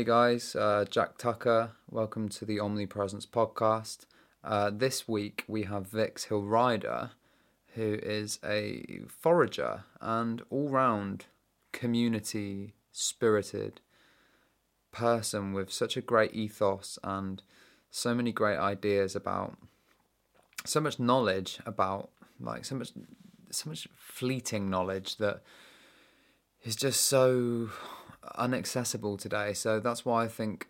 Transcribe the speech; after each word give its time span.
Hey 0.00 0.06
guys, 0.06 0.56
uh, 0.56 0.86
Jack 0.88 1.18
Tucker. 1.18 1.72
Welcome 1.90 2.30
to 2.30 2.46
the 2.46 2.58
Omnipresence 2.58 3.26
podcast. 3.26 4.06
Uh, 4.42 4.70
this 4.72 5.06
week 5.06 5.44
we 5.46 5.64
have 5.64 5.88
Vix 5.88 6.24
Hill 6.24 6.42
Rider, 6.42 7.10
who 7.74 7.98
is 8.02 8.38
a 8.42 9.02
forager 9.08 9.84
and 10.00 10.40
all 10.48 10.70
round 10.70 11.26
community 11.72 12.72
spirited 12.90 13.82
person 14.90 15.52
with 15.52 15.70
such 15.70 15.98
a 15.98 16.00
great 16.00 16.34
ethos 16.34 16.98
and 17.04 17.42
so 17.90 18.14
many 18.14 18.32
great 18.32 18.56
ideas 18.56 19.14
about 19.14 19.58
so 20.64 20.80
much 20.80 20.98
knowledge 20.98 21.58
about 21.66 22.08
like 22.40 22.64
so 22.64 22.74
much 22.74 22.92
so 23.50 23.68
much 23.68 23.86
fleeting 23.94 24.70
knowledge 24.70 25.18
that 25.18 25.42
is 26.64 26.74
just 26.74 27.02
so 27.02 27.68
unaccessible 28.38 29.18
today. 29.18 29.52
So 29.52 29.80
that's 29.80 30.04
why 30.04 30.24
I 30.24 30.28
think 30.28 30.68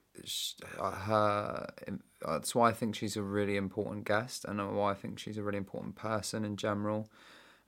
uh, 0.79 0.90
her. 0.90 1.73
Uh, 1.88 1.93
that's 2.32 2.54
why 2.54 2.71
I 2.71 2.73
think 2.73 2.95
she's 2.95 3.16
a 3.16 3.23
really 3.23 3.57
important 3.57 4.04
guest, 4.04 4.45
and 4.45 4.60
uh, 4.60 4.65
why 4.66 4.93
I 4.93 4.95
think 4.95 5.18
she's 5.18 5.38
a 5.38 5.43
really 5.43 5.59
important 5.59 5.96
person 5.96 6.45
in 6.45 6.57
general, 6.57 7.09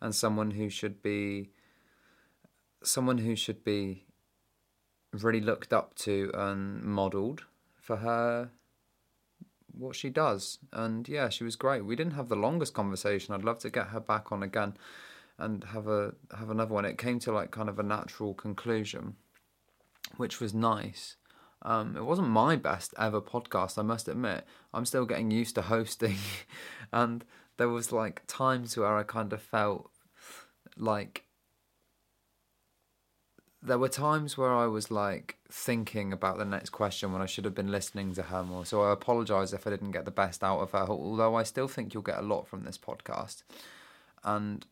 and 0.00 0.14
someone 0.14 0.52
who 0.52 0.68
should 0.68 1.02
be. 1.02 1.50
Someone 2.84 3.18
who 3.18 3.36
should 3.36 3.62
be 3.62 4.06
really 5.12 5.40
looked 5.40 5.72
up 5.72 5.94
to 5.94 6.32
and 6.34 6.82
modelled 6.82 7.44
for 7.80 7.98
her 7.98 8.50
what 9.72 9.96
she 9.96 10.10
does. 10.10 10.58
And 10.72 11.08
yeah, 11.08 11.28
she 11.28 11.44
was 11.44 11.56
great. 11.56 11.84
We 11.84 11.96
didn't 11.96 12.14
have 12.14 12.28
the 12.28 12.36
longest 12.36 12.74
conversation. 12.74 13.34
I'd 13.34 13.44
love 13.44 13.58
to 13.60 13.70
get 13.70 13.88
her 13.88 14.00
back 14.00 14.32
on 14.32 14.42
again 14.42 14.76
and 15.38 15.64
have 15.64 15.88
a 15.88 16.14
have 16.36 16.50
another 16.50 16.74
one. 16.74 16.84
It 16.84 16.98
came 16.98 17.18
to 17.20 17.32
like 17.32 17.50
kind 17.50 17.68
of 17.68 17.78
a 17.78 17.82
natural 17.82 18.34
conclusion, 18.34 19.16
which 20.16 20.40
was 20.40 20.54
nice. 20.54 21.16
Um, 21.62 21.96
it 21.96 22.04
wasn't 22.04 22.28
my 22.28 22.56
best 22.56 22.92
ever 22.98 23.20
podcast, 23.20 23.78
I 23.78 23.82
must 23.82 24.08
admit. 24.08 24.44
I'm 24.74 24.84
still 24.84 25.06
getting 25.06 25.30
used 25.30 25.54
to 25.54 25.62
hosting, 25.62 26.16
and 26.92 27.24
there 27.56 27.68
was 27.68 27.92
like 27.92 28.22
times 28.26 28.76
where 28.76 28.96
I 28.96 29.04
kind 29.04 29.32
of 29.32 29.40
felt 29.40 29.90
like 30.76 31.24
there 33.62 33.78
were 33.78 33.88
times 33.88 34.36
where 34.36 34.52
I 34.52 34.66
was 34.66 34.90
like 34.90 35.36
thinking 35.48 36.12
about 36.12 36.38
the 36.38 36.44
next 36.44 36.70
question 36.70 37.12
when 37.12 37.22
I 37.22 37.26
should 37.26 37.44
have 37.44 37.54
been 37.54 37.70
listening 37.70 38.12
to 38.14 38.22
her 38.22 38.42
more. 38.42 38.66
So 38.66 38.82
I 38.82 38.92
apologize 38.92 39.52
if 39.52 39.66
I 39.66 39.70
didn't 39.70 39.92
get 39.92 40.04
the 40.04 40.10
best 40.10 40.42
out 40.42 40.58
of 40.58 40.72
her, 40.72 40.86
although 40.88 41.36
I 41.36 41.44
still 41.44 41.68
think 41.68 41.94
you'll 41.94 42.02
get 42.02 42.18
a 42.18 42.22
lot 42.22 42.48
from 42.48 42.64
this 42.64 42.76
podcast. 42.76 43.44
And 44.24 44.66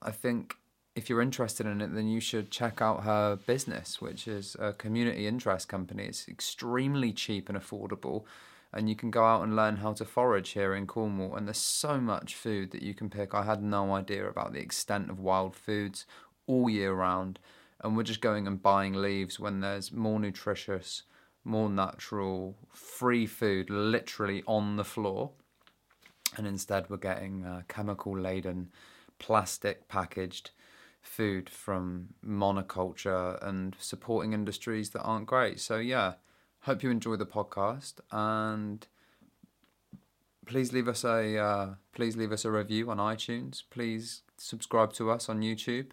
I 0.00 0.10
think 0.10 0.56
if 0.98 1.08
you're 1.08 1.22
interested 1.22 1.66
in 1.66 1.80
it, 1.80 1.94
then 1.94 2.08
you 2.08 2.20
should 2.20 2.50
check 2.50 2.82
out 2.82 3.04
her 3.04 3.36
business, 3.36 4.00
which 4.00 4.28
is 4.28 4.56
a 4.58 4.72
community 4.72 5.26
interest 5.26 5.68
company. 5.68 6.04
It's 6.04 6.28
extremely 6.28 7.12
cheap 7.12 7.48
and 7.48 7.56
affordable, 7.56 8.24
and 8.72 8.88
you 8.88 8.96
can 8.96 9.10
go 9.10 9.24
out 9.24 9.42
and 9.42 9.56
learn 9.56 9.76
how 9.76 9.92
to 9.94 10.04
forage 10.04 10.50
here 10.50 10.74
in 10.74 10.86
Cornwall. 10.86 11.36
And 11.36 11.46
there's 11.46 11.58
so 11.58 12.00
much 12.00 12.34
food 12.34 12.72
that 12.72 12.82
you 12.82 12.94
can 12.94 13.08
pick. 13.08 13.32
I 13.34 13.44
had 13.44 13.62
no 13.62 13.94
idea 13.94 14.28
about 14.28 14.52
the 14.52 14.60
extent 14.60 15.08
of 15.08 15.20
wild 15.20 15.56
foods 15.56 16.04
all 16.46 16.68
year 16.68 16.92
round 16.92 17.38
and 17.80 17.96
we're 17.96 18.02
just 18.02 18.20
going 18.20 18.46
and 18.46 18.62
buying 18.62 18.94
leaves 18.94 19.38
when 19.38 19.60
there's 19.60 19.92
more 19.92 20.18
nutritious, 20.18 21.04
more 21.44 21.70
natural, 21.70 22.56
free 22.72 23.26
food 23.26 23.70
literally 23.70 24.42
on 24.46 24.76
the 24.76 24.84
floor. 24.84 25.30
And 26.36 26.46
instead, 26.46 26.90
we're 26.90 26.96
getting 26.96 27.44
uh, 27.44 27.62
chemical 27.68 28.18
laden, 28.18 28.70
plastic 29.18 29.88
packaged 29.88 30.50
food 31.02 31.48
from 31.48 32.08
monoculture 32.24 33.42
and 33.46 33.76
supporting 33.78 34.32
industries 34.32 34.90
that 34.90 35.02
aren't 35.02 35.26
great. 35.26 35.60
So, 35.60 35.78
yeah, 35.78 36.14
hope 36.60 36.82
you 36.82 36.90
enjoy 36.90 37.16
the 37.16 37.26
podcast 37.26 37.94
and 38.10 38.86
please 40.48 40.72
leave 40.72 40.88
us 40.88 41.04
a 41.04 41.38
uh, 41.38 41.74
please 41.92 42.16
leave 42.16 42.32
us 42.32 42.44
a 42.44 42.50
review 42.50 42.90
on 42.90 42.96
iTunes. 42.96 43.62
Please 43.70 44.22
subscribe 44.36 44.92
to 44.94 45.10
us 45.10 45.28
on 45.28 45.40
YouTube. 45.40 45.90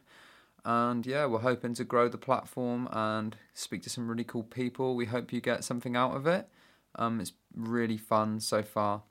And 0.64 1.06
yeah, 1.06 1.28
we're 1.28 1.40
hoping 1.40 1.76
to 1.76 1.84
grow 1.84 2.10
the 2.10 2.18
platform 2.18 2.88
and 2.92 3.36
speak 3.54 3.84
to 3.84 3.90
some 3.90 4.10
really 4.10 4.24
cool 4.24 4.44
people. 4.44 4.96
We 4.96 5.06
hope 5.06 5.32
you 5.32 5.40
get 5.40 5.64
something 5.64 5.96
out 5.96 6.16
of 6.16 6.26
it. 6.26 6.48
Um, 6.96 7.20
it's 7.20 7.34
really 7.56 7.98
fun 7.98 8.40
so 8.40 8.64
far 8.64 9.04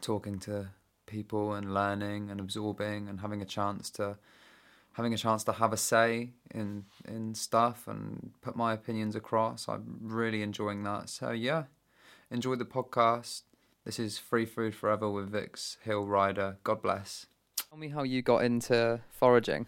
talking 0.00 0.38
to 0.40 0.70
people 1.06 1.52
and 1.52 1.72
learning 1.72 2.30
and 2.30 2.40
absorbing 2.40 3.08
and 3.08 3.20
having 3.20 3.40
a 3.40 3.44
chance 3.44 3.88
to 3.90 4.16
having 4.94 5.12
a 5.12 5.16
chance 5.18 5.44
to 5.44 5.52
have 5.52 5.72
a 5.72 5.76
say 5.76 6.30
in 6.52 6.84
in 7.06 7.34
stuff 7.34 7.86
and 7.86 8.30
put 8.40 8.56
my 8.56 8.72
opinions 8.72 9.14
across. 9.14 9.68
I'm 9.68 9.98
really 10.00 10.42
enjoying 10.42 10.82
that. 10.84 11.08
So 11.08 11.30
yeah, 11.30 11.64
enjoy 12.30 12.56
the 12.56 12.64
podcast. 12.64 13.42
This 13.84 13.98
is 13.98 14.16
Free 14.18 14.46
Food 14.46 14.74
Forever 14.74 15.10
with 15.10 15.30
Vix 15.30 15.76
Hill 15.82 16.06
Rider. 16.06 16.56
God 16.64 16.80
bless. 16.80 17.26
Tell 17.68 17.78
me 17.78 17.88
how 17.88 18.02
you 18.02 18.22
got 18.22 18.44
into 18.44 19.00
foraging. 19.10 19.66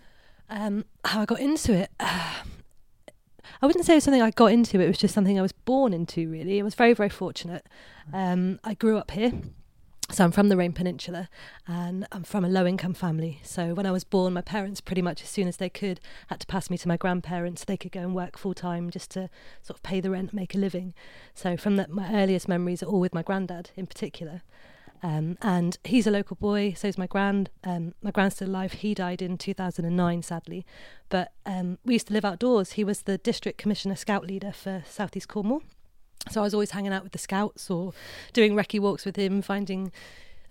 Um, 0.49 0.85
how 1.05 1.23
I 1.23 1.25
got 1.27 1.41
into 1.41 1.75
it. 1.75 1.91
Uh, 2.01 2.35
I 3.63 3.67
wouldn't 3.67 3.85
say 3.85 3.95
it 3.95 3.97
was 3.97 4.05
something 4.05 4.23
I 4.23 4.31
got 4.31 4.53
into. 4.53 4.81
It 4.81 4.87
was 4.89 4.99
just 4.99 5.15
something 5.15 5.39
I 5.39 5.43
was 5.43 5.53
born 5.53 5.93
into. 5.93 6.31
Really, 6.31 6.61
I 6.61 6.63
was 6.63 6.75
very, 6.75 6.95
very 6.95 7.09
fortunate. 7.09 7.67
Um, 8.13 8.61
I 8.65 8.75
grew 8.75 8.99
up 8.99 9.11
here, 9.11 9.33
so 10.13 10.25
I'm 10.25 10.31
from 10.31 10.49
the 10.49 10.57
Rame 10.57 10.73
Peninsula, 10.73 11.29
and 11.67 12.07
I'm 12.13 12.23
from 12.23 12.45
a 12.45 12.49
low-income 12.49 12.95
family. 12.95 13.41
So 13.43 13.75
when 13.75 13.87
I 13.87 13.91
was 13.91 14.05
born, 14.05 14.35
my 14.35 14.41
parents 14.41 14.81
pretty 14.81 15.03
much 15.03 15.23
as 15.23 15.29
soon 15.29 15.49
as 15.49 15.57
they 15.57 15.69
could 15.69 16.01
had 16.29 16.41
to 16.41 16.47
pass 16.47 16.71
me 16.71 16.79
to 16.79 16.89
my 16.89 16.97
grandparents. 16.97 17.65
They 17.65 17.77
could 17.77 17.91
go 17.91 18.01
and 18.01 18.15
work 18.15 18.39
full 18.39 18.55
time 18.55 18.91
just 18.91 19.11
to 19.13 19.29
sort 19.63 19.79
of 19.79 19.83
pay 19.83 20.01
the 20.01 20.11
rent, 20.11 20.33
make 20.33 20.55
a 20.55 20.59
living. 20.59 20.95
So 21.35 21.57
from 21.57 21.77
that, 21.77 21.91
my 21.91 22.15
earliest 22.15 22.49
memories 22.49 22.83
are 22.83 22.87
all 22.87 23.01
with 23.01 23.15
my 23.15 23.23
granddad 23.23 23.71
in 23.77 23.87
particular. 23.87 24.43
Um, 25.03 25.37
and 25.43 25.77
he's 25.85 26.07
a 26.07 26.11
local 26.11 26.37
boy, 26.37 26.73
so 26.77 26.89
is 26.89 26.97
my 26.97 27.07
grand. 27.07 27.51
Um, 27.65 27.95
my 28.01 28.11
grand's 28.11 28.37
still 28.37 28.49
alive. 28.49 28.75
He 28.75 28.95
died 28.95 29.21
in 29.21 29.37
2009, 29.37 30.23
sadly. 30.23 30.65
But 31.09 31.33
um, 31.45 31.79
we 31.85 31.95
used 31.95 32.09
to 32.09 32.13
live 32.13 32.25
outdoors. 32.25 32.73
He 32.73 32.85
was 32.85 33.03
the 33.03 33.19
district 33.19 33.59
commissioner 33.59 33.97
scout 33.97 34.27
leader 34.27 34.53
for 34.53 34.83
Southeast 34.87 35.29
Cornwall. 35.29 35.63
So 36.31 36.41
I 36.41 36.45
was 36.45 36.55
always 36.55 36.73
hanging 36.73 36.93
out 36.93 37.03
with 37.03 37.13
the 37.13 37.19
scouts 37.19 37.71
or 37.71 37.93
doing 38.33 38.55
recce 38.55 38.81
walks 38.81 39.05
with 39.05 39.17
him, 39.17 39.43
finding 39.43 39.93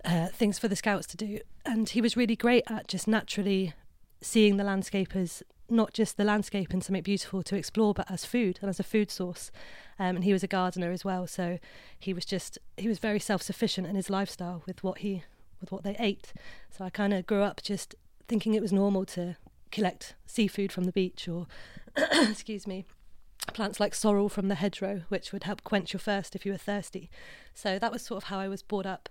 uh, 0.04 0.28
things 0.28 0.58
for 0.58 0.68
the 0.68 0.76
scouts 0.76 1.08
to 1.08 1.18
do. 1.18 1.40
And 1.66 1.90
he 1.90 2.02
was 2.02 2.16
really 2.16 2.36
great 2.36 2.64
at 2.68 2.88
just 2.88 3.08
naturally 3.08 3.74
seeing 4.22 4.58
the 4.58 4.64
landscape 4.64 5.16
as 5.16 5.44
not 5.70 5.94
just 5.94 6.18
the 6.18 6.24
landscape 6.24 6.72
and 6.72 6.84
something 6.84 7.02
beautiful 7.02 7.44
to 7.44 7.56
explore, 7.56 7.94
but 7.94 8.10
as 8.10 8.24
food 8.24 8.60
and 8.62 8.70
as 8.70 8.80
a 8.80 8.84
food 8.84 9.10
source. 9.10 9.52
Um, 9.98 10.18
and 10.18 10.24
he 10.24 10.34
was 10.34 10.44
a 10.44 10.48
gardener 10.48 10.92
as 10.92 11.04
well, 11.04 11.28
so 11.28 11.60
he 12.00 12.14
was 12.14 12.26
just 12.26 12.58
he 12.78 12.88
was 12.88 13.00
very 13.00 13.20
self 13.20 13.42
sufficient 13.42 13.88
in 13.88 13.96
his 13.96 14.10
lifestyle 14.10 14.64
with 14.66 14.84
what 14.84 15.00
he 15.00 15.24
with 15.60 15.72
what 15.72 15.84
they 15.84 15.96
ate. 16.00 16.34
So 16.70 16.86
I 16.86 16.90
kind 16.90 17.14
of 17.14 17.26
grew 17.26 17.42
up 17.42 17.62
just 17.64 17.96
thinking 18.28 18.54
it 18.54 18.62
was 18.62 18.74
normal 18.74 19.06
to 19.06 19.38
collect 19.72 20.16
seafood 20.26 20.72
from 20.72 20.86
the 20.86 20.92
beach 20.92 21.28
or 21.28 21.48
excuse 21.98 22.68
me 22.68 22.86
plants 23.54 23.80
like 23.80 23.94
sorrel 23.96 24.30
from 24.30 24.48
the 24.48 24.56
hedgerow, 24.56 25.04
which 25.10 25.32
would 25.32 25.44
help 25.44 25.64
quench 25.64 25.94
your 25.94 26.00
thirst 26.00 26.36
if 26.36 26.46
you 26.46 26.52
were 26.52 26.58
thirsty. 26.58 27.10
So 27.54 27.80
that 27.80 27.92
was 27.92 28.02
sort 28.02 28.18
of 28.24 28.30
how 28.30 28.40
I 28.40 28.48
was 28.48 28.62
brought 28.62 28.86
up. 28.86 29.08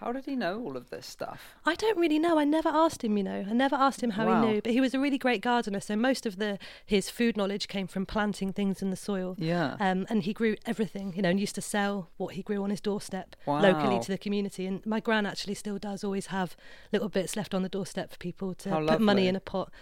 How 0.00 0.12
did 0.12 0.26
he 0.26 0.36
know 0.36 0.60
all 0.60 0.76
of 0.76 0.90
this 0.90 1.06
stuff? 1.06 1.56
I 1.66 1.74
don't 1.74 1.98
really 1.98 2.20
know. 2.20 2.38
I 2.38 2.44
never 2.44 2.68
asked 2.68 3.02
him, 3.02 3.16
you 3.16 3.24
know. 3.24 3.44
I 3.50 3.52
never 3.52 3.74
asked 3.74 4.00
him 4.00 4.10
how 4.10 4.26
Wow. 4.26 4.42
he 4.42 4.46
knew, 4.52 4.62
but 4.62 4.70
he 4.72 4.80
was 4.80 4.94
a 4.94 5.00
really 5.00 5.18
great 5.18 5.40
gardener. 5.40 5.80
So 5.80 5.96
most 5.96 6.24
of 6.24 6.36
the 6.36 6.58
his 6.86 7.10
food 7.10 7.36
knowledge 7.36 7.66
came 7.66 7.88
from 7.88 8.06
planting 8.06 8.52
things 8.52 8.80
in 8.80 8.90
the 8.90 8.96
soil. 8.96 9.34
Yeah. 9.38 9.76
Um, 9.80 10.06
and 10.08 10.22
he 10.22 10.32
grew 10.32 10.54
everything, 10.66 11.14
you 11.16 11.22
know, 11.22 11.30
and 11.30 11.40
used 11.40 11.56
to 11.56 11.60
sell 11.60 12.10
what 12.16 12.34
he 12.34 12.42
grew 12.42 12.62
on 12.62 12.70
his 12.70 12.80
doorstep 12.80 13.34
locally 13.46 13.98
to 13.98 14.08
the 14.12 14.18
community. 14.18 14.66
And 14.66 14.86
my 14.86 15.00
gran 15.00 15.26
actually 15.26 15.54
still 15.54 15.78
does 15.78 16.04
always 16.04 16.26
have 16.26 16.56
little 16.92 17.08
bits 17.08 17.34
left 17.34 17.52
on 17.52 17.62
the 17.62 17.68
doorstep 17.68 18.12
for 18.12 18.18
people 18.18 18.54
to 18.54 18.70
How 18.70 18.86
put 18.86 19.00
money 19.00 19.26
in 19.26 19.34
a 19.34 19.40
pot. 19.40 19.72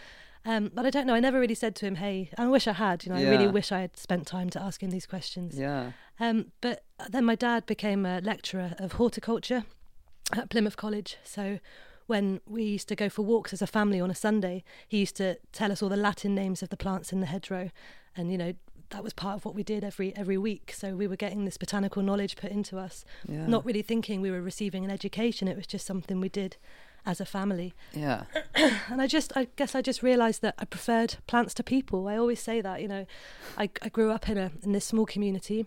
Um, 0.47 0.71
but 0.73 0.87
I 0.87 0.91
don't 0.91 1.07
know. 1.07 1.15
I 1.15 1.21
never 1.21 1.41
really 1.41 1.55
said 1.57 1.75
to 1.77 1.87
him, 1.87 1.97
"Hey," 1.97 2.31
I 2.39 2.47
wish 2.47 2.67
I 2.69 2.73
had. 2.73 3.05
You 3.05 3.13
know, 3.13 3.19
I 3.19 3.29
really 3.29 3.49
wish 3.49 3.73
I 3.73 3.81
had 3.81 3.97
spent 3.97 4.27
time 4.27 4.49
to 4.51 4.63
ask 4.63 4.83
him 4.83 4.91
these 4.91 5.07
questions. 5.07 5.59
yeah. 5.59 5.93
Um, 6.21 6.53
but 6.61 6.85
then 7.11 7.25
my 7.25 7.35
dad 7.35 7.67
became 7.67 8.07
a 8.07 8.21
lecturer 8.21 8.75
of 8.79 8.93
horticulture 8.93 9.65
at 10.33 10.49
Plymouth 10.49 10.77
College. 10.77 11.19
So 11.25 11.59
when 12.07 12.41
we 12.47 12.63
used 12.63 12.89
to 12.89 12.97
go 12.97 13.09
for 13.09 13.23
walks 13.23 13.53
as 13.53 13.61
a 13.61 13.67
family 13.67 14.01
on 14.01 14.11
a 14.11 14.15
Sunday, 14.15 14.63
he 14.89 14.99
used 14.99 15.17
to 15.17 15.37
tell 15.53 15.71
us 15.73 15.83
all 15.83 15.89
the 15.89 15.97
Latin 15.97 16.35
names 16.35 16.63
of 16.63 16.69
the 16.69 16.77
plants 16.77 17.13
in 17.13 17.21
the 17.21 17.27
hedgerow, 17.27 17.71
and 18.17 18.31
you 18.31 18.39
know 18.39 18.53
that 18.91 19.03
was 19.03 19.13
part 19.13 19.35
of 19.35 19.45
what 19.45 19.55
we 19.57 19.65
did 19.65 19.83
every 19.83 20.15
every 20.17 20.39
week. 20.39 20.73
So 20.73 20.95
we 20.95 21.09
were 21.09 21.17
getting 21.17 21.45
this 21.45 21.57
botanical 21.59 22.03
knowledge 22.03 22.37
put 22.37 22.53
into 22.53 22.79
us, 22.79 23.05
Yeah. 23.29 23.47
not 23.47 23.65
really 23.67 23.83
thinking 23.83 24.21
we 24.21 24.31
were 24.31 24.41
receiving 24.43 24.85
an 24.85 24.91
education. 24.93 25.49
It 25.49 25.57
was 25.57 25.67
just 25.67 25.85
something 25.85 26.21
we 26.21 26.29
did 26.29 26.57
as 27.07 27.21
a 27.21 27.25
family. 27.25 27.73
Yeah. 27.95 28.25
And 28.89 29.01
I 29.01 29.07
just, 29.07 29.37
I 29.37 29.49
guess, 29.57 29.75
I 29.75 29.83
just 29.83 30.03
realised 30.03 30.43
that 30.43 30.55
I 30.59 30.65
preferred 30.65 31.17
plants 31.27 31.55
to 31.55 31.63
people. 31.63 32.09
I 32.09 32.17
always 32.17 32.41
say 32.41 32.61
that, 32.61 32.83
you 32.83 32.89
know, 32.89 33.07
I, 33.57 33.71
I 33.83 33.89
grew 33.89 34.11
up 34.11 34.29
in 34.29 34.37
a 34.37 34.51
in 34.63 34.73
this 34.73 34.85
small 34.85 35.07
community. 35.07 35.67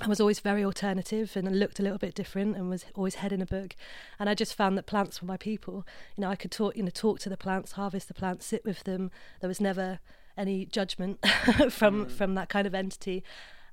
I 0.00 0.08
was 0.08 0.20
always 0.20 0.40
very 0.40 0.64
alternative 0.64 1.36
and 1.36 1.58
looked 1.58 1.78
a 1.78 1.82
little 1.82 1.98
bit 1.98 2.14
different 2.14 2.56
and 2.56 2.68
was 2.68 2.84
always 2.96 3.16
head 3.16 3.32
in 3.32 3.40
a 3.40 3.46
book. 3.46 3.76
And 4.18 4.28
I 4.28 4.34
just 4.34 4.54
found 4.54 4.76
that 4.76 4.86
plants 4.86 5.22
were 5.22 5.28
my 5.28 5.36
people. 5.36 5.86
You 6.16 6.22
know, 6.22 6.30
I 6.30 6.36
could 6.36 6.50
talk, 6.50 6.76
you 6.76 6.82
know, 6.82 6.90
talk 6.90 7.20
to 7.20 7.28
the 7.28 7.36
plants, 7.36 7.72
harvest 7.72 8.08
the 8.08 8.14
plants, 8.14 8.44
sit 8.46 8.64
with 8.64 8.82
them. 8.84 9.10
There 9.40 9.48
was 9.48 9.60
never 9.60 10.00
any 10.36 10.66
judgment 10.66 11.24
from 11.70 12.06
from 12.06 12.34
that 12.34 12.48
kind 12.48 12.66
of 12.66 12.74
entity. 12.74 13.22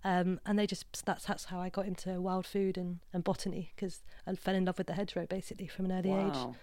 Um, 0.03 0.39
and 0.45 0.57
they 0.57 0.65
just 0.67 0.85
that's 1.05 1.25
that's 1.25 1.45
how 1.45 1.59
I 1.59 1.69
got 1.69 1.85
into 1.85 2.19
wild 2.19 2.45
food 2.45 2.77
and, 2.77 2.99
and 3.13 3.23
botany 3.23 3.71
because 3.75 4.01
I 4.25 4.33
fell 4.35 4.55
in 4.55 4.65
love 4.65 4.77
with 4.77 4.87
the 4.87 4.93
hedgerow 4.93 5.27
basically 5.27 5.67
from 5.67 5.85
an 5.85 5.91
early 5.91 6.11
age. 6.11 6.55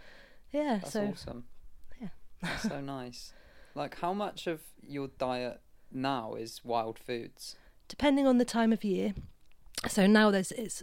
Yeah, 0.53 0.79
that's 0.81 0.93
so 0.93 1.07
awesome. 1.07 1.45
yeah. 2.01 2.09
that's 2.43 2.63
so 2.63 2.81
nice. 2.99 3.33
Like, 3.75 3.99
how 4.01 4.13
much 4.13 4.47
of 4.47 4.61
your 4.87 5.09
diet 5.19 5.61
now 5.93 6.35
is 6.35 6.63
wild 6.65 6.99
foods? 6.99 7.57
depending 7.89 8.27
on 8.27 8.39
the 8.39 8.45
time 8.45 8.73
of 8.73 8.85
year. 8.85 9.15
So 9.89 10.07
now 10.07 10.31
there's 10.31 10.53
it's 10.53 10.83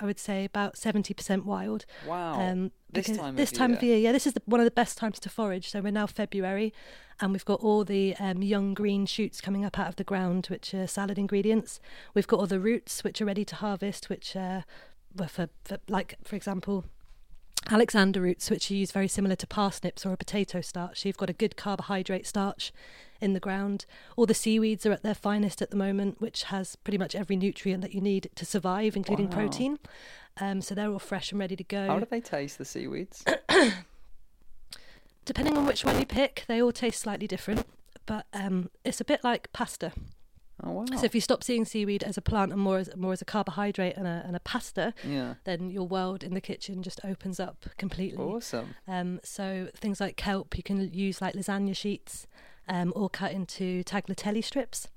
I 0.00 0.04
would 0.04 0.18
say 0.18 0.44
about 0.44 0.76
seventy 0.78 1.12
percent 1.12 1.44
wild. 1.44 1.84
Wow. 2.06 2.40
Um, 2.40 2.72
this 2.92 3.06
time 3.06 3.30
of 3.30 3.36
this 3.36 3.52
time 3.52 3.74
of 3.74 3.82
year. 3.82 3.96
year, 3.96 4.04
yeah, 4.06 4.12
this 4.12 4.26
is 4.26 4.32
the, 4.32 4.42
one 4.46 4.60
of 4.60 4.64
the 4.64 4.70
best 4.70 4.96
times 4.96 5.20
to 5.20 5.28
forage. 5.28 5.68
So 5.68 5.80
we're 5.80 5.92
now 5.92 6.06
February, 6.06 6.72
and 7.20 7.32
we've 7.32 7.44
got 7.44 7.60
all 7.60 7.84
the 7.84 8.16
um, 8.18 8.42
young 8.42 8.72
green 8.72 9.04
shoots 9.04 9.40
coming 9.40 9.64
up 9.64 9.78
out 9.78 9.88
of 9.88 9.96
the 9.96 10.04
ground, 10.04 10.46
which 10.46 10.72
are 10.74 10.86
salad 10.86 11.18
ingredients. 11.18 11.80
We've 12.14 12.26
got 12.26 12.40
all 12.40 12.46
the 12.46 12.60
roots, 12.60 13.04
which 13.04 13.20
are 13.20 13.26
ready 13.26 13.44
to 13.44 13.56
harvest, 13.56 14.08
which 14.08 14.34
uh, 14.34 14.62
were 15.14 15.28
for, 15.28 15.48
for 15.64 15.78
like 15.88 16.16
for 16.24 16.36
example. 16.36 16.84
Alexander 17.68 18.20
roots, 18.20 18.50
which 18.50 18.70
are 18.70 18.74
used 18.74 18.92
very 18.92 19.08
similar 19.08 19.36
to 19.36 19.46
parsnips 19.46 20.06
or 20.06 20.12
a 20.12 20.16
potato 20.16 20.60
starch. 20.60 21.02
So 21.02 21.08
you've 21.08 21.16
got 21.18 21.30
a 21.30 21.34
good 21.34 21.56
carbohydrate 21.56 22.26
starch 22.26 22.72
in 23.20 23.34
the 23.34 23.40
ground. 23.40 23.84
All 24.16 24.24
the 24.26 24.34
seaweeds 24.34 24.86
are 24.86 24.92
at 24.92 25.02
their 25.02 25.14
finest 25.14 25.60
at 25.60 25.70
the 25.70 25.76
moment, 25.76 26.20
which 26.20 26.44
has 26.44 26.76
pretty 26.76 26.96
much 26.98 27.14
every 27.14 27.36
nutrient 27.36 27.82
that 27.82 27.94
you 27.94 28.00
need 28.00 28.30
to 28.34 28.44
survive, 28.46 28.96
including 28.96 29.26
Wow. 29.28 29.34
protein. 29.34 29.78
Um, 30.40 30.62
so 30.62 30.74
they're 30.74 30.90
all 30.90 30.98
fresh 30.98 31.32
and 31.32 31.38
ready 31.38 31.54
to 31.54 31.64
go. 31.64 31.86
How 31.86 31.98
do 31.98 32.06
they 32.10 32.20
taste 32.20 32.56
the 32.58 32.64
seaweeds? 32.64 33.24
depending 35.26 35.56
on 35.56 35.66
which 35.66 35.84
one 35.84 35.98
you 35.98 36.06
pick, 36.06 36.44
they 36.48 36.62
all 36.62 36.72
taste 36.72 37.00
slightly 37.00 37.26
different. 37.26 37.66
But 38.06 38.26
um, 38.32 38.70
it's 38.84 39.00
a 39.00 39.04
bit 39.04 39.22
like 39.22 39.52
pasta. 39.52 39.92
Oh 40.62 40.72
wow. 40.72 40.84
So 40.96 41.04
if 41.04 41.14
you 41.14 41.20
stop 41.20 41.42
seeing 41.42 41.64
seaweed 41.64 42.02
as 42.02 42.16
a 42.16 42.22
plant 42.22 42.52
and 42.52 42.60
more 42.60 42.78
as 42.78 42.90
more 42.96 43.12
as 43.12 43.22
a 43.22 43.24
carbohydrate 43.24 43.96
and 43.96 44.06
a, 44.06 44.22
and 44.26 44.36
a 44.36 44.40
pasta, 44.40 44.94
yeah. 45.04 45.34
then 45.44 45.70
your 45.70 45.86
world 45.86 46.22
in 46.22 46.34
the 46.34 46.40
kitchen 46.40 46.82
just 46.82 47.00
opens 47.04 47.40
up 47.40 47.66
completely. 47.78 48.22
Awesome. 48.22 48.74
Um, 48.86 49.20
so 49.22 49.68
things 49.74 50.00
like 50.00 50.16
kelp, 50.16 50.56
you 50.56 50.62
can 50.62 50.92
use 50.92 51.22
like 51.22 51.34
lasagna 51.34 51.74
sheets, 51.76 52.26
um, 52.68 52.92
or 52.94 53.10
cut 53.10 53.32
into 53.32 53.82
tagliatelle 53.84 54.44
strips, 54.44 54.88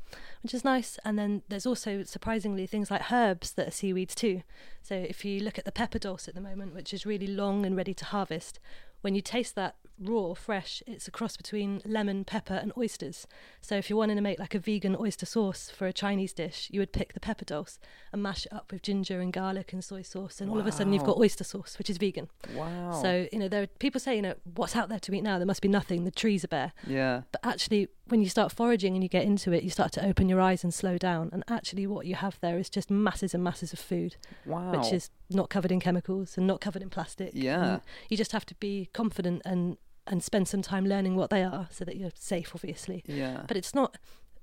which 0.44 0.54
is 0.54 0.64
nice. 0.64 1.00
And 1.04 1.18
then 1.18 1.42
there's 1.50 1.66
also 1.66 2.04
surprisingly 2.04 2.68
things 2.68 2.92
like 2.92 3.12
herbs 3.12 3.54
that 3.54 3.68
are 3.68 3.72
seaweeds 3.72 4.16
too. 4.16 4.44
So 4.82 4.96
if 4.96 5.26
you 5.26 5.40
look 5.40 5.58
at 5.58 5.66
the 5.66 5.72
pepper 5.72 6.00
dulse 6.00 6.28
at 6.28 6.36
the 6.36 6.42
moment, 6.42 6.76
which 6.76 6.94
is 6.94 7.06
really 7.06 7.28
long 7.28 7.66
and 7.66 7.76
ready 7.76 7.94
to 7.96 8.06
harvest, 8.06 8.60
when 9.02 9.16
you 9.16 9.22
taste 9.22 9.56
that 9.56 9.76
raw, 10.00 10.34
fresh, 10.34 10.82
it's 10.88 11.08
a 11.08 11.12
cross 11.12 11.38
between 11.38 11.82
lemon, 11.86 12.24
pepper, 12.26 12.56
and 12.56 12.72
oysters. 12.78 13.28
So 13.62 13.76
if 13.76 13.90
you're 13.90 13.98
wanting 13.98 14.16
to 14.18 14.22
make 14.22 14.40
like 14.40 14.56
a 14.56 14.60
vegan 14.60 14.96
oyster 15.00 15.26
sauce 15.26 15.70
for 15.70 15.88
a 15.88 15.94
Chinese 15.94 16.34
dish, 16.34 16.68
you 16.72 16.80
would 16.80 16.92
pick 16.92 17.14
the 17.14 17.20
pepper 17.20 17.46
dulse 17.46 17.80
and 18.12 18.22
mash 18.22 18.46
it 18.46 18.54
up 18.54 18.72
with 18.72 18.82
ginger 18.82 19.20
and 19.20 19.32
garlic 19.32 19.72
and 19.74 19.84
soy 19.84 20.02
sauce, 20.02 20.42
and 20.42 20.50
all 20.50 20.60
of 20.60 20.68
a 20.68 20.72
sudden 20.72 20.94
you've 20.94 21.04
got 21.06 21.18
oyster 21.18 21.44
sauce, 21.44 21.78
which 21.78 21.90
is 21.90 21.98
vegan. 21.98 22.28
Wow. 22.56 23.00
So 23.02 23.28
you 23.32 23.40
know, 23.40 23.48
there 23.48 23.64
are 23.64 23.68
people 23.68 24.00
say, 24.00 24.16
you 24.16 24.22
know, 24.22 24.36
what's 24.56 24.76
out 24.76 24.90
there 24.90 25.00
to 25.00 25.14
eat 25.14 25.22
now? 25.22 25.38
There 25.38 25.48
must 25.48 25.62
be 25.62 25.68
nothing. 25.70 26.04
The 26.04 26.12
trees 26.12 26.44
are 26.44 26.50
bare. 26.50 26.74
yeah. 26.88 27.22
But 27.32 27.42
actually, 27.46 27.88
when 28.08 28.22
you 28.22 28.30
start 28.30 28.52
foraging 28.52 28.96
and 28.96 29.04
you 29.04 29.10
get 29.10 29.24
into 29.24 29.54
it, 29.54 29.64
you 29.64 29.70
start 29.70 29.92
to 29.94 30.06
open 30.06 30.28
your 30.28 30.42
eyes 30.42 30.64
and 30.64 30.74
slow 30.74 30.98
down. 30.98 31.30
And 31.32 31.44
actually, 31.48 31.88
what 31.88 32.06
you 32.06 32.16
have 32.16 32.38
there 32.42 32.58
is 32.60 32.70
just 32.70 32.92
masses 32.92 33.34
and 33.34 33.44
masses 33.44 33.72
of 33.74 33.80
food, 33.80 34.18
Wow. 34.46 34.72
which 34.72 34.92
is 34.92 35.10
not 35.30 35.50
covered 35.50 35.72
in 35.72 35.80
chemicals 35.80 36.38
and 36.38 36.46
not 36.46 36.60
covered 36.62 36.82
in 36.82 36.90
plastic. 36.90 37.32
Yeah. 37.34 37.64
And 37.74 37.82
you 38.10 38.18
just 38.18 38.34
have 38.34 38.46
to 38.48 38.56
be 38.56 38.90
confident 38.94 39.42
and 39.46 39.78
and 40.08 40.24
spend 40.24 40.48
some 40.48 40.62
time 40.62 40.86
learning 40.86 41.16
what 41.16 41.30
they 41.30 41.44
are, 41.44 41.68
so 41.72 41.86
that 41.86 41.96
you're 41.96 42.12
safe, 42.16 42.52
obviously. 42.56 43.04
yeah. 43.06 43.44
But 43.48 43.58
it's 43.58 43.74
not. 43.74 43.98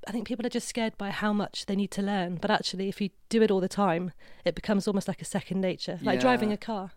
I 0.08 0.12
think 0.12 0.26
people 0.26 0.46
are 0.46 0.50
just 0.50 0.66
scared 0.66 0.96
by 0.96 1.10
how 1.10 1.32
much 1.34 1.66
they 1.66 1.76
need 1.76 1.90
to 1.90 2.02
learn. 2.02 2.36
But 2.36 2.50
actually, 2.50 2.88
if 2.88 3.00
you 3.02 3.10
do 3.28 3.42
it 3.42 3.50
all 3.50 3.60
the 3.60 3.68
time, 3.68 4.12
it 4.46 4.54
becomes 4.54 4.88
almost 4.88 5.06
like 5.06 5.20
a 5.20 5.26
second 5.26 5.60
nature, 5.60 5.98
like 6.02 6.20
driving 6.20 6.52
a 6.52 6.56
car. 6.56 6.92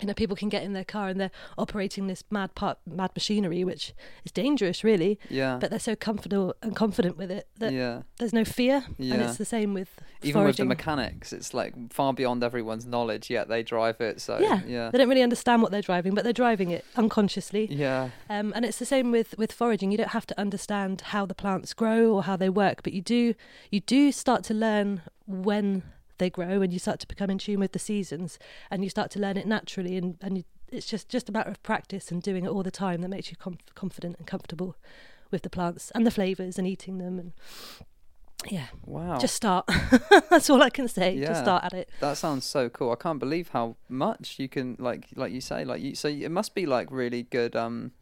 You 0.00 0.08
know, 0.08 0.14
people 0.14 0.36
can 0.36 0.50
get 0.50 0.62
in 0.62 0.74
their 0.74 0.84
car 0.84 1.08
and 1.08 1.18
they're 1.18 1.30
operating 1.56 2.06
this 2.06 2.22
mad 2.30 2.54
part, 2.54 2.78
mad 2.86 3.12
machinery, 3.14 3.64
which 3.64 3.94
is 4.26 4.32
dangerous, 4.32 4.84
really. 4.84 5.18
yeah. 5.30 5.56
But 5.58 5.70
they're 5.70 5.78
so 5.78 5.96
comfortable 5.96 6.54
and 6.60 6.76
confident 6.76 7.16
with 7.16 7.30
it 7.30 7.48
that 7.58 7.72
yeah. 7.72 8.02
there's 8.18 8.34
no 8.34 8.44
fear. 8.44 8.84
yeah. 8.98 9.14
And 9.14 9.22
it's 9.22 9.38
the 9.38 9.46
same 9.46 9.72
with 9.72 9.88
Even 10.22 10.44
with 10.44 10.58
the 10.58 10.66
mechanics, 10.66 11.32
it's 11.32 11.54
like 11.54 11.74
far 11.90 12.12
beyond 12.12 12.44
everyone's 12.44 12.84
knowledge. 12.84 13.30
Yet 13.30 13.48
they 13.48 13.62
drive 13.62 14.02
it. 14.02 14.20
So 14.20 14.38
yeah, 14.38 14.60
yeah. 14.66 14.90
they 14.90 14.98
don't 14.98 15.08
really 15.08 15.22
understand 15.22 15.62
what 15.62 15.72
they're 15.72 15.80
driving, 15.80 16.14
but 16.14 16.24
they're 16.24 16.32
driving 16.34 16.70
it 16.70 16.84
unconsciously. 16.96 17.66
Yeah. 17.70 18.10
Um, 18.28 18.52
and 18.54 18.66
it's 18.66 18.78
the 18.78 18.84
same 18.84 19.10
with, 19.10 19.34
with 19.38 19.50
foraging. 19.50 19.92
You 19.92 19.96
don't 19.96 20.10
have 20.10 20.26
to 20.26 20.38
understand 20.38 21.00
how 21.00 21.24
the 21.24 21.34
plants 21.34 21.72
grow 21.72 22.12
or 22.12 22.24
how 22.24 22.36
they 22.36 22.50
work, 22.50 22.82
but 22.82 22.92
you 22.92 23.00
do 23.00 23.34
you 23.70 23.80
do 23.80 24.12
start 24.12 24.44
to 24.44 24.54
learn 24.54 25.02
when 25.26 25.82
they 26.18 26.30
grow 26.30 26.62
and 26.62 26.72
you 26.72 26.78
start 26.78 27.00
to 27.00 27.06
become 27.06 27.30
in 27.30 27.38
tune 27.38 27.60
with 27.60 27.72
the 27.72 27.78
seasons 27.78 28.38
and 28.70 28.82
you 28.84 28.90
start 28.90 29.10
to 29.12 29.18
learn 29.18 29.36
it 29.36 29.46
naturally 29.46 29.96
and, 29.96 30.16
and 30.20 30.38
you, 30.38 30.44
it's 30.72 30.86
just, 30.86 31.08
just 31.08 31.28
a 31.28 31.32
matter 31.32 31.50
of 31.50 31.62
practice 31.62 32.10
and 32.10 32.22
doing 32.22 32.44
it 32.44 32.48
all 32.48 32.62
the 32.62 32.70
time 32.70 33.00
that 33.02 33.08
makes 33.08 33.30
you 33.30 33.36
com- 33.36 33.58
confident 33.74 34.16
and 34.18 34.26
comfortable 34.26 34.76
with 35.30 35.42
the 35.42 35.50
plants 35.50 35.90
and 35.94 36.06
the 36.06 36.10
flavours 36.10 36.58
and 36.58 36.66
eating 36.66 36.98
them 36.98 37.18
and 37.18 37.32
yeah 38.50 38.66
Wow. 38.84 39.18
just 39.18 39.34
start 39.34 39.66
that's 40.30 40.50
all 40.50 40.62
i 40.62 40.70
can 40.70 40.86
say 40.88 41.14
Yeah. 41.16 41.28
just 41.28 41.40
start 41.40 41.64
at 41.64 41.72
it 41.72 41.88
That 42.00 42.16
sounds 42.16 42.44
so 42.44 42.68
cool. 42.68 42.92
I 42.92 42.96
can't 42.96 43.18
believe 43.18 43.48
how 43.48 43.76
much 43.88 44.38
you 44.38 44.48
can 44.48 44.76
like 44.78 45.08
like 45.16 45.32
you 45.32 45.40
say 45.40 45.64
like 45.64 45.80
you 45.82 45.94
so 45.94 46.08
it 46.08 46.30
must 46.30 46.54
be 46.54 46.66
like 46.66 46.88
really 46.90 47.24
good 47.24 47.56
um 47.56 47.92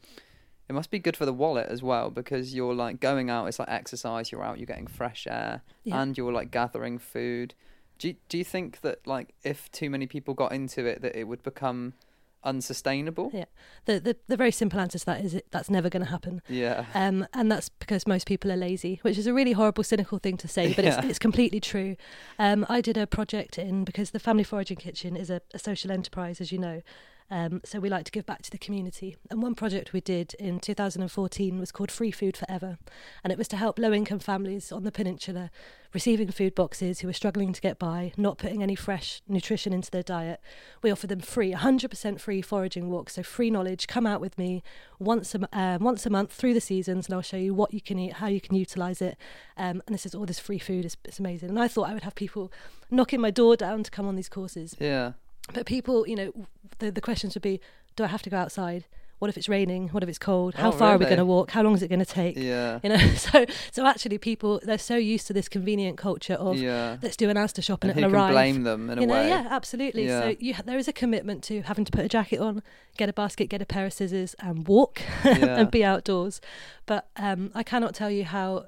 it 0.68 0.72
must 0.72 0.90
be 0.90 0.98
good 0.98 1.16
for 1.16 1.24
the 1.24 1.32
wallet 1.32 1.68
as 1.68 1.82
well 1.82 2.10
because 2.10 2.54
you're 2.54 2.74
like 2.74 2.98
going 3.00 3.30
out 3.30 3.46
it's 3.46 3.58
like 3.58 3.68
exercise 3.70 4.32
you're 4.32 4.42
out 4.42 4.58
you're 4.58 4.66
getting 4.66 4.86
fresh 4.86 5.26
air 5.30 5.62
Yeah. 5.84 6.02
and 6.02 6.16
you're 6.18 6.32
like 6.32 6.50
gathering 6.50 6.98
food. 6.98 7.54
Do 7.98 8.08
you, 8.08 8.16
do 8.28 8.36
you 8.38 8.44
think 8.44 8.80
that 8.82 9.06
like 9.06 9.34
if 9.42 9.70
too 9.70 9.88
many 9.90 10.06
people 10.06 10.34
got 10.34 10.52
into 10.52 10.84
it 10.86 11.00
that 11.02 11.16
it 11.16 11.24
would 11.24 11.42
become 11.42 11.94
unsustainable? 12.42 13.30
Yeah. 13.32 13.44
the, 13.86 14.00
the 14.00 14.16
the 14.28 14.36
very 14.36 14.50
simple 14.50 14.78
answer 14.80 14.98
to 14.98 15.06
that 15.06 15.24
is 15.24 15.34
it, 15.34 15.46
that's 15.50 15.70
never 15.70 15.88
going 15.88 16.04
to 16.04 16.10
happen 16.10 16.42
Yeah. 16.48 16.84
Um, 16.94 17.26
and 17.32 17.50
that's 17.50 17.68
because 17.68 18.06
most 18.06 18.26
people 18.26 18.52
are 18.52 18.56
lazy, 18.56 18.98
which 19.02 19.18
is 19.18 19.26
a 19.26 19.32
really 19.34 19.52
horrible, 19.52 19.84
cynical 19.84 20.18
thing 20.18 20.36
to 20.38 20.48
say, 20.48 20.72
but 20.74 20.84
Yeah. 20.84 20.98
it's, 20.98 21.06
it's 21.10 21.18
completely 21.18 21.60
true. 21.60 21.96
Um, 22.38 22.66
I 22.68 22.80
did 22.80 22.96
a 22.96 23.06
project 23.06 23.58
in 23.58 23.84
because 23.84 24.10
the 24.10 24.18
Family 24.20 24.44
Foraging 24.44 24.76
Kitchen 24.78 25.16
is 25.16 25.30
a, 25.30 25.40
a 25.52 25.58
social 25.58 25.90
enterprise, 25.90 26.40
as 26.40 26.52
you 26.52 26.58
know. 26.58 26.82
Um, 27.30 27.62
so 27.64 27.80
we 27.80 27.88
like 27.88 28.04
to 28.04 28.12
give 28.12 28.26
back 28.26 28.42
to 28.42 28.50
the 28.50 28.58
community. 28.58 29.16
And 29.30 29.42
one 29.42 29.54
project 29.54 29.92
we 29.92 30.00
did 30.00 30.34
in 30.34 30.60
2014 30.60 31.58
was 31.58 31.72
called 31.72 31.90
Free 31.90 32.10
Food 32.10 32.36
Forever, 32.36 32.78
and 33.22 33.32
it 33.32 33.38
was 33.38 33.48
to 33.48 33.56
help 33.56 33.78
low-income 33.78 34.18
families 34.18 34.70
on 34.70 34.84
the 34.84 34.92
peninsula 34.92 35.50
receiving 35.94 36.30
food 36.30 36.54
boxes 36.54 37.00
who 37.00 37.06
were 37.06 37.12
struggling 37.12 37.52
to 37.52 37.60
get 37.60 37.78
by, 37.78 38.12
not 38.16 38.36
putting 38.36 38.62
any 38.62 38.74
fresh 38.74 39.22
nutrition 39.28 39.72
into 39.72 39.90
their 39.90 40.02
diet. 40.02 40.40
We 40.82 40.90
offer 40.90 41.06
them 41.06 41.20
free, 41.20 41.52
100% 41.52 42.20
free 42.20 42.42
foraging 42.42 42.90
walks, 42.90 43.14
so 43.14 43.22
free 43.22 43.48
knowledge. 43.48 43.86
Come 43.86 44.06
out 44.06 44.20
with 44.20 44.36
me 44.36 44.62
once 44.98 45.34
a, 45.34 45.48
uh, 45.56 45.78
once 45.80 46.04
a 46.04 46.10
month 46.10 46.32
through 46.32 46.54
the 46.54 46.60
seasons, 46.60 47.06
and 47.06 47.14
I'll 47.14 47.22
show 47.22 47.36
you 47.36 47.54
what 47.54 47.72
you 47.72 47.80
can 47.80 47.98
eat, 47.98 48.14
how 48.14 48.26
you 48.26 48.40
can 48.40 48.56
utilize 48.56 49.00
it. 49.00 49.16
Um, 49.56 49.82
and 49.86 49.94
this 49.94 50.04
is 50.04 50.14
all 50.14 50.26
this 50.26 50.40
free 50.40 50.58
food. 50.58 50.84
It's, 50.84 50.96
it's 51.04 51.20
amazing. 51.20 51.50
And 51.50 51.60
I 51.60 51.68
thought 51.68 51.88
I 51.88 51.94
would 51.94 52.02
have 52.02 52.16
people 52.16 52.52
knocking 52.90 53.20
my 53.20 53.30
door 53.30 53.56
down 53.56 53.84
to 53.84 53.90
come 53.90 54.06
on 54.06 54.16
these 54.16 54.28
courses. 54.28 54.76
Yeah. 54.80 55.12
But 55.52 55.66
people, 55.66 56.06
you 56.08 56.16
know, 56.16 56.32
the, 56.78 56.90
the 56.90 57.00
questions 57.00 57.34
would 57.34 57.42
be 57.42 57.60
do 57.96 58.04
I 58.04 58.08
have 58.08 58.22
to 58.22 58.30
go 58.30 58.36
outside? 58.38 58.86
What 59.20 59.28
if 59.30 59.36
it's 59.38 59.48
raining? 59.48 59.88
What 59.90 60.02
if 60.02 60.08
it's 60.08 60.18
cold? 60.18 60.56
How 60.56 60.68
Oh, 60.68 60.72
far 60.72 60.94
are 60.94 60.98
we 60.98 61.04
going 61.04 61.18
to 61.18 61.24
walk? 61.24 61.52
How 61.52 61.62
long 61.62 61.74
is 61.74 61.82
it 61.82 61.88
going 61.88 62.00
to 62.00 62.04
take? 62.04 62.36
Yeah. 62.36 62.80
You 62.82 62.90
know, 62.90 62.96
so 63.16 63.46
so 63.70 63.86
actually, 63.86 64.18
people 64.18 64.60
they're 64.64 64.76
so 64.78 64.96
used 64.96 65.26
to 65.28 65.32
this 65.32 65.48
convenient 65.48 65.96
culture 65.96 66.34
of 66.34 66.56
Yeah. 66.56 66.96
let's 67.00 67.16
do 67.16 67.30
an 67.30 67.36
Asda 67.36 67.62
shop 67.62 67.84
and, 67.84 67.92
And 67.92 68.00
it'll 68.00 68.14
arrive. 68.14 68.32
blame 68.32 68.64
them 68.64 68.90
in 68.90 68.98
you 68.98 69.04
a 69.04 69.06
know, 69.06 69.14
way? 69.14 69.28
yeah, 69.28 69.46
absolutely. 69.50 70.06
Yeah. 70.06 70.20
So 70.20 70.36
you, 70.40 70.54
there 70.64 70.78
is 70.78 70.88
a 70.88 70.92
commitment 70.92 71.44
to 71.44 71.62
having 71.62 71.84
to 71.84 71.92
put 71.92 72.04
a 72.04 72.08
jacket 72.08 72.40
on, 72.40 72.62
get 72.96 73.08
a 73.08 73.12
basket, 73.12 73.48
get 73.48 73.62
a 73.62 73.66
pair 73.66 73.86
of 73.86 73.92
scissors, 73.92 74.34
and 74.40 74.66
walk 74.66 75.00
Yeah. 75.24 75.58
and 75.60 75.70
be 75.70 75.84
outdoors. 75.84 76.40
But 76.84 77.08
um, 77.16 77.52
I 77.54 77.62
cannot 77.62 77.94
tell 77.94 78.10
you 78.10 78.24
how 78.24 78.66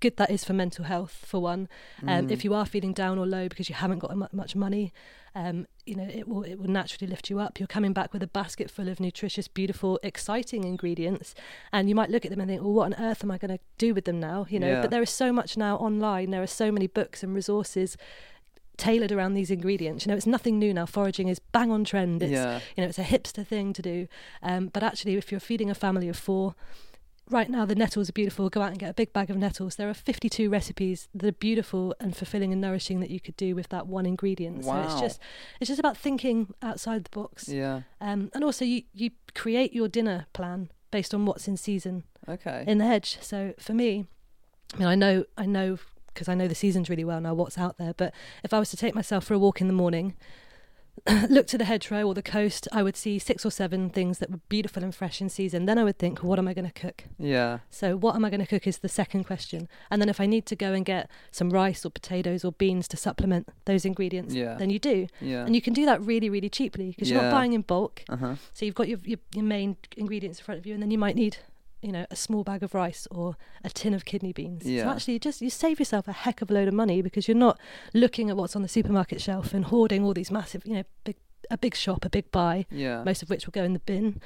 good 0.00 0.16
that 0.16 0.30
is 0.30 0.42
for 0.44 0.54
mental 0.54 0.86
health. 0.86 1.24
For 1.26 1.40
one, 1.40 1.68
um, 2.02 2.28
Mm. 2.28 2.30
if 2.30 2.44
you 2.44 2.54
are 2.54 2.64
feeling 2.64 2.92
down 2.94 3.18
or 3.18 3.26
low 3.26 3.48
because 3.48 3.68
you 3.68 3.74
haven't 3.74 3.98
got 3.98 4.32
much 4.32 4.56
money, 4.56 4.92
um, 5.34 5.66
you 5.86 5.94
know 5.94 6.08
it 6.08 6.28
will 6.28 6.42
it 6.42 6.56
will 6.56 6.68
naturally 6.68 7.08
lift 7.08 7.30
you 7.30 7.38
up. 7.38 7.58
You're 7.58 7.66
coming 7.66 7.92
back 7.92 8.12
with 8.12 8.22
a 8.22 8.26
basket 8.26 8.70
full 8.70 8.88
of 8.88 9.00
nutritious, 9.00 9.48
beautiful, 9.48 9.98
exciting 10.02 10.64
ingredients, 10.64 11.34
and 11.72 11.88
you 11.88 11.94
might 11.94 12.10
look 12.10 12.24
at 12.24 12.30
them 12.30 12.40
and 12.40 12.48
think, 12.48 12.62
"Well, 12.62 12.72
what 12.72 12.86
on 12.86 12.94
earth 12.94 13.22
am 13.22 13.30
I 13.30 13.38
going 13.38 13.56
to 13.56 13.62
do 13.78 13.94
with 13.94 14.04
them 14.04 14.20
now?" 14.20 14.46
You 14.48 14.60
know. 14.60 14.68
Yeah. 14.68 14.80
But 14.82 14.90
there 14.90 15.02
is 15.02 15.10
so 15.10 15.32
much 15.32 15.56
now 15.56 15.76
online. 15.76 16.30
There 16.30 16.42
are 16.42 16.46
so 16.46 16.72
many 16.72 16.86
books 16.86 17.22
and 17.22 17.34
resources 17.34 17.96
tailored 18.76 19.12
around 19.12 19.34
these 19.34 19.50
ingredients. 19.50 20.04
You 20.04 20.10
know, 20.10 20.16
it's 20.16 20.26
nothing 20.26 20.58
new 20.58 20.72
now. 20.72 20.86
Foraging 20.86 21.28
is 21.28 21.38
bang 21.38 21.70
on 21.70 21.84
trend. 21.84 22.22
It's 22.22 22.32
yeah. 22.32 22.60
you 22.76 22.82
know, 22.82 22.88
it's 22.88 22.98
a 22.98 23.04
hipster 23.04 23.46
thing 23.46 23.72
to 23.74 23.82
do. 23.82 24.08
Um, 24.42 24.68
but 24.68 24.82
actually, 24.82 25.16
if 25.16 25.30
you're 25.30 25.40
feeding 25.40 25.70
a 25.70 25.74
family 25.74 26.08
of 26.08 26.16
four, 26.16 26.54
right 27.30 27.48
now 27.48 27.64
the 27.64 27.74
nettles 27.74 28.08
are 28.08 28.12
beautiful. 28.12 28.48
Go 28.50 28.62
out 28.62 28.70
and 28.70 28.78
get 28.78 28.90
a 28.90 28.94
big 28.94 29.12
bag 29.12 29.30
of 29.30 29.36
nettles. 29.36 29.76
There 29.76 29.88
are 29.88 29.94
52 29.94 30.50
recipes 30.50 31.08
that 31.14 31.26
are 31.28 31.32
beautiful 31.32 31.94
and 32.00 32.16
fulfilling 32.16 32.52
and 32.52 32.60
nourishing 32.60 33.00
that 33.00 33.10
you 33.10 33.20
could 33.20 33.36
do 33.36 33.54
with 33.54 33.68
that 33.70 33.86
one 33.86 34.06
ingredient. 34.06 34.64
So 34.64 34.76
it's 34.82 35.00
just, 35.00 35.20
it's 35.60 35.68
just 35.68 35.80
about 35.80 35.96
thinking 35.96 36.52
outside 36.62 37.04
the 37.04 37.10
box. 37.10 37.48
Yeah. 37.48 37.82
Um, 38.00 38.30
and 38.34 38.42
also, 38.44 38.64
you 38.64 38.82
you 38.92 39.10
create 39.34 39.72
your 39.72 39.88
dinner 39.88 40.26
plan 40.32 40.70
based 40.90 41.14
on 41.14 41.24
what's 41.24 41.46
in 41.48 41.56
season 41.56 42.04
Okay. 42.28 42.64
in 42.66 42.78
the 42.78 42.86
hedge. 42.86 43.18
So 43.20 43.54
for 43.58 43.72
me, 43.74 44.06
I 44.74 44.78
mean, 44.78 44.88
I 44.88 44.94
know 44.94 45.24
I 45.36 45.46
know 45.46 45.78
because 46.12 46.28
I 46.28 46.34
know 46.34 46.48
the 46.48 46.54
seasons 46.56 46.90
really 46.90 47.04
well 47.04 47.20
now, 47.20 47.34
what's 47.34 47.56
out 47.56 47.78
there. 47.78 47.94
But 47.94 48.12
if 48.42 48.52
I 48.52 48.58
was 48.58 48.70
to 48.70 48.76
take 48.76 48.94
myself 48.94 49.24
for 49.24 49.34
a 49.34 49.38
walk 49.38 49.60
in 49.60 49.68
the 49.68 49.72
morning, 49.72 50.16
look 51.28 51.46
to 51.48 51.58
the 51.58 51.64
hedgerow 51.64 52.04
or 52.04 52.14
the 52.14 52.22
coast, 52.22 52.68
I 52.72 52.82
would 52.82 52.96
see 52.96 53.18
six 53.18 53.44
or 53.46 53.50
seven 53.50 53.90
things 53.90 54.18
that 54.18 54.30
were 54.30 54.40
beautiful 54.48 54.82
and 54.82 54.94
fresh 54.94 55.20
in 55.20 55.28
season. 55.28 55.66
Then 55.66 55.78
I 55.78 55.84
would 55.84 55.98
think, 55.98 56.22
what 56.22 56.38
am 56.38 56.46
I 56.48 56.54
going 56.54 56.70
to 56.70 56.72
cook? 56.80 57.04
Yeah. 57.18 57.58
So, 57.70 57.96
what 57.96 58.14
am 58.14 58.24
I 58.24 58.30
going 58.30 58.40
to 58.40 58.46
cook 58.46 58.66
is 58.66 58.78
the 58.78 58.88
second 58.88 59.24
question. 59.24 59.68
And 59.90 60.00
then, 60.00 60.08
if 60.08 60.20
I 60.20 60.26
need 60.26 60.46
to 60.46 60.56
go 60.56 60.72
and 60.72 60.84
get 60.84 61.10
some 61.30 61.50
rice 61.50 61.84
or 61.86 61.90
potatoes 61.90 62.44
or 62.44 62.52
beans 62.52 62.86
to 62.88 62.96
supplement 62.96 63.48
those 63.64 63.84
ingredients, 63.84 64.34
Yeah. 64.34 64.54
then 64.54 64.70
you 64.70 64.78
do. 64.78 65.06
Yeah. 65.20 65.44
And 65.44 65.54
you 65.54 65.62
can 65.62 65.72
do 65.72 65.84
that 65.86 66.00
really, 66.02 66.28
really 66.30 66.48
cheaply 66.50 66.90
because 66.90 67.10
you're 67.10 67.22
not 67.22 67.30
buying 67.32 67.52
in 67.52 67.62
bulk. 67.62 68.02
uh 68.08 68.16
huh. 68.16 68.34
So, 68.52 68.64
you've 68.66 68.74
got 68.74 68.88
your, 68.88 68.98
your, 69.04 69.18
your 69.34 69.44
main 69.44 69.76
ingredients 69.96 70.38
in 70.38 70.44
front 70.44 70.58
of 70.58 70.66
you, 70.66 70.74
and 70.74 70.82
then 70.82 70.90
you 70.90 70.98
might 70.98 71.16
need. 71.16 71.38
You 71.82 71.92
know, 71.92 72.06
a 72.10 72.16
small 72.16 72.44
bag 72.44 72.62
of 72.62 72.74
rice 72.74 73.08
or 73.10 73.36
a 73.64 73.70
tin 73.70 73.94
of 73.94 74.04
kidney 74.04 74.32
beans. 74.34 74.66
Yeah. 74.66 74.84
So 74.84 74.90
actually, 74.90 75.14
you 75.14 75.20
just 75.20 75.40
you 75.40 75.48
save 75.48 75.78
yourself 75.78 76.06
a 76.08 76.12
heck 76.12 76.42
of 76.42 76.50
a 76.50 76.54
load 76.54 76.68
of 76.68 76.74
money 76.74 77.00
because 77.00 77.26
you're 77.26 77.36
not 77.36 77.58
looking 77.94 78.28
at 78.28 78.36
what's 78.36 78.54
on 78.54 78.60
the 78.62 78.68
supermarket 78.68 79.20
shelf 79.20 79.54
and 79.54 79.64
hoarding 79.64 80.04
all 80.04 80.12
these 80.12 80.30
massive, 80.30 80.62
you 80.66 80.74
know, 80.74 80.84
big 81.04 81.16
a 81.50 81.56
big 81.56 81.74
shop, 81.74 82.04
a 82.04 82.10
big 82.10 82.30
buy, 82.30 82.66
Yeah. 82.70 83.02
most 83.02 83.22
of 83.22 83.30
which 83.30 83.46
will 83.46 83.52
go 83.52 83.64
in 83.64 83.72
the 83.72 83.78
bin. 83.80 84.20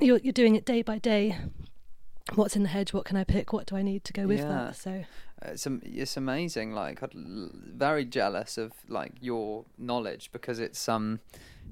You're 0.00 0.18
you're 0.18 0.32
doing 0.32 0.56
it 0.56 0.64
day 0.64 0.80
by 0.82 0.98
day. 0.98 1.36
What's 2.34 2.56
in 2.56 2.62
the 2.62 2.68
hedge? 2.70 2.92
What 2.92 3.04
can 3.04 3.16
I 3.16 3.24
pick? 3.24 3.52
What 3.52 3.66
do 3.66 3.76
I 3.76 3.82
need 3.82 4.04
to 4.04 4.12
go 4.12 4.26
with 4.26 4.40
Yeah. 4.40 4.48
that? 4.48 4.76
So 4.76 5.04
it's 5.42 5.66
it's 5.66 6.16
amazing. 6.16 6.72
Like, 6.72 7.02
I'm 7.02 7.72
very 7.76 8.04
jealous 8.04 8.58
of 8.58 8.72
like 8.88 9.12
your 9.20 9.64
knowledge 9.76 10.30
because 10.32 10.58
it's 10.58 10.88
um, 10.88 11.20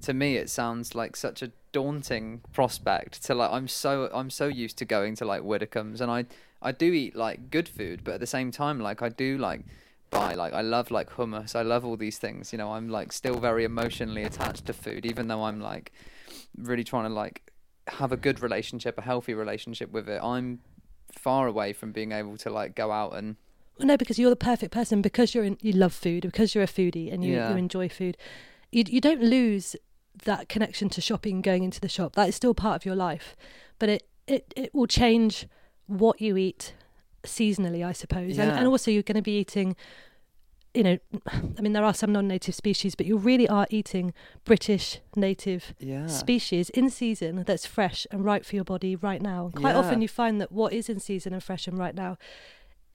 to 0.03 0.15
me 0.15 0.37
it 0.37 0.51
sounds 0.51 0.95
like 0.95 1.17
such 1.17 1.43
a 1.43 1.53
daunting 1.73 2.43
prospect. 2.53 3.23
To 3.25 3.35
like, 3.35 3.51
I'm 3.51 3.69
so 3.69 4.11
I'm 4.13 4.31
so 4.31 4.47
used 4.47 4.79
to 4.79 4.85
going 4.85 5.17
to 5.17 5.25
like 5.25 5.43
Widdicombe's, 5.43 6.01
and 6.01 6.11
I 6.11 6.27
I 6.63 6.73
do 6.73 6.93
eat 6.93 7.17
like 7.17 7.51
good 7.51 7.69
food, 7.69 8.03
but 8.05 8.15
at 8.15 8.21
the 8.21 8.27
same 8.27 8.51
time, 8.51 8.81
like 8.81 9.03
I 9.03 9.09
do 9.09 9.39
like 9.39 9.65
buy 10.11 10.35
like 10.35 10.53
I 10.53 10.61
love 10.61 10.91
like 10.91 11.11
hummus. 11.11 11.57
I 11.57 11.63
love 11.63 11.85
all 11.85 11.97
these 11.97 12.19
things. 12.19 12.53
You 12.53 12.59
know, 12.59 12.73
I'm 12.73 12.89
like 12.89 13.13
still 13.13 13.39
very 13.39 13.65
emotionally 13.65 14.23
attached 14.23 14.67
to 14.67 14.73
food, 14.73 15.05
even 15.07 15.29
though 15.29 15.45
I'm 15.45 15.61
like 15.61 15.93
really 16.57 16.85
trying 16.85 17.05
to 17.05 17.15
like 17.15 17.53
have 17.89 18.13
a 18.13 18.17
good 18.17 18.41
relationship, 18.41 18.99
a 18.99 19.03
healthy 19.03 19.35
relationship 19.35 19.93
with 19.93 20.09
it. 20.09 20.23
I'm 20.23 20.61
far 21.13 21.47
away 21.47 21.73
from 21.73 21.93
being 21.93 22.13
able 22.13 22.37
to 22.37 22.51
like 22.51 22.75
go 22.75 22.91
out 22.91 23.17
and 23.17 23.37
well, 23.79 23.87
no, 23.87 23.97
because 23.97 24.19
you're 24.19 24.31
the 24.31 24.37
perfect 24.37 24.73
person 24.73 25.03
because 25.03 25.35
you're 25.35 25.45
in, 25.45 25.59
you 25.61 25.73
love 25.73 25.93
food 25.93 26.23
because 26.23 26.55
you're 26.55 26.65
a 26.65 26.69
foodie 26.69 27.13
and 27.13 27.25
you, 27.25 27.35
Yeah. 27.35 27.51
you 27.51 27.57
enjoy 27.57 27.89
food. 27.89 28.17
You 28.73 28.85
you 28.87 29.01
don't 29.01 29.23
lose 29.23 29.77
that 30.25 30.49
connection 30.49 30.89
to 30.91 31.01
shopping, 31.01 31.43
going 31.43 31.63
into 31.63 31.81
the 31.81 31.89
shop. 31.89 32.15
That 32.15 32.29
is 32.29 32.35
still 32.35 32.55
part 32.55 32.77
of 32.77 32.87
your 32.87 32.97
life, 32.97 33.37
but 33.79 33.89
it 33.89 34.09
it 34.27 34.53
it 34.57 34.75
will 34.75 34.87
change 34.87 35.47
what 35.87 36.21
you 36.21 36.37
eat 36.37 36.75
seasonally, 37.23 37.85
I 37.85 37.93
suppose. 37.93 38.39
And, 38.39 38.51
Yeah. 38.51 38.59
and 38.59 38.67
also, 38.67 38.91
you're 38.91 39.03
going 39.03 39.17
to 39.17 39.23
be 39.23 39.39
eating. 39.39 39.77
You 40.75 40.83
know, 40.83 40.99
I 41.57 41.61
mean, 41.63 41.73
there 41.73 41.85
are 41.85 41.95
some 41.95 42.13
non-native 42.13 42.55
species, 42.55 42.95
but 42.95 43.07
you 43.07 43.17
really 43.17 43.49
are 43.49 43.67
eating 43.71 44.13
British 44.45 45.01
native 45.15 45.73
yeah 45.79 46.07
species 46.07 46.69
in 46.71 46.91
season 46.91 47.45
that's 47.47 47.65
fresh 47.65 48.07
and 48.11 48.23
right 48.25 48.45
for 48.45 48.57
your 48.57 48.65
body 48.65 48.95
right 48.95 49.23
now. 49.23 49.47
And 49.47 49.55
quite 49.55 49.75
often 49.75 50.03
you 50.03 50.09
find 50.09 50.39
that 50.41 50.53
what 50.53 50.75
is 50.75 50.91
in 50.91 51.01
season 51.01 51.33
and 51.33 51.43
fresh 51.43 51.67
and 51.67 51.79
right 51.79 51.95
now 51.95 52.19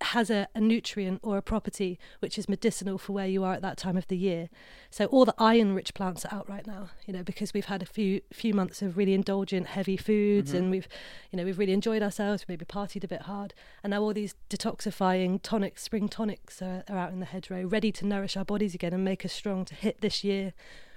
has 0.01 0.29
a, 0.29 0.47
a 0.55 0.59
nutrient 0.59 1.19
or 1.23 1.37
a 1.37 1.41
property 1.41 1.99
which 2.19 2.37
is 2.37 2.47
medicinal 2.49 2.97
for 2.97 3.13
where 3.13 3.27
you 3.27 3.43
are 3.43 3.53
at 3.53 3.61
that 3.61 3.77
time 3.77 3.97
of 3.97 4.07
the 4.07 4.17
year. 4.17 4.49
So 4.89 5.05
all 5.05 5.25
the 5.25 5.35
iron 5.37 5.73
rich 5.73 5.93
plants 5.93 6.25
are 6.25 6.33
out 6.33 6.49
right 6.49 6.65
now, 6.65 6.89
you 7.05 7.13
know, 7.13 7.23
because 7.23 7.53
we've 7.53 7.65
had 7.65 7.81
a 7.81 7.85
few 7.85 8.21
few 8.33 8.53
months 8.53 8.81
of 8.81 8.97
really 8.97 9.13
indulgent 9.13 9.67
heavy 9.67 9.97
foods 9.97 10.53
Mhm. 10.53 10.57
and 10.57 10.71
we've 10.71 10.87
you 11.31 11.37
know, 11.37 11.45
we've 11.45 11.59
really 11.59 11.73
enjoyed 11.73 12.01
ourselves, 12.01 12.45
maybe 12.47 12.65
partied 12.65 13.03
a 13.03 13.07
bit 13.07 13.23
hard. 13.23 13.53
And 13.83 13.91
now 13.91 14.01
all 14.01 14.13
these 14.13 14.35
detoxifying 14.49 15.39
tonics, 15.41 15.83
spring 15.83 16.07
tonics 16.09 16.61
are, 16.61 16.83
are 16.89 16.97
out 16.97 17.11
in 17.11 17.19
the 17.19 17.25
hedgerow, 17.25 17.65
ready 17.65 17.91
to 17.93 18.05
nourish 18.05 18.35
our 18.37 18.45
bodies 18.45 18.73
again 18.75 18.93
and 18.93 19.03
make 19.03 19.23
us 19.25 19.33
strong 19.33 19.65
to 19.65 19.75
hit 19.75 20.01
this 20.01 20.23
year 20.23 20.53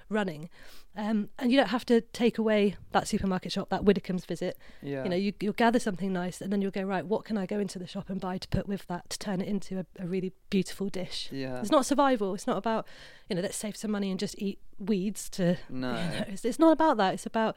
running. 0.09 0.49
Um, 0.97 1.29
and 1.41 1.51
you 1.51 1.57
don't 1.57 1.71
have 1.71 1.85
to 1.87 2.01
take 2.01 2.39
away 2.39 2.77
that 2.93 3.09
supermarket 3.09 3.51
shop, 3.51 3.69
that 3.71 3.85
Widdicombe's 3.85 4.25
visit. 4.25 4.57
yeah 4.81 5.03
You 5.03 5.11
know, 5.11 5.17
you, 5.17 5.33
you'll 5.41 5.53
gather 5.53 5.81
something 5.81 6.13
nice 6.13 6.41
and 6.41 6.53
then 6.53 6.63
you'll 6.63 6.71
go, 6.71 6.83
right, 6.83 7.05
what 7.05 7.25
can 7.25 7.37
I 7.37 7.47
go 7.47 7.59
into 7.59 7.81
the 7.81 7.87
shop 7.87 8.11
and 8.11 8.21
buy 8.21 8.39
to 8.39 8.47
put 8.49 8.69
with 8.69 8.87
that 8.87 9.11
to 9.11 9.19
turn 9.19 9.41
it 9.41 9.49
into 9.49 9.81
a, 9.81 9.87
a 9.99 10.07
really 10.07 10.33
beautiful 10.51 10.89
dish? 10.89 11.29
yeah 11.33 11.59
It's 11.61 11.71
not 11.71 11.85
survival. 11.85 12.35
It's 12.35 12.47
not 12.47 12.57
about, 12.59 12.87
you 13.29 13.35
know, 13.35 13.43
let's 13.43 13.57
save 13.57 13.77
some 13.77 13.91
money 13.91 14.11
and 14.11 14.21
just 14.21 14.37
eat 14.39 14.61
weeds 14.79 15.29
to. 15.31 15.57
no 15.69 15.89
You 15.91 15.95
know, 16.19 16.25
it's, 16.29 16.45
it's 16.45 16.59
not 16.61 16.73
about 16.73 16.97
that. 16.99 17.15
It's 17.15 17.27
about 17.27 17.57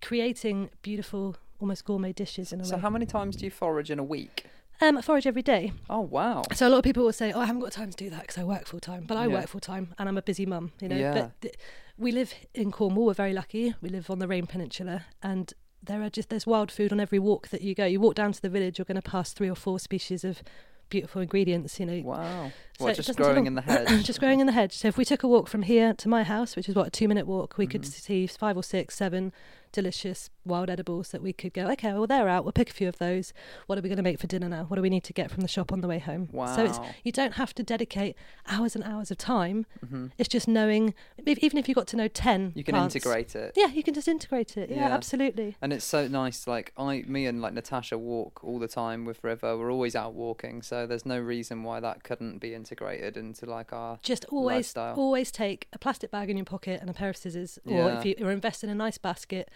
creating 0.00 0.70
beautiful, 0.82 1.36
almost 1.60 1.84
gourmet 1.84 2.12
dishes 2.12 2.52
in 2.52 2.60
a 2.60 2.64
so 2.64 2.76
way. 2.76 2.80
how 2.82 2.90
many 2.90 3.04
times 3.06 3.36
do 3.36 3.44
you 3.44 3.50
forage 3.50 3.90
in 3.90 3.98
a 3.98 4.04
week 4.04 4.46
Um, 4.80 4.96
I 4.96 5.02
forage 5.02 5.26
every 5.26 5.42
day. 5.42 5.72
oh 5.90 6.00
wow 6.00 6.42
So 6.54 6.68
a 6.68 6.70
lot 6.70 6.78
of 6.78 6.84
people 6.84 7.02
will 7.04 7.12
say, 7.12 7.32
"Oh, 7.32 7.40
I 7.40 7.46
haven't 7.46 7.62
got 7.62 7.72
time 7.72 7.90
to 7.90 7.96
do 7.96 8.10
that 8.10 8.20
because 8.22 8.38
I 8.38 8.44
work 8.44 8.66
full 8.66 8.78
time." 8.80 9.04
But 9.06 9.16
I 9.16 9.26
Yeah. 9.26 9.34
work 9.34 9.48
full 9.48 9.60
time 9.60 9.94
and 9.98 10.08
I'm 10.08 10.16
a 10.16 10.22
busy 10.22 10.46
mum. 10.46 10.72
You 10.80 10.88
know, 10.88 10.96
Yeah. 10.96 11.12
but 11.14 11.40
th- 11.40 11.54
we 11.96 12.12
live 12.12 12.32
in 12.54 12.70
Cornwall. 12.70 13.06
We're 13.06 13.14
very 13.14 13.32
lucky. 13.32 13.74
We 13.80 13.88
live 13.88 14.08
on 14.08 14.20
the 14.20 14.28
Rame 14.28 14.46
Peninsula, 14.46 15.06
and 15.22 15.52
there 15.82 16.00
are 16.02 16.10
just 16.10 16.28
there's 16.28 16.46
wild 16.46 16.70
food 16.70 16.92
on 16.92 17.00
every 17.00 17.18
walk 17.18 17.48
that 17.48 17.62
you 17.62 17.74
go. 17.74 17.86
You 17.86 17.98
walk 18.00 18.14
down 18.14 18.32
to 18.32 18.40
the 18.42 18.48
village, 18.48 18.78
you're 18.78 18.84
going 18.84 19.02
to 19.02 19.10
pass 19.10 19.32
three 19.32 19.50
or 19.50 19.56
four 19.56 19.80
species 19.80 20.22
of 20.24 20.42
beautiful 20.90 21.20
ingredients. 21.22 21.78
You 21.80 21.86
know, 21.86 22.00
wow 22.02 22.52
So 22.78 22.92
just 22.92 23.16
growing 23.16 23.46
in 23.46 23.56
the 23.56 23.62
hedge 23.62 24.04
just 24.06 24.20
growing 24.20 24.38
in 24.40 24.46
the 24.46 24.52
hedge. 24.52 24.74
So 24.76 24.86
if 24.88 24.96
we 24.96 25.04
took 25.04 25.24
a 25.24 25.28
walk 25.28 25.48
from 25.48 25.62
here 25.62 25.92
to 25.94 26.08
my 26.08 26.22
house, 26.22 26.54
which 26.54 26.68
is 26.68 26.76
what 26.76 26.86
a 26.86 26.90
two 26.90 27.08
minute 27.08 27.26
walk, 27.26 27.58
we 27.58 27.66
could 27.66 27.82
Mhm. 27.82 27.86
see 27.86 28.26
five 28.28 28.56
or 28.56 28.62
six, 28.62 28.94
seven 28.94 29.32
delicious 29.72 30.30
wild 30.48 30.70
edibles 30.70 31.10
that 31.10 31.22
we 31.22 31.32
could 31.32 31.52
go. 31.54 31.68
Okay, 31.72 31.92
well 31.92 32.06
they're 32.06 32.28
out. 32.28 32.44
We'll 32.44 32.52
pick 32.52 32.70
a 32.70 32.72
few 32.72 32.88
of 32.88 32.98
those. 32.98 33.32
What 33.66 33.78
are 33.78 33.82
we 33.82 33.88
going 33.88 33.96
to 33.98 34.02
make 34.02 34.18
for 34.18 34.26
dinner 34.26 34.48
now? 34.48 34.64
What 34.64 34.76
do 34.76 34.82
we 34.82 34.90
need 34.90 35.04
to 35.04 35.12
get 35.12 35.30
from 35.30 35.42
the 35.42 35.48
shop 35.48 35.72
on 35.72 35.80
the 35.80 35.88
way 35.88 35.98
home? 35.98 36.28
wow 36.32 36.46
So 36.56 36.64
it's 36.64 36.80
you 37.04 37.12
don't 37.12 37.34
have 37.34 37.54
to 37.54 37.62
dedicate 37.62 38.16
hours 38.48 38.74
and 38.74 38.82
hours 38.84 39.10
of 39.10 39.18
time. 39.18 39.66
hmm 39.88 40.06
It's 40.18 40.28
just 40.28 40.48
knowing, 40.48 40.94
if, 41.24 41.38
even 41.38 41.58
if 41.58 41.68
you 41.68 41.74
got 41.74 41.86
to 41.88 41.96
know 41.96 42.08
10 42.08 42.52
you 42.54 42.64
can 42.64 42.74
plants, 42.74 42.94
integrate 42.96 43.36
it 43.36 43.52
Yeah, 43.56 43.66
you 43.68 43.82
can 43.82 43.94
just 43.94 44.08
integrate 44.08 44.56
it. 44.56 44.70
Yeah, 44.70 44.88
Yeah. 44.88 44.94
absolutely. 44.94 45.56
and 45.62 45.72
it's 45.72 45.84
so 45.84 46.08
nice 46.08 46.46
like 46.46 46.72
i 46.76 47.04
me 47.06 47.26
and 47.26 47.40
like 47.42 47.52
natasha 47.52 47.96
walk 47.98 48.42
all 48.42 48.58
the 48.58 48.68
time 48.68 49.04
with 49.04 49.22
river 49.22 49.56
we're 49.56 49.70
always 49.72 49.94
out 49.94 50.14
walking 50.14 50.62
so 50.62 50.86
there's 50.86 51.04
no 51.06 51.18
reason 51.18 51.62
why 51.62 51.80
that 51.80 52.02
couldn't 52.04 52.38
be 52.38 52.54
integrated 52.54 53.16
into 53.16 53.44
like 53.46 53.72
our 53.72 53.98
Just 54.02 54.24
always, 54.26 54.56
Lifestyle. 54.76 54.94
always 54.96 55.30
take 55.30 55.68
a 55.72 55.78
plastic 55.78 56.10
bag 56.10 56.30
in 56.30 56.36
your 56.36 56.44
pocket 56.44 56.80
and 56.80 56.88
a 56.88 56.92
pair 56.94 57.08
of 57.10 57.16
scissors, 57.16 57.58
or 57.66 57.72
Yeah. 57.72 57.98
if 57.98 58.04
you, 58.04 58.14
or 58.20 58.30
invest 58.30 58.62
in 58.64 58.70
a 58.70 58.74
nice 58.74 58.98
basket, 58.98 59.50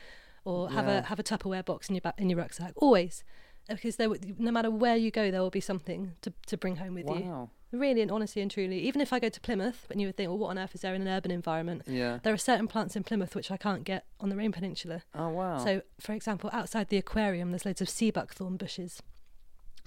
or 0.44 0.70
have 0.70 0.86
Yeah. 0.86 0.98
a 0.98 1.02
have 1.02 1.18
a 1.18 1.22
Tupperware 1.22 1.64
box 1.64 1.88
in 1.88 1.94
your 1.94 2.00
ba- 2.02 2.14
in 2.18 2.28
your 2.30 2.38
rucksack. 2.38 2.72
Always, 2.76 3.24
because 3.68 3.96
there, 3.96 4.08
no 4.38 4.50
matter 4.50 4.70
where 4.70 4.96
you 4.96 5.10
go, 5.10 5.30
there 5.30 5.40
will 5.40 5.50
be 5.50 5.60
something 5.60 6.14
to 6.22 6.32
to 6.46 6.56
bring 6.56 6.76
home 6.76 6.94
with 6.94 7.08
you. 7.08 7.50
Really, 7.70 8.02
and 8.02 8.10
honestly 8.10 8.42
and 8.42 8.50
truly, 8.50 8.80
even 8.80 9.00
if 9.00 9.14
I 9.14 9.18
go 9.18 9.30
to 9.30 9.40
Plymouth, 9.40 9.86
and 9.90 9.98
you 9.98 10.06
would 10.08 10.16
think, 10.18 10.28
well, 10.28 10.36
what 10.36 10.48
on 10.50 10.58
earth 10.58 10.74
is 10.74 10.82
there 10.82 10.94
in 10.94 11.00
an 11.00 11.08
urban 11.08 11.30
environment? 11.30 11.82
yeah 11.86 12.18
There 12.22 12.34
are 12.34 12.36
certain 12.36 12.68
plants 12.68 12.96
in 12.96 13.02
Plymouth 13.02 13.34
which 13.34 13.50
I 13.50 13.56
can't 13.56 13.82
get 13.84 14.04
on 14.20 14.28
the 14.28 14.36
Rame 14.36 14.52
Peninsula. 14.52 15.02
oh 15.14 15.30
wow 15.30 15.56
So, 15.56 15.80
for 15.98 16.12
example, 16.12 16.50
outside 16.52 16.88
the 16.90 16.98
aquarium, 16.98 17.50
there's 17.50 17.64
loads 17.64 17.80
of 17.80 17.88
sea 17.88 18.10
buckthorn 18.10 18.58
bushes. 18.58 19.02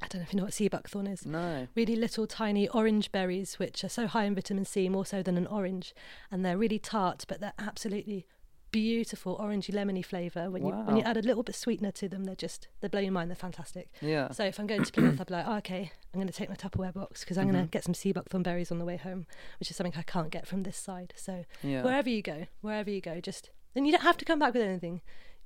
I 0.02 0.08
don't 0.08 0.20
know 0.22 0.24
if 0.24 0.34
you 0.34 0.38
know 0.38 0.44
what 0.46 0.54
sea 0.54 0.68
buckthorn 0.68 1.06
is. 1.06 1.28
no 1.28 1.68
Really 1.76 1.96
little 1.96 2.26
tiny 2.26 2.68
orange 2.70 3.12
berries, 3.12 3.60
which 3.60 3.84
are 3.84 3.90
so 3.90 4.08
high 4.08 4.24
in 4.26 4.34
vitamin 4.34 4.66
C, 4.66 4.90
more 4.90 5.06
so 5.06 5.22
than 5.22 5.38
an 5.38 5.46
orange, 5.46 5.94
and 6.32 6.44
they're 6.44 6.58
really 6.58 6.80
tart, 6.80 7.24
but 7.28 7.40
they're 7.40 7.54
absolutely 7.60 8.26
beautiful 8.76 9.38
orangey 9.38 9.74
lemony 9.74 10.04
flavour. 10.06 10.50
When 10.50 10.66
you 10.66 10.72
when 10.88 10.98
you 10.98 11.04
add 11.04 11.18
a 11.18 11.22
little 11.22 11.44
bit 11.44 11.56
sweetener 11.56 11.92
to 11.94 12.10
them, 12.10 12.26
they're 12.26 12.36
just 12.48 12.68
they 12.82 12.88
blow 12.90 13.00
your 13.00 13.12
mind. 13.14 13.30
They're 13.32 13.36
fantastic. 13.50 13.90
yeah 14.02 14.32
So 14.32 14.44
if 14.46 14.60
I'm 14.60 14.68
going 14.68 14.84
to 14.84 14.92
Plymouth, 14.92 15.20
I'll 15.20 15.26
be 15.26 15.34
like, 15.34 15.46
oh, 15.48 15.58
okay, 15.58 15.92
I'm 16.14 16.20
going 16.20 16.28
to 16.28 16.34
take 16.34 16.50
my 16.50 16.56
Tupperware 16.56 16.94
box 16.94 17.22
because 17.22 17.38
I'm 17.38 17.50
going 17.52 17.64
Mhm. 17.64 17.68
to 17.68 17.72
get 17.78 17.84
some 17.86 17.94
sea 17.94 18.12
buckthorn 18.12 18.44
berries 18.44 18.72
on 18.72 18.80
the 18.80 18.86
way 18.86 18.98
home, 18.98 19.26
which 19.60 19.70
is 19.72 19.76
something 19.78 19.94
I 19.98 20.04
can't 20.04 20.30
get 20.32 20.46
from 20.48 20.64
this 20.64 20.78
side. 20.78 21.14
So 21.16 21.46
yeah 21.64 21.84
wherever 21.84 22.10
you 22.10 22.22
go, 22.22 22.48
wherever 22.62 22.90
you 22.90 23.02
go, 23.02 23.20
just 23.22 23.50
and 23.76 23.86
you 23.86 23.92
don't 23.94 24.04
have 24.12 24.18
to 24.18 24.26
come 24.26 24.40
back 24.40 24.54
with 24.54 24.64
anything, 24.64 25.02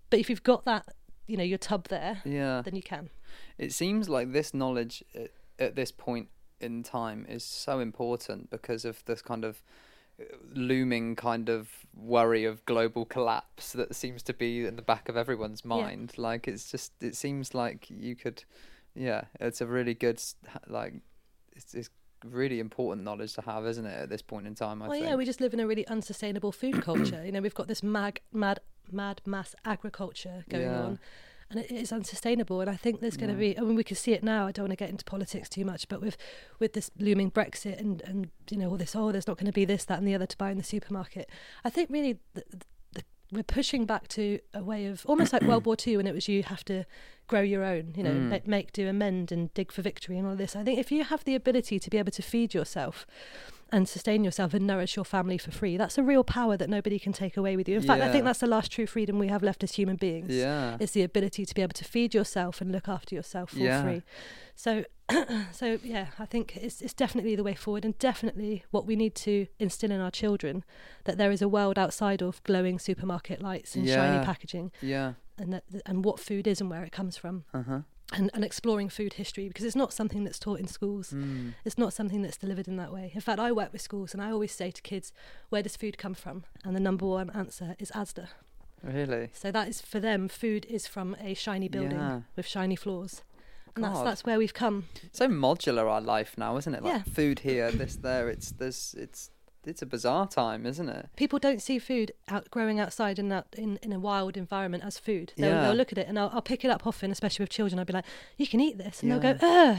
but 0.10 0.20
if 0.20 0.30
you've 0.30 0.44
got 0.44 0.66
that, 0.66 0.86
you 1.28 1.38
know, 1.38 1.44
your 1.44 1.58
tub 1.70 1.88
there, 1.90 2.22
yeah 2.26 2.62
then 2.66 2.76
you 2.76 2.84
can. 2.84 3.10
It 3.58 3.74
seems 3.74 4.10
like 4.10 4.32
this 4.34 4.54
knowledge 4.54 5.04
at, 5.14 5.32
at 5.60 5.76
this 5.76 5.92
point 5.92 6.30
in 6.60 6.84
time 6.84 7.26
is 7.30 7.44
so 7.44 7.80
important 7.80 8.50
because 8.50 8.86
of 8.86 8.96
this 9.06 9.22
kind 9.22 9.46
of 9.46 9.54
uh, 9.58 9.62
looming 10.54 11.16
kind 11.16 11.50
of 11.50 11.70
worry 11.96 12.46
of 12.46 12.66
global 12.66 13.06
collapse 13.06 13.74
that 13.74 13.96
seems 13.96 14.24
to 14.24 14.34
be 14.34 14.66
in 14.66 14.76
the 14.76 14.82
back 14.82 15.10
of 15.10 15.18
everyone's 15.18 15.62
Yeah. 15.64 15.70
mind. 15.70 16.14
Like 16.18 16.48
it's 16.48 16.72
just 16.72 16.92
it 17.02 17.16
seems 17.16 17.54
like 17.54 17.90
you 17.90 18.16
could 18.16 18.44
yeah, 18.96 19.24
it's 19.40 19.62
a 19.62 19.68
really 19.68 19.94
good 19.94 20.22
like 20.68 20.94
it's, 21.56 21.74
it's 21.74 21.90
really 22.26 22.60
important 22.60 23.06
knowledge 23.06 23.34
to 23.34 23.42
have, 23.42 23.66
isn't 23.66 23.86
it, 23.86 23.98
at 24.04 24.10
this 24.10 24.22
point 24.22 24.46
in 24.48 24.56
time, 24.56 24.82
I 24.82 24.88
well, 24.88 24.98
think. 24.98 25.10
yeah, 25.10 25.16
we 25.16 25.26
just 25.26 25.40
live 25.40 25.54
in 25.54 25.60
a 25.60 25.68
really 25.68 25.88
unsustainable 25.88 26.52
food 26.52 26.82
culture. 26.82 27.24
you 27.26 27.32
know, 27.32 27.40
we've 27.42 27.54
got 27.54 27.68
this 27.68 27.82
mag, 27.82 28.22
mad, 28.34 28.60
mad 28.92 29.22
mass 29.26 29.56
agriculture 29.66 30.44
going 30.50 30.64
Yeah. 30.66 30.82
on, 30.84 31.00
and 31.50 31.60
it 31.60 31.72
is 31.72 31.92
unsustainable. 31.92 32.62
And 32.62 32.70
I 32.70 32.76
think 32.76 33.00
there's 33.02 33.18
going 33.18 33.30
to 33.36 33.46
Yeah. 33.46 33.54
be. 33.54 33.58
I 33.58 33.62
mean, 33.62 33.76
we 33.76 33.84
can 33.84 33.96
see 33.96 34.14
it 34.14 34.24
now. 34.24 34.48
I 34.48 34.52
don't 34.52 34.64
want 34.64 34.72
to 34.72 34.84
get 34.84 34.90
into 34.90 35.06
politics 35.06 35.50
too 35.50 35.66
much, 35.66 35.88
but 35.88 36.02
with 36.02 36.18
with 36.60 36.74
this 36.74 36.92
looming 37.00 37.32
Brexit 37.32 37.80
and 37.80 38.02
and 38.04 38.30
you 38.50 38.58
know 38.58 38.70
all 38.70 38.78
this, 38.78 38.96
oh, 38.96 39.12
there's 39.12 39.28
not 39.28 39.38
going 39.38 39.48
to 39.48 39.52
be 39.52 39.66
this, 39.66 39.86
that, 39.86 39.98
and 39.98 40.08
the 40.08 40.16
other 40.16 40.26
to 40.28 40.38
buy 40.38 40.52
in 40.52 40.58
the 40.58 40.64
supermarket. 40.64 41.30
I 41.64 41.70
think 41.70 41.90
really. 41.90 42.20
The, 42.34 42.44
the, 42.52 43.04
we're 43.32 43.44
pushing 43.44 43.86
back 43.86 44.08
to 44.08 44.40
a 44.56 44.64
way 44.64 44.88
of 44.88 45.06
almost 45.06 45.34
like 45.34 45.44
World 45.44 45.64
War 45.68 45.76
Two 45.76 45.98
when 45.98 46.08
it 46.08 46.16
was 46.16 46.28
you 46.28 46.42
have 46.42 46.66
to 46.66 46.84
grow 47.30 47.40
your 47.42 47.64
own. 47.64 47.94
You 47.96 48.04
know, 48.04 48.12
Mm. 48.12 48.30
make, 48.30 48.48
make, 48.48 48.74
do, 48.74 48.88
amend, 48.90 49.32
and 49.32 49.54
dig 49.54 49.72
for 49.72 49.82
victory, 49.82 50.18
and 50.18 50.28
all 50.28 50.36
this. 50.36 50.56
I 50.56 50.64
think 50.66 50.78
if 50.80 50.92
you 50.92 51.06
have 51.06 51.24
the 51.24 51.36
ability 51.36 51.80
to 51.80 51.90
be 51.90 51.98
able 51.98 52.12
to 52.12 52.22
feed 52.22 52.54
yourself 52.54 53.06
and 53.72 53.88
sustain 53.88 54.24
yourself 54.24 54.54
and 54.56 54.66
nourish 54.66 54.96
your 54.96 55.06
family 55.06 55.38
for 55.38 55.52
free, 55.52 55.78
that's 55.78 55.98
a 55.98 56.04
real 56.04 56.24
power 56.24 56.58
that 56.58 56.70
nobody 56.70 56.98
can 57.00 57.14
take 57.14 57.38
away 57.38 57.56
with 57.56 57.70
you. 57.70 57.76
In 57.78 57.84
fact, 57.84 58.02
I 58.02 58.12
think 58.12 58.26
that's 58.26 58.40
the 58.40 58.48
last 58.48 58.72
true 58.72 58.88
freedom 58.88 59.20
we 59.20 59.28
have 59.28 59.44
left 59.44 59.64
as 59.64 59.74
human 59.74 59.96
beings. 59.96 60.34
Yeah. 60.34 60.78
It's 60.80 60.92
the 60.94 61.04
ability 61.04 61.46
to 61.46 61.54
be 61.56 61.62
able 61.62 61.74
to 61.74 61.86
feed 61.86 62.14
yourself 62.16 62.62
and 62.62 62.72
look 62.72 62.88
after 62.90 63.14
yourself 63.16 63.52
for 63.52 63.60
Yeah. 63.60 63.84
free. 63.84 64.02
So, 64.56 64.84
so 65.52 65.78
yeah, 65.84 66.08
I 66.20 66.26
think 66.26 66.58
it's 66.58 66.82
it's 66.82 66.94
definitely 66.94 67.36
the 67.36 67.44
way 67.44 67.54
forward, 67.56 67.86
and 67.86 67.98
definitely 68.00 68.64
what 68.72 68.86
we 68.86 68.96
need 68.96 69.14
to 69.28 69.46
instill 69.60 69.92
in 69.92 70.00
our 70.02 70.12
children 70.12 70.64
that 71.06 71.18
there 71.18 71.32
is 71.32 71.42
a 71.42 71.48
world 71.48 71.78
outside 71.80 72.22
of 72.22 72.42
glowing 72.44 72.78
supermarket 72.80 73.42
lights 73.42 73.76
and 73.76 73.88
shiny 73.88 74.20
packaging, 74.26 74.72
Yeah. 74.82 75.14
And 75.40 75.54
that 75.54 75.64
and 75.86 76.04
what 76.06 76.20
food 76.20 76.48
is 76.48 76.62
and 76.62 76.70
where 76.70 76.84
it 76.84 76.92
comes 76.92 77.18
from, 77.18 77.44
Uh 77.54 77.64
huh. 77.64 77.80
and 78.14 78.30
and 78.34 78.44
exploring 78.44 78.90
food 78.90 79.14
history 79.14 79.48
because 79.48 79.66
it's 79.66 79.76
not 79.76 79.94
something 79.94 80.24
that's 80.24 80.40
taught 80.40 80.60
in 80.60 80.68
schools. 80.68 81.12
Mm. 81.12 81.54
It's 81.66 81.78
not 81.78 81.94
something 81.94 82.22
that's 82.22 82.38
delivered 82.38 82.68
in 82.68 82.78
that 82.78 82.92
way. 82.94 83.12
In 83.14 83.22
fact, 83.22 83.40
I 83.40 83.52
work 83.52 83.72
with 83.74 83.82
schools, 83.82 84.14
and 84.14 84.22
I 84.22 84.32
always 84.32 84.52
say 84.52 84.72
to 84.72 84.82
kids, 84.82 85.12
"Where 85.50 85.64
does 85.64 85.76
food 85.78 85.98
come 85.98 86.14
from?" 86.14 86.44
And 86.64 86.76
the 86.76 86.80
number 86.80 87.06
one 87.06 87.30
answer 87.32 87.76
is 87.80 87.92
ASDA. 87.92 88.28
Really. 88.84 89.30
So 89.34 89.52
that 89.52 89.68
is 89.68 89.82
for 89.82 90.00
them. 90.00 90.28
Food 90.30 90.66
is 90.70 90.88
from 90.88 91.16
a 91.20 91.34
shiny 91.34 91.68
building 91.68 92.00
Yeah. 92.00 92.22
with 92.36 92.48
shiny 92.48 92.76
floors, 92.78 93.24
and 93.76 93.84
that's 93.84 93.96
God. 93.96 94.08
that's 94.08 94.24
where 94.26 94.38
we've 94.38 94.54
come. 94.54 94.86
So 95.12 95.28
modular 95.28 95.86
our 95.90 96.00
life 96.02 96.38
now, 96.38 96.56
isn't 96.58 96.74
it? 96.74 96.82
Like 96.84 96.94
Yeah. 96.94 97.04
food 97.14 97.40
here, 97.40 97.72
this 97.72 97.96
there. 97.98 98.30
It's 98.30 98.52
there's 98.52 98.96
it's 98.98 99.32
it's 99.66 99.82
a 99.82 99.86
bizarre 99.86 100.28
time, 100.28 100.66
isn't 100.66 100.90
it? 100.90 101.10
People 101.16 101.38
don't 101.40 101.62
see 101.62 101.80
food 101.80 102.12
out 102.28 102.50
growing 102.50 102.80
outside 102.80 103.20
in 103.20 103.30
that 103.30 103.48
in, 103.58 103.78
in 103.84 103.92
a 103.94 104.00
wild 104.00 104.38
environment 104.38 104.84
as 104.86 104.98
food. 104.98 105.34
They'll, 105.38 105.50
Yeah. 105.50 105.62
they'll 105.64 105.76
look 105.76 105.92
at 105.92 105.98
it, 105.98 106.08
and 106.08 106.18
I'll, 106.18 106.30
I'll 106.34 106.42
pick 106.42 106.64
it 106.66 106.72
up 106.72 106.88
often, 106.88 107.12
especially 107.12 107.44
with 107.44 107.50
children. 107.50 107.78
I'll 107.80 107.86
be 107.86 107.94
like, 107.94 108.06
"You 108.38 108.48
can 108.48 108.60
eat 108.60 108.78
this," 108.78 109.02
and 109.04 109.12
they'll 109.12 109.20
go, 109.20 109.38
"Ugh, 109.42 109.78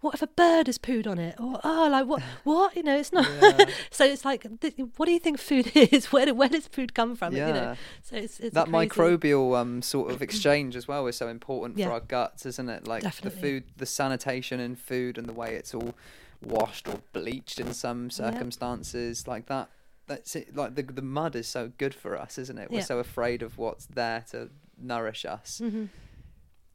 what 0.00 0.14
if 0.14 0.22
a 0.22 0.26
bird 0.26 0.66
has 0.66 0.78
pooed 0.78 1.06
on 1.06 1.18
it?" 1.18 1.36
Or 1.40 1.60
"Oh, 1.62 1.88
like 1.90 2.06
what? 2.06 2.22
What? 2.44 2.76
You 2.76 2.82
know, 2.82 2.96
it's 2.98 3.12
not." 3.12 3.28
Yeah. 3.40 3.66
so 3.90 4.04
it's 4.04 4.24
like, 4.24 4.46
th- 4.60 4.74
what 4.96 5.06
do 5.06 5.12
you 5.12 5.18
think 5.20 5.38
food 5.38 5.70
is? 5.74 6.06
Where 6.12 6.26
do, 6.26 6.34
where 6.34 6.48
does 6.48 6.66
food 6.66 6.94
come 6.94 7.14
from? 7.16 7.32
You 7.34 7.40
know, 7.40 7.46
Yeah. 7.54 7.74
so 8.02 8.16
it's, 8.16 8.40
it's 8.40 8.54
that 8.54 8.68
crazy. 8.68 8.88
microbial 8.90 9.56
um 9.56 9.80
sort 9.82 10.10
of 10.10 10.22
exchange 10.28 10.74
as 10.76 10.88
well 10.88 11.06
is 11.06 11.16
so 11.16 11.28
important 11.28 11.78
Yeah. 11.78 11.86
for 11.86 11.92
our 11.92 12.00
guts, 12.00 12.46
isn't 12.46 12.68
it? 12.68 12.86
Like 12.86 13.02
Definitely. 13.02 13.30
the 13.40 13.46
food, 13.60 13.64
the 13.76 13.86
sanitation 13.86 14.58
in 14.60 14.74
food, 14.76 15.18
and 15.18 15.28
the 15.28 15.32
way 15.32 15.54
it's 15.54 15.72
all 15.74 15.94
washed 16.42 16.88
or 16.88 17.00
bleached 17.12 17.60
in 17.60 17.72
some 17.74 18.04
Yeah. 18.04 18.08
circumstances, 18.10 19.26
like 19.26 19.46
that. 19.46 19.70
That's 20.06 20.34
it. 20.36 20.56
Like 20.56 20.74
the 20.74 20.82
the 20.82 21.02
mud 21.02 21.36
is 21.36 21.46
so 21.48 21.72
good 21.78 21.94
for 21.94 22.16
us, 22.18 22.38
isn't 22.38 22.58
it? 22.58 22.70
We're 22.70 22.78
Yeah. 22.78 22.84
so 22.84 22.98
afraid 22.98 23.42
of 23.42 23.58
what's 23.58 23.86
there 23.86 24.24
to 24.30 24.50
nourish 24.76 25.24
us. 25.24 25.60
Mhm. 25.62 25.88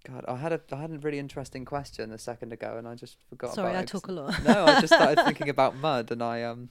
God, 0.05 0.24
I 0.27 0.36
had 0.38 0.53
a 0.53 0.62
I 0.72 0.75
had 0.77 0.91
a 0.91 1.00
really 1.00 1.19
interesting 1.19 1.65
question 1.65 2.12
a 2.12 2.17
second 2.17 2.53
ago, 2.53 2.77
and 2.77 2.88
I 2.88 2.95
just 2.95 3.17
forgot. 3.29 3.53
Sorry, 3.55 3.72
about 3.72 3.79
I 3.79 3.84
it 3.84 3.88
talk 3.88 4.07
a 4.07 4.12
lot. 4.12 4.43
no, 4.43 4.65
I 4.65 4.79
just 4.79 4.93
started 4.93 5.24
thinking 5.25 5.50
about 5.50 5.75
mud, 5.75 6.12
and 6.12 6.22
I 6.22 6.43
um, 6.43 6.69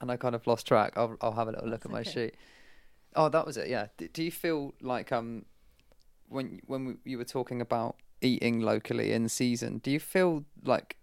and 0.00 0.10
I 0.12 0.16
kind 0.16 0.34
of 0.34 0.46
lost 0.46 0.66
track. 0.66 0.92
I'll 0.96 1.16
I'll 1.20 1.32
have 1.32 1.48
a 1.48 1.52
little 1.52 1.68
look 1.68 1.80
That's 1.80 1.86
at 1.86 1.92
my 1.92 2.00
okay. 2.00 2.10
sheet. 2.10 2.34
Oh, 3.16 3.28
that 3.30 3.46
was 3.46 3.56
it. 3.56 3.68
Yeah. 3.68 3.86
D- 3.96 4.08
do 4.08 4.22
you 4.22 4.30
feel 4.30 4.74
like 4.82 5.10
um, 5.12 5.46
when 6.28 6.60
when 6.66 6.84
we, 6.84 6.94
you 7.04 7.18
were 7.18 7.24
talking 7.24 7.60
about 7.60 7.96
eating 8.20 8.60
locally 8.60 9.12
in 9.12 9.28
season, 9.28 9.78
do 9.78 9.90
you 9.90 9.98
feel 10.00 10.44
like 10.62 10.96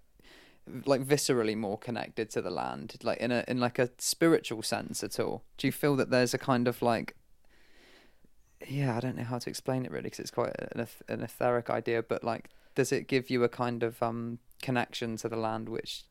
like 0.86 1.02
viscerally 1.02 1.56
more 1.56 1.78
connected 1.78 2.30
to 2.32 2.42
the 2.42 2.50
land, 2.50 2.96
like 3.04 3.20
in 3.20 3.32
a 3.32 3.44
in 3.48 3.60
like 3.60 3.80
a 3.80 3.90
spiritual 3.98 4.62
sense 4.62 5.04
at 5.04 5.20
all? 5.20 5.44
Do 5.58 5.68
you 5.68 5.72
feel 5.72 5.96
that 5.96 6.10
there's 6.10 6.34
a 6.34 6.38
kind 6.38 6.68
of 6.68 6.82
like 6.82 7.16
yeah, 8.68 8.96
I 8.96 9.00
don't 9.00 9.16
know 9.16 9.24
how 9.24 9.40
to 9.40 9.50
explain 9.50 9.86
it 9.86 9.92
really 9.92 10.04
because 10.04 10.20
it's 10.20 10.32
quite 10.32 10.54
an, 10.74 10.88
an 11.08 11.24
etheric 11.24 11.70
idea, 11.70 12.04
but 12.04 12.24
like, 12.24 12.50
does 12.76 12.92
it 12.92 13.08
give 13.08 13.30
you 13.30 13.44
a 13.44 13.50
kind 13.50 13.84
of 13.84 14.02
um 14.04 14.40
connection 14.62 15.18
to 15.18 15.30
the 15.30 15.38
land 15.38 15.70
which 15.70 16.04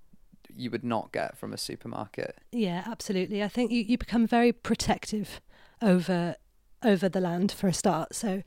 you 0.54 0.70
would 0.70 0.84
not 0.84 1.12
get 1.12 1.36
from 1.36 1.52
a 1.52 1.58
supermarket? 1.58 2.38
Yeah, 2.52 2.84
absolutely. 2.86 3.42
I 3.42 3.48
think 3.48 3.70
you, 3.70 3.82
you 3.82 3.98
become 3.98 4.26
very 4.26 4.52
protective 4.52 5.40
over 5.82 6.36
over 6.82 7.08
the 7.08 7.20
land 7.20 7.52
for 7.52 7.68
a 7.68 7.72
start. 7.72 8.14
So 8.14 8.42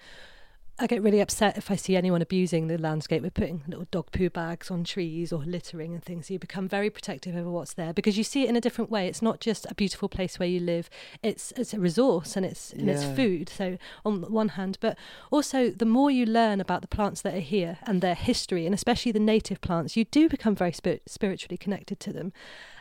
I 0.81 0.87
get 0.87 1.03
really 1.03 1.19
upset 1.19 1.59
if 1.59 1.69
I 1.69 1.75
see 1.75 1.95
anyone 1.95 2.23
abusing 2.23 2.65
the 2.65 2.75
landscape 2.75 3.21
with 3.21 3.35
putting 3.35 3.61
little 3.67 3.85
dog 3.91 4.11
poo 4.11 4.31
bags 4.31 4.71
on 4.71 4.83
trees 4.83 5.31
or 5.31 5.43
littering 5.45 5.93
and 5.93 6.03
things. 6.03 6.31
You 6.31 6.39
become 6.39 6.67
very 6.67 6.89
protective 6.89 7.35
over 7.35 7.51
what's 7.51 7.75
there 7.75 7.93
because 7.93 8.17
you 8.17 8.23
see 8.23 8.45
it 8.45 8.49
in 8.49 8.55
a 8.55 8.61
different 8.61 8.89
way. 8.89 9.05
It's 9.05 9.21
not 9.21 9.39
just 9.39 9.67
a 9.69 9.75
beautiful 9.75 10.09
place 10.09 10.39
where 10.39 10.49
you 10.49 10.59
live. 10.59 10.89
It's 11.21 11.53
it's 11.55 11.75
a 11.75 11.79
resource 11.79 12.35
and 12.35 12.43
it's 12.43 12.73
and 12.73 12.89
it's 12.89 13.05
food. 13.05 13.47
So 13.47 13.77
on 14.03 14.21
the 14.21 14.29
one 14.31 14.49
hand, 14.49 14.79
but 14.81 14.97
also 15.29 15.69
the 15.69 15.85
more 15.85 16.09
you 16.09 16.25
learn 16.25 16.59
about 16.59 16.81
the 16.81 16.87
plants 16.87 17.21
that 17.21 17.35
are 17.35 17.41
here 17.41 17.77
and 17.83 18.01
their 18.01 18.15
history, 18.15 18.65
and 18.65 18.73
especially 18.73 19.11
the 19.11 19.19
native 19.19 19.61
plants, 19.61 19.95
you 19.95 20.05
do 20.05 20.27
become 20.29 20.55
very 20.55 20.73
spir- 20.73 21.01
spiritually 21.05 21.57
connected 21.57 21.99
to 21.99 22.11
them. 22.11 22.33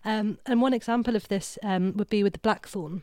Um, 0.07 0.39
and 0.47 0.63
one 0.63 0.73
example 0.73 1.17
of 1.17 1.29
this 1.29 1.59
um, 1.63 1.93
would 1.99 2.09
be 2.09 2.23
with 2.23 2.33
the 2.33 2.39
blackthorn 2.39 3.03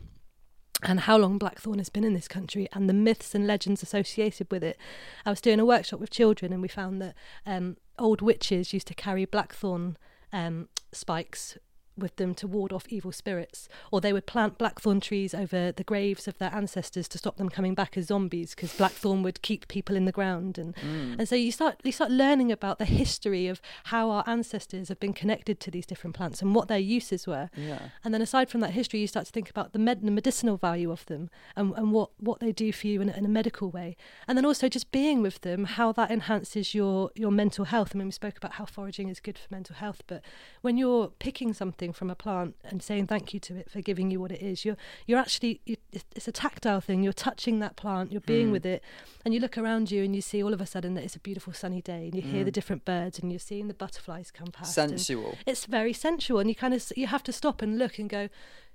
and 0.83 1.01
how 1.01 1.17
long 1.17 1.37
blackthorn 1.37 1.79
has 1.79 1.89
been 1.89 2.03
in 2.03 2.13
this 2.13 2.27
country 2.27 2.67
and 2.71 2.89
the 2.89 2.93
myths 2.93 3.33
and 3.33 3.47
legends 3.47 3.81
associated 3.81 4.49
with 4.51 4.63
it. 4.63 4.77
I 5.25 5.29
was 5.31 5.41
doing 5.41 5.59
a 5.59 5.65
workshop 5.65 5.99
with 5.99 6.11
children 6.11 6.53
and 6.53 6.61
we 6.61 6.67
found 6.67 7.01
that 7.01 7.15
um, 7.45 7.77
old 7.97 8.21
witches 8.21 8.73
used 8.73 8.87
to 8.87 8.93
carry 8.93 9.25
blackthorn 9.25 9.97
um, 10.31 10.69
spikes 10.91 11.57
with 11.97 12.15
them 12.17 12.33
to 12.35 12.47
ward 12.47 12.71
off 12.71 12.85
evil 12.89 13.11
spirits, 13.11 13.67
or 13.91 13.99
they 14.01 14.13
would 14.13 14.25
plant 14.25 14.57
blackthorn 14.57 14.99
trees 14.99 15.33
over 15.33 15.71
the 15.71 15.83
graves 15.83 16.27
of 16.27 16.37
their 16.37 16.53
ancestors 16.53 17.07
to 17.09 17.17
stop 17.17 17.37
them 17.37 17.49
coming 17.49 17.73
back 17.73 17.97
as 17.97 18.05
zombies 18.07 18.53
because 18.55 18.73
blackthorn 18.75 19.23
would 19.23 19.41
keep 19.41 19.67
people 19.67 19.95
in 19.95 20.05
the 20.05 20.11
ground 20.11 20.57
and 20.57 20.75
Mm. 20.77 21.17
and 21.19 21.27
so 21.29 21.35
you 21.35 21.51
start 21.51 21.79
you 21.83 21.91
start 21.91 22.11
learning 22.11 22.51
about 22.51 22.77
the 22.77 22.85
history 22.85 23.47
of 23.47 23.61
how 23.85 24.09
our 24.11 24.23
ancestors 24.27 24.89
have 24.89 24.99
been 24.99 25.13
connected 25.13 25.59
to 25.59 25.71
these 25.71 25.85
different 25.85 26.15
plants 26.15 26.41
and 26.41 26.53
what 26.53 26.67
their 26.67 26.77
uses 26.77 27.25
were. 27.25 27.49
Yeah. 27.55 27.89
And 28.03 28.13
then 28.13 28.21
aside 28.21 28.49
from 28.49 28.61
that 28.61 28.71
history, 28.71 28.99
you 28.99 29.07
start 29.07 29.25
to 29.25 29.31
think 29.31 29.49
about 29.49 29.73
the, 29.73 29.79
med- 29.79 30.01
the 30.03 30.11
medicinal 30.11 30.57
value 30.57 30.91
of 30.91 31.05
them 31.07 31.29
and, 31.55 31.73
and 31.75 31.91
what, 31.91 32.11
what 32.19 32.39
they 32.39 32.51
do 32.51 32.71
for 32.71 32.87
you 32.87 33.01
in, 33.01 33.09
a- 33.09 33.13
in 33.13 33.25
a 33.25 33.29
medical 33.29 33.69
way. 33.71 33.95
And 34.27 34.37
then 34.37 34.45
also 34.45 34.67
just 34.69 34.91
being 34.91 35.21
with 35.21 35.41
them, 35.41 35.65
how 35.65 35.91
that 35.93 36.11
enhances 36.11 36.75
your, 36.75 37.09
your 37.15 37.31
mental 37.31 37.65
health. 37.65 37.91
I 37.93 37.97
mean, 37.97 38.07
we 38.07 38.11
spoke 38.11 38.37
about 38.37 38.53
how 38.53 38.65
foraging 38.65 39.09
is 39.09 39.19
good 39.19 39.37
for 39.37 39.47
mental 39.49 39.75
health, 39.75 40.03
but 40.07 40.21
when 40.61 40.77
you're 40.77 41.07
picking 41.19 41.53
something 41.53 41.86
from 41.93 42.09
a 42.09 42.15
plant 42.15 42.55
and 42.63 42.81
saying 42.81 43.07
thank 43.07 43.33
you 43.33 43.39
to 43.41 43.55
it 43.55 43.69
for 43.69 43.81
giving 43.81 44.11
you 44.11 44.19
what 44.19 44.31
it 44.31 44.41
is, 44.41 44.65
you're, 44.65 44.77
you're 45.05 45.19
actually, 45.19 45.61
you, 45.65 45.75
it's- 45.91 46.27
a 46.27 46.31
tactile 46.31 46.81
thing. 46.81 47.03
You're 47.03 47.13
touching 47.13 47.59
that 47.59 47.75
plant, 47.75 48.11
you're 48.11 48.21
being 48.21 48.49
Mm. 48.49 48.51
with 48.51 48.65
it, 48.65 48.83
and 49.23 49.33
you 49.33 49.39
look 49.39 49.57
around 49.57 49.91
you 49.91 50.03
and 50.03 50.15
you 50.15 50.21
see 50.21 50.41
all 50.43 50.53
of 50.53 50.61
a 50.61 50.65
sudden 50.65 50.93
that 50.95 51.03
it's 51.03 51.15
a 51.15 51.19
beautiful 51.19 51.53
sunny 51.53 51.81
day 51.81 52.05
and 52.05 52.15
you 52.15 52.21
hear 52.21 52.41
Mm. 52.41 52.45
the 52.45 52.51
different 52.51 52.85
birds 52.85 53.19
and 53.19 53.31
you're 53.31 53.39
seeing 53.39 53.67
the 53.67 53.73
butterflies 53.73 54.31
come 54.31 54.47
past. 54.47 54.73
Sensual. 54.73 55.37
it's 55.45 55.65
very 55.65 55.93
sensual 55.93 56.39
and 56.39 56.49
you 56.49 56.55
kind 56.55 56.73
of 56.73 56.91
you 56.95 57.07
have 57.07 57.23
to 57.23 57.31
stop 57.33 57.61
and 57.61 57.77
look 57.77 57.97
and 57.99 58.09
go 58.09 58.29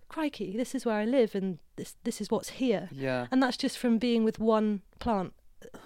crikey 0.08 0.56
this 0.56 0.74
is 0.74 0.84
where 0.84 0.96
i 0.96 1.04
live 1.06 1.34
and 1.34 1.58
this 1.76 1.94
this 2.04 2.20
is 2.20 2.30
what's 2.30 2.50
here 2.50 2.88
Yeah. 2.92 3.28
and 3.30 3.42
that's 3.42 3.56
just 3.56 3.78
from 3.78 3.98
being 3.98 4.24
with 4.24 4.38
one 4.38 4.82
plant 4.98 5.32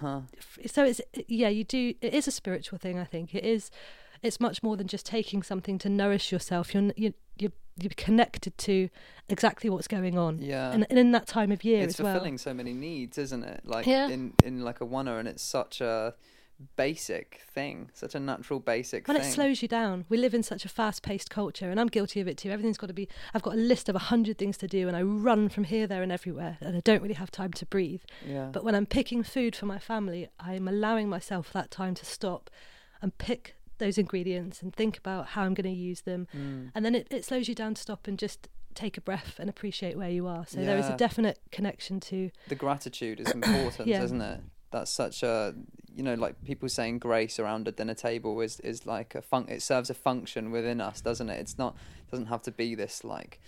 Huh. 0.01 0.21
So 0.65 0.83
it's 0.83 0.99
yeah 1.27 1.49
you 1.49 1.63
do 1.63 1.93
it 2.01 2.13
is 2.13 2.27
a 2.27 2.31
spiritual 2.31 2.77
thing 2.79 2.97
i 2.99 3.03
think 3.05 3.33
it 3.35 3.45
is 3.45 3.69
it's 4.23 4.39
much 4.39 4.61
more 4.63 4.75
than 4.77 4.87
just 4.87 5.05
taking 5.05 5.41
something 5.43 5.77
to 5.77 5.89
nourish 5.89 6.31
yourself 6.31 6.73
you're 6.73 6.91
you 6.95 7.13
you're, 7.37 7.51
you're 7.79 7.91
connected 7.95 8.57
to 8.57 8.89
exactly 9.29 9.69
what's 9.69 9.87
going 9.87 10.17
on 10.17 10.39
Yeah. 10.39 10.71
and, 10.71 10.87
and 10.89 10.97
in 10.97 11.11
that 11.11 11.27
time 11.27 11.51
of 11.51 11.63
year 11.63 11.83
it's 11.83 11.99
as 11.99 12.03
well 12.03 12.13
fulfilling 12.13 12.37
so 12.39 12.53
many 12.53 12.73
needs, 12.73 13.17
isn't 13.19 13.43
it? 13.43 13.61
Like 13.65 13.85
Yeah. 13.85 14.07
in 14.09 14.33
in 14.43 14.61
like 14.63 14.81
a 14.81 14.85
oneer, 14.85 15.19
and 15.19 15.27
it's 15.27 15.43
such 15.43 15.79
a 15.81 16.15
basic 16.75 17.41
thing, 17.53 17.89
such 17.93 18.15
a 18.15 18.19
natural 18.19 18.59
basic 18.59 19.07
Well, 19.07 19.17
thing. 19.17 19.25
it 19.27 19.31
slows 19.31 19.61
you 19.61 19.67
down. 19.67 20.05
We 20.09 20.17
live 20.17 20.33
in 20.33 20.41
such 20.43 20.65
a 20.65 20.69
fast-paced 20.69 21.29
culture, 21.29 21.69
and 21.69 21.79
I'm 21.79 21.87
guilty 21.87 22.19
of 22.19 22.27
it 22.27 22.37
too. 22.37 22.49
Everything's 22.49 22.77
got 22.77 22.87
to 22.87 22.93
be. 22.93 23.07
I've 23.33 23.43
got 23.43 23.53
a 23.53 23.57
list 23.57 23.89
of 23.89 23.95
a 23.95 23.99
hundred 23.99 24.37
things 24.37 24.57
to 24.57 24.67
do, 24.67 24.87
and 24.87 24.97
I 24.97 25.03
run 25.03 25.49
from 25.49 25.65
here, 25.65 25.85
there, 25.87 26.01
and 26.01 26.11
everywhere, 26.11 26.57
and 26.61 26.75
I 26.75 26.79
don't 26.81 27.01
really 27.01 27.13
have 27.13 27.29
time 27.31 27.53
to 27.53 27.65
breathe. 27.65 28.01
Yeah. 28.25 28.49
But 28.51 28.63
when 28.63 28.73
I'm 28.75 28.85
picking 28.87 29.21
food 29.23 29.55
for 29.55 29.67
my 29.67 29.77
family, 29.79 30.27
I'm 30.39 30.67
allowing 30.67 31.09
myself 31.09 31.53
that 31.53 31.69
time 31.69 31.93
to 31.95 32.05
stop 32.05 32.49
and 33.01 33.15
pick 33.19 33.55
those 33.77 33.97
ingredients 33.97 34.61
and 34.61 34.73
think 34.75 34.97
about 34.97 35.27
how 35.27 35.43
I'm 35.43 35.53
going 35.53 35.71
to 35.73 35.79
use 35.79 36.01
them, 36.01 36.27
Mm. 36.35 36.71
and 36.75 36.83
then 36.85 36.95
it, 36.95 37.07
it 37.11 37.25
slows 37.25 37.47
you 37.47 37.55
down 37.55 37.73
to 37.75 37.81
stop 37.81 38.07
and 38.07 38.17
just 38.19 38.47
take 38.73 38.97
a 38.97 39.01
breath 39.01 39.35
and 39.39 39.49
appreciate 39.49 39.97
where 39.97 40.09
you 40.09 40.27
are. 40.27 40.45
So 40.45 40.59
there 40.63 40.77
is 40.77 40.87
a 40.87 40.95
definite 40.95 41.39
connection 41.51 41.99
to 42.01 42.29
the 42.47 42.55
gratitude 42.55 43.19
is 43.19 43.31
important, 43.39 43.87
Yeah. 43.87 44.03
isn't 44.03 44.21
it? 44.21 44.41
That's 44.71 44.91
such 44.91 45.23
a 45.23 45.55
you 45.95 46.03
know 46.03 46.13
like 46.13 46.43
people 46.43 46.69
saying 46.69 46.99
grace 46.99 47.39
around 47.39 47.67
a 47.67 47.71
dinner 47.71 47.95
table 47.95 48.39
is 48.41 48.59
is 48.59 48.85
like 48.85 49.15
a 49.15 49.21
fun. 49.21 49.45
It 49.49 49.61
serves 49.63 49.89
a 49.89 49.93
function 49.95 50.51
within 50.51 50.79
us, 50.81 51.01
doesn't 51.01 51.29
it? 51.29 51.39
It's 51.39 51.57
not 51.57 51.75
it 52.07 52.11
doesn't 52.11 52.27
have 52.27 52.41
to 52.43 52.51
be 52.51 52.75
this 52.75 53.03
like 53.03 53.39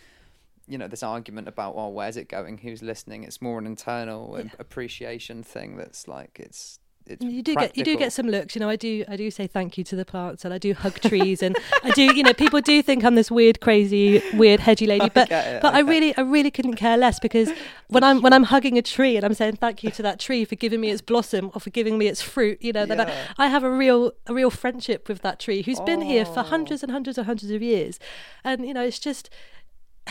you 0.67 0.77
know 0.77 0.87
this 0.87 1.03
argument 1.03 1.47
about 1.47 1.73
oh 1.75 1.89
where's 1.89 2.15
it 2.17 2.27
going, 2.29 2.57
who's 2.59 2.81
listening. 2.81 3.23
It's 3.23 3.41
more 3.41 3.59
an 3.59 3.67
internal 3.67 4.35
Yeah. 4.39 4.49
appreciation 4.57 5.43
thing. 5.43 5.77
That's 5.77 6.07
like 6.07 6.39
it's 6.39 6.79
you 7.19 7.41
do 7.41 7.55
get 7.55 7.75
you 7.75 7.83
do 7.83 7.95
get 7.97 8.13
some 8.13 8.27
looks 8.27 8.55
you 8.55 8.59
know 8.59 8.69
i 8.69 8.75
do 8.75 9.03
i 9.07 9.15
do 9.15 9.31
say 9.31 9.47
thank 9.47 9.77
you 9.77 9.83
to 9.83 9.95
the 9.95 10.05
plants 10.05 10.45
and 10.45 10.53
i 10.53 10.57
do 10.57 10.73
hug 10.73 10.99
trees 10.99 11.41
and 11.41 11.57
i 11.83 11.89
do 11.91 12.03
you 12.03 12.21
know 12.23 12.33
people 12.33 12.61
do 12.61 12.81
think 12.83 13.03
i'm 13.03 13.15
this 13.15 13.31
weird 13.31 13.59
crazy 13.61 14.21
weird 14.33 14.59
hedgy 14.59 14.85
lady 14.85 15.09
but 15.13 15.29
it, 15.31 15.61
but 15.61 15.73
I 15.73 15.77
i 15.77 15.79
really 15.81 16.15
i 16.17 16.21
really 16.21 16.51
couldn't 16.51 16.75
care 16.75 16.97
less 16.97 17.19
because 17.19 17.49
when 17.87 18.03
i'm 18.03 18.21
when 18.21 18.33
i'm 18.33 18.43
hugging 18.43 18.77
a 18.77 18.81
tree 18.81 19.15
and 19.15 19.25
i'm 19.25 19.33
saying 19.33 19.55
thank 19.55 19.83
you 19.83 19.91
to 19.91 20.01
that 20.03 20.19
tree 20.19 20.45
for 20.45 20.55
giving 20.55 20.81
me 20.81 20.89
its 20.91 21.01
blossom 21.01 21.49
or 21.53 21.59
for 21.61 21.69
giving 21.71 21.97
me 21.97 22.07
its 22.07 22.21
fruit 22.21 22.61
you 22.61 22.71
know 22.73 22.85
then 22.85 22.99
Yeah. 22.99 23.27
I, 23.37 23.45
I 23.45 23.47
have 23.47 23.63
a 23.63 23.71
real 23.71 24.11
a 24.27 24.33
real 24.33 24.51
friendship 24.51 25.07
with 25.07 25.21
that 25.21 25.39
tree 25.39 25.61
who's 25.63 25.79
been 25.79 26.01
here 26.01 26.25
for 26.25 26.39
Oh. 26.41 26.43
hundreds 26.43 26.83
and 26.83 26.91
hundreds 26.91 27.17
and 27.17 27.25
hundreds 27.25 27.51
of 27.51 27.61
years 27.61 27.99
and 28.43 28.65
you 28.67 28.73
know 28.73 28.83
it's 28.83 28.99
just 28.99 29.29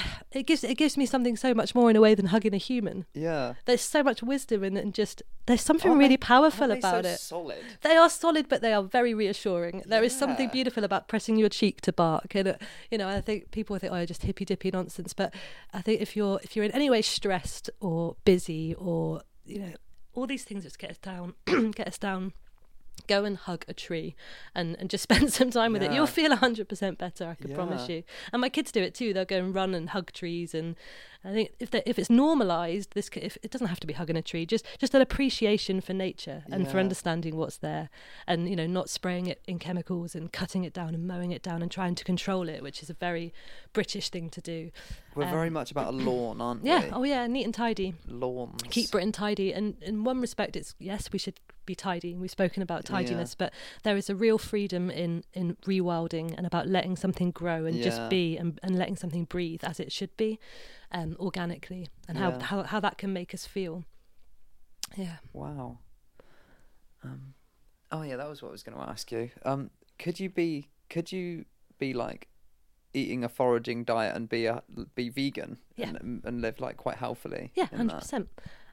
it 0.32 0.44
gives 0.46 0.62
it 0.64 0.76
gives 0.76 0.96
me 0.96 1.06
something 1.06 1.36
so 1.36 1.54
much 1.54 1.74
more 1.74 1.90
in 1.90 1.96
a 1.96 2.00
way 2.00 2.14
than 2.14 2.26
hugging 2.26 2.54
a 2.54 2.58
human 2.58 3.06
yeah. 3.14 3.54
there's 3.64 3.80
so 3.80 4.02
much 4.02 4.22
wisdom 4.22 4.62
in 4.64 4.76
it 4.76 4.84
and 4.84 4.94
just 4.94 5.22
there's 5.46 5.62
something 5.62 5.90
Aren't 5.90 6.00
really 6.00 6.16
they- 6.16 6.18
powerful 6.18 6.70
about 6.70 7.04
so 7.04 7.10
it 7.10 7.18
Solid. 7.18 7.58
they 7.82 7.96
are 7.96 8.10
solid, 8.10 8.48
but 8.48 8.60
they 8.60 8.74
are 8.74 8.82
very 8.82 9.14
reassuring. 9.14 9.82
There 9.86 10.04
is 10.04 10.14
something 10.14 10.50
beautiful 10.50 10.84
about 10.84 11.08
pressing 11.08 11.36
your 11.38 11.48
cheek 11.48 11.80
to 11.82 11.92
bark, 11.92 12.34
and 12.34 12.48
uh, 12.48 12.54
you 12.90 12.98
know, 12.98 13.08
I 13.08 13.22
think 13.22 13.50
people 13.50 13.78
think, 13.78 13.90
"Oh, 13.90 14.04
just 14.04 14.22
hippy 14.24 14.44
dippy 14.44 14.70
nonsense." 14.70 15.14
But 15.14 15.32
I 15.72 15.80
think 15.80 16.02
if 16.02 16.14
you're 16.16 16.38
if 16.42 16.54
you're 16.54 16.66
in 16.66 16.72
any 16.72 16.90
way 16.90 17.00
stressed 17.00 17.70
or 17.80 18.16
busy 18.26 18.74
or 18.74 19.22
you 19.46 19.58
know, 19.60 19.72
all 20.12 20.26
these 20.26 20.44
things 20.44 20.64
just 20.64 20.78
get 20.78 20.90
us 20.90 20.98
down, 20.98 21.32
get 21.46 21.88
us 21.88 21.96
down. 21.96 22.34
Go 23.08 23.24
and 23.24 23.36
hug 23.36 23.64
a 23.66 23.74
tree, 23.74 24.14
and, 24.54 24.76
and 24.78 24.88
just 24.88 25.02
spend 25.08 25.32
some 25.32 25.50
time 25.50 25.72
with 25.72 25.82
it. 25.82 25.92
You'll 25.92 26.06
feel 26.06 26.34
hundred 26.36 26.68
percent 26.68 26.98
better. 26.98 27.26
I 27.26 27.34
can 27.34 27.54
promise 27.54 27.88
you. 27.88 28.04
And 28.32 28.40
my 28.40 28.48
kids 28.48 28.70
do 28.70 28.82
it 28.82 28.94
too. 28.94 29.12
They'll 29.12 29.24
go 29.24 29.38
and 29.38 29.54
run 29.54 29.74
and 29.74 29.90
hug 29.90 30.12
trees, 30.12 30.54
and 30.54 30.76
I 31.24 31.32
think 31.32 31.50
if 31.58 31.70
they, 31.72 31.82
if 31.84 31.98
it's 31.98 32.08
normalised, 32.08 32.92
this 32.94 33.10
if 33.16 33.36
it 33.42 33.50
doesn't 33.50 33.66
have 33.66 33.80
to 33.80 33.86
be 33.88 33.94
hugging 33.94 34.16
a 34.16 34.22
tree, 34.22 34.46
just 34.46 34.64
just 34.78 34.94
an 34.94 35.00
appreciation 35.02 35.80
for 35.80 35.92
nature 35.92 36.44
and 36.50 36.68
for 36.70 36.78
understanding 36.78 37.36
what's 37.36 37.56
there, 37.58 37.90
and 38.26 38.48
you 38.48 38.54
know 38.54 38.66
not 38.68 38.88
spraying 38.88 39.26
it 39.26 39.40
in 39.46 39.58
chemicals 39.58 40.14
and 40.14 40.32
cutting 40.32 40.62
it 40.64 40.72
down 40.72 40.94
and 40.94 41.08
mowing 41.08 41.32
it 41.32 41.42
down 41.42 41.60
and 41.60 41.70
trying 41.72 41.96
to 41.96 42.04
control 42.04 42.48
it, 42.48 42.62
which 42.62 42.82
is 42.82 42.88
a 42.88 42.94
very 42.94 43.34
British 43.72 44.10
thing 44.10 44.30
to 44.30 44.40
do. 44.40 44.70
We're 45.16 45.28
very 45.28 45.48
Um, 45.48 45.54
much 45.54 45.72
about 45.72 45.88
a 45.92 45.96
lawn, 45.96 46.40
aren't 46.40 46.64
Yeah. 46.64 46.78
we? 46.80 46.86
Yeah. 46.86 46.92
Oh 46.94 47.02
yeah. 47.02 47.26
Neat 47.26 47.44
and 47.44 47.54
tidy. 47.54 47.94
Lawns. 48.06 48.62
Keep 48.70 48.92
Britain 48.92 49.10
tidy. 49.10 49.52
And 49.52 49.76
in 49.82 50.04
one 50.04 50.20
respect, 50.20 50.54
it's 50.54 50.76
yes, 50.78 51.10
we 51.12 51.18
should 51.18 51.40
be 51.66 51.74
tidy. 51.74 52.14
We've 52.14 52.30
spoken 52.30 52.62
about 52.62 52.88
Yeah. 52.88 52.96
tidiness, 52.96 53.34
but 53.34 53.52
there 53.82 53.96
is 53.96 54.08
a 54.08 54.14
real 54.14 54.38
freedom 54.38 54.88
in 54.88 55.24
in 55.34 55.56
rewilding 55.66 56.32
and 56.38 56.46
about 56.46 56.68
letting 56.68 56.94
something 56.94 57.32
grow 57.32 57.64
and 57.66 57.76
Yeah. 57.76 57.82
just 57.84 58.08
be 58.08 58.36
and, 58.38 58.60
and 58.62 58.78
letting 58.78 58.94
something 58.96 59.24
breathe 59.24 59.64
as 59.64 59.80
it 59.80 59.90
should 59.90 60.16
be, 60.16 60.38
um, 60.92 61.16
organically, 61.18 61.88
and 62.08 62.16
how, 62.18 62.30
Yeah. 62.30 62.42
how 62.42 62.62
how 62.64 62.80
that 62.80 62.98
can 62.98 63.12
make 63.12 63.34
us 63.34 63.46
feel. 63.46 63.84
Yeah. 64.96 65.16
Wow. 65.32 65.78
Um, 67.04 67.34
oh 67.92 68.02
yeah, 68.02 68.16
that 68.16 68.28
was 68.28 68.42
what 68.42 68.48
I 68.48 68.52
was 68.52 68.62
going 68.62 68.76
to 68.78 68.84
ask 68.84 69.10
you. 69.12 69.30
Um, 69.44 69.70
could 69.98 70.18
you 70.20 70.30
be 70.30 70.68
could 70.90 71.12
you 71.12 71.44
be 71.78 71.92
like 71.94 72.28
eating 72.94 73.22
a 73.22 73.28
foraging 73.28 73.84
diet 73.84 74.16
and 74.16 74.28
be 74.28 74.46
a 74.46 74.62
be 74.94 75.08
vegan 75.10 75.58
Yeah. 75.76 75.90
and, 75.90 76.22
and 76.24 76.40
live 76.40 76.58
like 76.60 76.76
quite 76.76 76.96
healthily? 76.96 77.52
Yeah, 77.54 77.66
hundred 77.66 77.98
percent. 78.00 78.28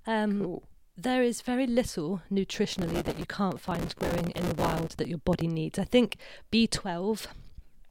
Um, 0.08 0.42
Cool. 0.42 0.64
there 0.98 1.22
is 1.24 1.42
very 1.42 1.68
little 1.68 2.22
nutritionally 2.32 3.04
that 3.04 3.20
you 3.20 3.26
can't 3.26 3.60
find 3.60 3.94
growing 3.96 4.32
in 4.32 4.48
the 4.48 4.56
wild 4.56 4.92
that 4.98 5.08
your 5.08 5.18
body 5.20 5.48
needs. 5.48 5.78
I 5.78 5.84
think 5.84 6.18
B 6.52 6.66
twelve. 6.68 7.28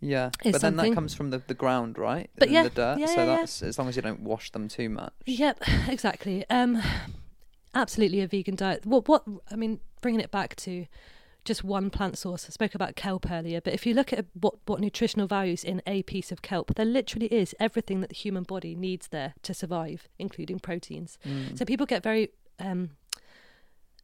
Yeah, 0.05 0.31
but 0.43 0.61
then 0.61 0.77
that 0.77 0.93
comes 0.93 1.15
from 1.15 1.31
the, 1.31 1.43
the 1.47 1.55
ground, 1.55 1.99
right? 1.99 2.31
But 2.37 2.51
yeah, 2.51 2.65
the 2.65 2.71
dirt. 2.71 2.99
yeah, 2.99 3.07
so 3.07 3.15
yeah, 3.17 3.25
yeah. 3.25 3.37
that's 3.37 3.63
as 3.63 3.79
long 3.79 3.89
as 3.89 3.97
you 3.97 4.03
don't 4.03 4.21
wash 4.21 4.51
them 4.51 4.69
too 4.69 4.89
much. 4.89 5.13
Yep, 5.25 5.63
exactly. 5.89 6.45
Um, 6.51 6.83
absolutely 7.75 8.21
a 8.21 8.27
vegan 8.27 8.57
diet. 8.57 8.85
What 8.85 9.09
what 9.09 9.25
I 9.51 9.57
mean, 9.57 9.81
bringing 10.01 10.21
it 10.21 10.31
back 10.31 10.57
to 10.57 10.87
just 11.45 11.63
one 11.63 11.91
plant 11.91 12.17
source. 12.17 12.47
I 12.49 12.51
spoke 12.51 12.75
about 12.75 12.97
kelp 12.97 13.31
earlier, 13.31 13.61
but 13.61 13.75
if 13.75 13.87
you 13.87 13.95
look 13.95 14.13
at 14.13 14.27
what 14.35 14.55
what 14.67 14.81
nutritional 14.81 15.27
values 15.27 15.65
in 15.65 15.83
a 15.87 16.03
piece 16.03 16.33
of 16.33 16.43
kelp, 16.43 16.75
there 16.75 16.87
literally 16.87 17.27
is 17.27 17.55
everything 17.61 18.01
that 18.01 18.09
the 18.09 18.17
human 18.17 18.45
body 18.45 18.75
needs 18.75 19.09
there 19.09 19.35
to 19.43 19.55
survive, 19.55 20.09
including 20.19 20.59
proteins. 20.59 21.19
Mm. 21.27 21.59
So 21.59 21.65
people 21.65 21.87
get 21.87 22.03
very 22.03 22.31
um 22.59 22.91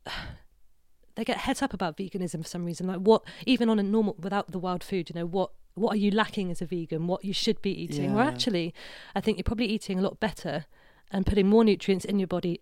they 1.16 1.24
get 1.24 1.38
het 1.38 1.62
up 1.62 1.74
about 1.74 1.96
veganism 1.96 2.42
for 2.42 2.48
some 2.48 2.64
reason. 2.64 2.86
Like 2.86 3.00
what 3.00 3.22
even 3.46 3.68
on 3.68 3.78
a 3.78 3.82
normal 3.82 4.16
without 4.18 4.52
the 4.52 4.58
wild 4.58 4.84
food, 4.84 5.10
you 5.10 5.14
know, 5.14 5.26
what 5.26 5.50
what 5.74 5.94
are 5.94 5.98
you 5.98 6.10
lacking 6.10 6.50
as 6.50 6.60
a 6.62 6.66
vegan? 6.66 7.06
What 7.06 7.24
you 7.24 7.32
should 7.32 7.60
be 7.62 7.70
eating? 7.70 8.14
Well 8.14 8.24
Yeah. 8.24 8.30
actually 8.30 8.74
I 9.14 9.20
think 9.20 9.38
you're 9.38 9.44
probably 9.44 9.66
eating 9.66 9.98
a 9.98 10.02
lot 10.02 10.20
better 10.20 10.66
and 11.10 11.26
putting 11.26 11.48
more 11.48 11.64
nutrients 11.64 12.04
in 12.04 12.18
your 12.18 12.26
body 12.28 12.60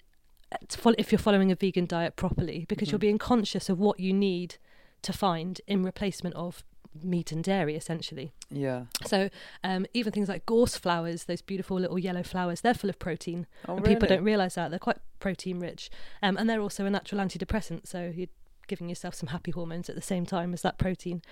uh, 0.53 0.57
to 0.69 0.79
fol- 0.79 0.95
if 0.99 1.13
you're 1.13 1.19
following 1.19 1.51
a 1.53 1.55
vegan 1.55 1.87
diet 1.87 2.17
properly 2.17 2.65
because 2.69 2.91
you're 2.91 2.99
Mhm. 2.99 3.03
being 3.09 3.19
conscious 3.19 3.69
of 3.69 3.79
what 3.79 4.01
you 4.01 4.13
need 4.13 4.57
to 5.03 5.13
find 5.13 5.61
in 5.67 5.83
replacement 5.85 6.35
of 6.35 6.65
meat 7.03 7.31
and 7.31 7.45
dairy 7.45 7.77
essentially. 7.77 8.33
yeah. 8.51 8.87
So 9.07 9.29
um, 9.63 9.87
even 9.95 10.13
things 10.13 10.29
like 10.29 10.47
gorse 10.47 10.77
flowers, 10.77 11.25
those 11.25 11.43
beautiful 11.43 11.79
little 11.79 11.99
yellow 11.99 12.23
flowers, 12.23 12.63
they're 12.63 12.75
full 12.75 12.91
of 12.91 12.99
protein 12.99 13.47
Oh, 13.69 13.77
and 13.77 13.83
really? 13.85 13.95
people 13.95 14.09
don't 14.09 14.25
realise 14.25 14.55
that 14.55 14.71
they're 14.71 14.79
quite 14.79 14.97
protein 15.21 15.61
rich, 15.61 15.91
um, 16.23 16.37
and 16.39 16.49
they're 16.49 16.61
also 16.63 16.87
a 16.87 16.91
natural 16.91 17.21
antidepressant. 17.21 17.87
So 17.87 18.13
you're 18.17 18.29
giving 18.67 18.89
yourself 18.89 19.15
some 19.15 19.29
happy 19.29 19.51
hormones 19.51 19.89
at 19.91 19.95
the 19.97 20.03
same 20.03 20.25
time 20.27 20.53
as 20.55 20.63
that 20.63 20.79
protein. 20.79 21.23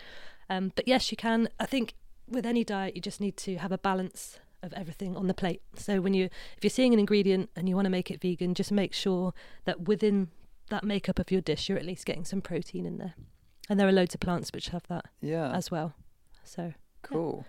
Um, 0.48 0.72
but 0.74 0.86
yes, 0.88 1.10
you 1.10 1.16
can. 1.16 1.48
I 1.60 1.66
think 1.66 1.94
with 2.28 2.46
any 2.46 2.64
diet, 2.64 2.96
you 2.96 3.02
just 3.02 3.20
need 3.20 3.36
to 3.38 3.56
have 3.56 3.72
a 3.72 3.78
balance 3.78 4.38
of 4.62 4.72
everything 4.72 5.16
on 5.16 5.26
the 5.26 5.34
plate. 5.34 5.62
So 5.76 6.00
when 6.00 6.14
you, 6.14 6.24
if 6.56 6.62
you're 6.62 6.70
seeing 6.70 6.92
an 6.92 6.98
ingredient 6.98 7.50
and 7.54 7.68
you 7.68 7.76
want 7.76 7.86
to 7.86 7.90
make 7.90 8.10
it 8.10 8.20
vegan, 8.20 8.54
just 8.54 8.72
make 8.72 8.92
sure 8.94 9.32
that 9.64 9.82
within 9.82 10.28
that 10.70 10.82
makeup 10.84 11.18
of 11.18 11.30
your 11.30 11.40
dish, 11.40 11.68
you're 11.68 11.78
at 11.78 11.84
least 11.84 12.06
getting 12.06 12.24
some 12.24 12.40
protein 12.40 12.86
in 12.86 12.98
there. 12.98 13.14
And 13.68 13.78
there 13.78 13.86
are 13.86 13.92
loads 13.92 14.14
of 14.14 14.20
plants 14.20 14.50
which 14.52 14.68
have 14.70 14.86
that 14.88 15.06
Yeah. 15.20 15.50
as 15.52 15.70
well. 15.70 15.94
So 16.44 16.72
Cool. 17.02 17.44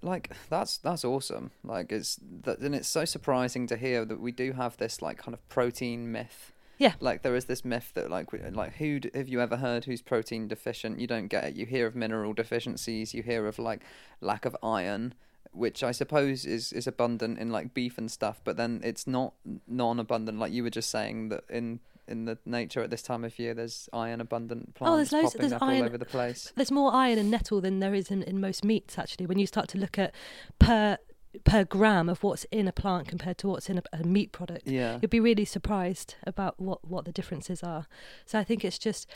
Like 0.00 0.30
that's 0.48 0.78
that's 0.78 1.04
awesome. 1.04 1.50
Like 1.64 1.90
it's 1.90 2.20
that, 2.42 2.60
and 2.60 2.72
it's 2.74 2.86
so 2.88 3.04
surprising 3.04 3.66
to 3.66 3.76
hear 3.76 4.04
that 4.04 4.20
we 4.20 4.30
do 4.30 4.52
have 4.52 4.76
this 4.76 5.02
like 5.02 5.18
kind 5.18 5.34
of 5.34 5.48
protein 5.48 6.12
myth. 6.12 6.52
Yeah. 6.78 6.94
Like 7.00 7.22
there 7.22 7.34
is 7.36 7.46
this 7.46 7.64
myth 7.64 7.90
that 7.94 8.08
like 8.10 8.28
like 8.54 8.76
who 8.76 9.00
d- 9.00 9.10
have 9.14 9.28
you 9.28 9.40
ever 9.40 9.56
heard 9.56 9.84
who's 9.84 10.00
protein 10.02 10.48
deficient? 10.48 11.00
You 11.00 11.06
don't 11.06 11.26
get 11.28 11.44
it. 11.44 11.54
You 11.56 11.66
hear 11.66 11.86
of 11.86 11.94
mineral 11.96 12.32
deficiencies. 12.32 13.12
You 13.14 13.22
hear 13.22 13.46
of 13.46 13.58
like 13.58 13.82
lack 14.20 14.44
of 14.44 14.56
iron, 14.62 15.14
which 15.52 15.82
I 15.82 15.90
suppose 15.92 16.44
is 16.46 16.72
is 16.72 16.86
abundant 16.86 17.38
in 17.38 17.50
like 17.50 17.74
beef 17.74 17.98
and 17.98 18.10
stuff. 18.10 18.40
But 18.44 18.56
then 18.56 18.80
it's 18.84 19.06
not 19.06 19.34
non-abundant. 19.66 20.38
Like 20.38 20.52
you 20.52 20.62
were 20.62 20.70
just 20.70 20.90
saying 20.90 21.28
that 21.30 21.44
in 21.50 21.80
in 22.06 22.24
the 22.24 22.38
nature 22.46 22.80
at 22.82 22.88
this 22.88 23.02
time 23.02 23.22
of 23.22 23.38
year, 23.38 23.52
there's 23.52 23.86
iron 23.92 24.20
abundant 24.22 24.68
oh, 24.70 24.72
plants 24.78 24.92
Oh, 24.92 24.96
there's 24.96 25.12
loads- 25.12 25.24
popping 25.34 25.40
there's 25.40 25.52
up 25.52 25.62
iron- 25.62 25.80
all 25.82 25.86
over 25.88 25.98
the 25.98 26.06
place. 26.06 26.52
there's 26.56 26.70
more 26.70 26.94
iron 26.94 27.18
and 27.18 27.30
nettle 27.30 27.60
than 27.60 27.80
there 27.80 27.92
is 27.94 28.10
in, 28.10 28.22
in 28.22 28.40
most 28.40 28.64
meats 28.64 28.98
actually 28.98 29.26
when 29.26 29.38
you 29.38 29.46
start 29.46 29.68
to 29.68 29.78
look 29.78 29.98
at 29.98 30.14
per 30.58 30.96
per 31.44 31.64
gram 31.64 32.08
of 32.08 32.22
what's 32.22 32.44
in 32.50 32.66
a 32.68 32.72
plant 32.72 33.08
compared 33.08 33.38
to 33.38 33.48
what's 33.48 33.68
in 33.68 33.78
a, 33.78 33.82
a 33.92 34.04
meat 34.04 34.32
product 34.32 34.66
Yeah. 34.66 34.98
You'd 35.00 35.10
be 35.10 35.20
really 35.20 35.44
surprised 35.44 36.14
about 36.26 36.58
what 36.60 36.86
what 36.88 37.04
the 37.04 37.12
differences 37.12 37.62
are 37.62 37.86
so 38.24 38.38
i 38.38 38.44
think 38.44 38.64
it's 38.64 38.78
just 38.78 39.08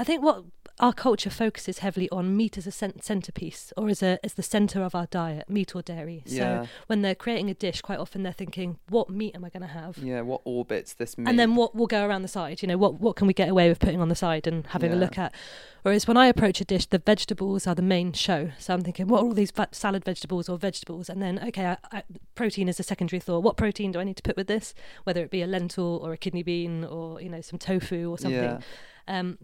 i 0.00 0.04
think 0.04 0.22
what 0.22 0.38
our 0.86 0.94
culture 0.94 1.28
focuses 1.28 1.80
heavily 1.80 2.08
on 2.10 2.34
meat 2.34 2.56
as 2.56 2.66
a 2.66 2.70
cent- 2.70 3.04
centerpiece 3.04 3.70
or 3.76 3.90
as 3.90 4.02
a 4.02 4.18
as 4.24 4.32
the 4.34 4.42
center 4.42 4.82
of 4.82 4.94
our 4.94 5.06
diet 5.06 5.44
meat 5.56 5.74
or 5.76 5.82
dairy 5.82 6.22
so 6.26 6.34
Yeah. 6.36 6.66
when 6.86 7.02
they're 7.02 7.14
creating 7.24 7.50
a 7.50 7.54
dish 7.54 7.82
quite 7.82 7.98
often 7.98 8.22
they're 8.22 8.32
thinking 8.44 8.78
what 8.88 9.10
meat 9.10 9.34
am 9.34 9.44
i 9.44 9.50
going 9.50 9.66
to 9.70 9.74
have 9.80 9.98
Yeah. 9.98 10.22
What 10.22 10.40
orbits 10.44 10.94
this 10.94 11.18
meat? 11.18 11.28
and 11.28 11.38
then 11.38 11.54
what 11.54 11.74
will 11.76 11.86
go 11.86 12.06
around 12.06 12.22
the 12.22 12.28
side 12.38 12.62
you 12.62 12.68
know 12.68 12.78
what 12.78 12.94
what 13.04 13.14
can 13.16 13.26
we 13.26 13.34
get 13.34 13.50
away 13.50 13.68
with 13.68 13.78
putting 13.78 14.00
on 14.00 14.08
the 14.08 14.14
side 14.26 14.46
and 14.46 14.66
having 14.68 14.90
a 14.92 14.96
look 14.96 15.18
at 15.18 15.34
whereas 15.82 16.06
when 16.08 16.16
i 16.16 16.26
approach 16.28 16.62
a 16.62 16.64
dish 16.64 16.86
the 16.86 16.98
vegetables 17.12 17.66
are 17.66 17.74
the 17.74 17.82
main 17.96 18.12
show 18.14 18.50
so 18.58 18.72
i'm 18.72 18.80
thinking 18.80 19.06
what 19.06 19.20
are 19.20 19.24
all 19.26 19.34
these 19.34 19.50
va- 19.50 19.68
salad 19.72 20.02
vegetables 20.04 20.48
or 20.48 20.56
vegetables 20.56 21.10
and 21.10 21.20
then 21.22 21.38
okay 21.48 21.66
I, 21.66 21.76
I, 21.92 22.02
protein 22.34 22.68
is 22.70 22.80
a 22.80 22.82
secondary 22.92 23.20
thought 23.20 23.42
what 23.42 23.58
protein 23.58 23.92
do 23.92 24.00
i 24.00 24.04
need 24.04 24.16
to 24.16 24.22
put 24.22 24.36
with 24.36 24.46
this 24.46 24.72
whether 25.04 25.22
it 25.22 25.30
be 25.30 25.42
a 25.42 25.46
lentil 25.46 26.00
or 26.02 26.14
a 26.14 26.16
kidney 26.16 26.42
bean 26.42 26.84
or 26.84 27.20
you 27.20 27.28
know 27.28 27.42
some 27.42 27.58
tofu 27.58 28.10
or 28.10 28.16
something 28.16 28.42
Yeah. 28.42 28.60
um 29.08 29.36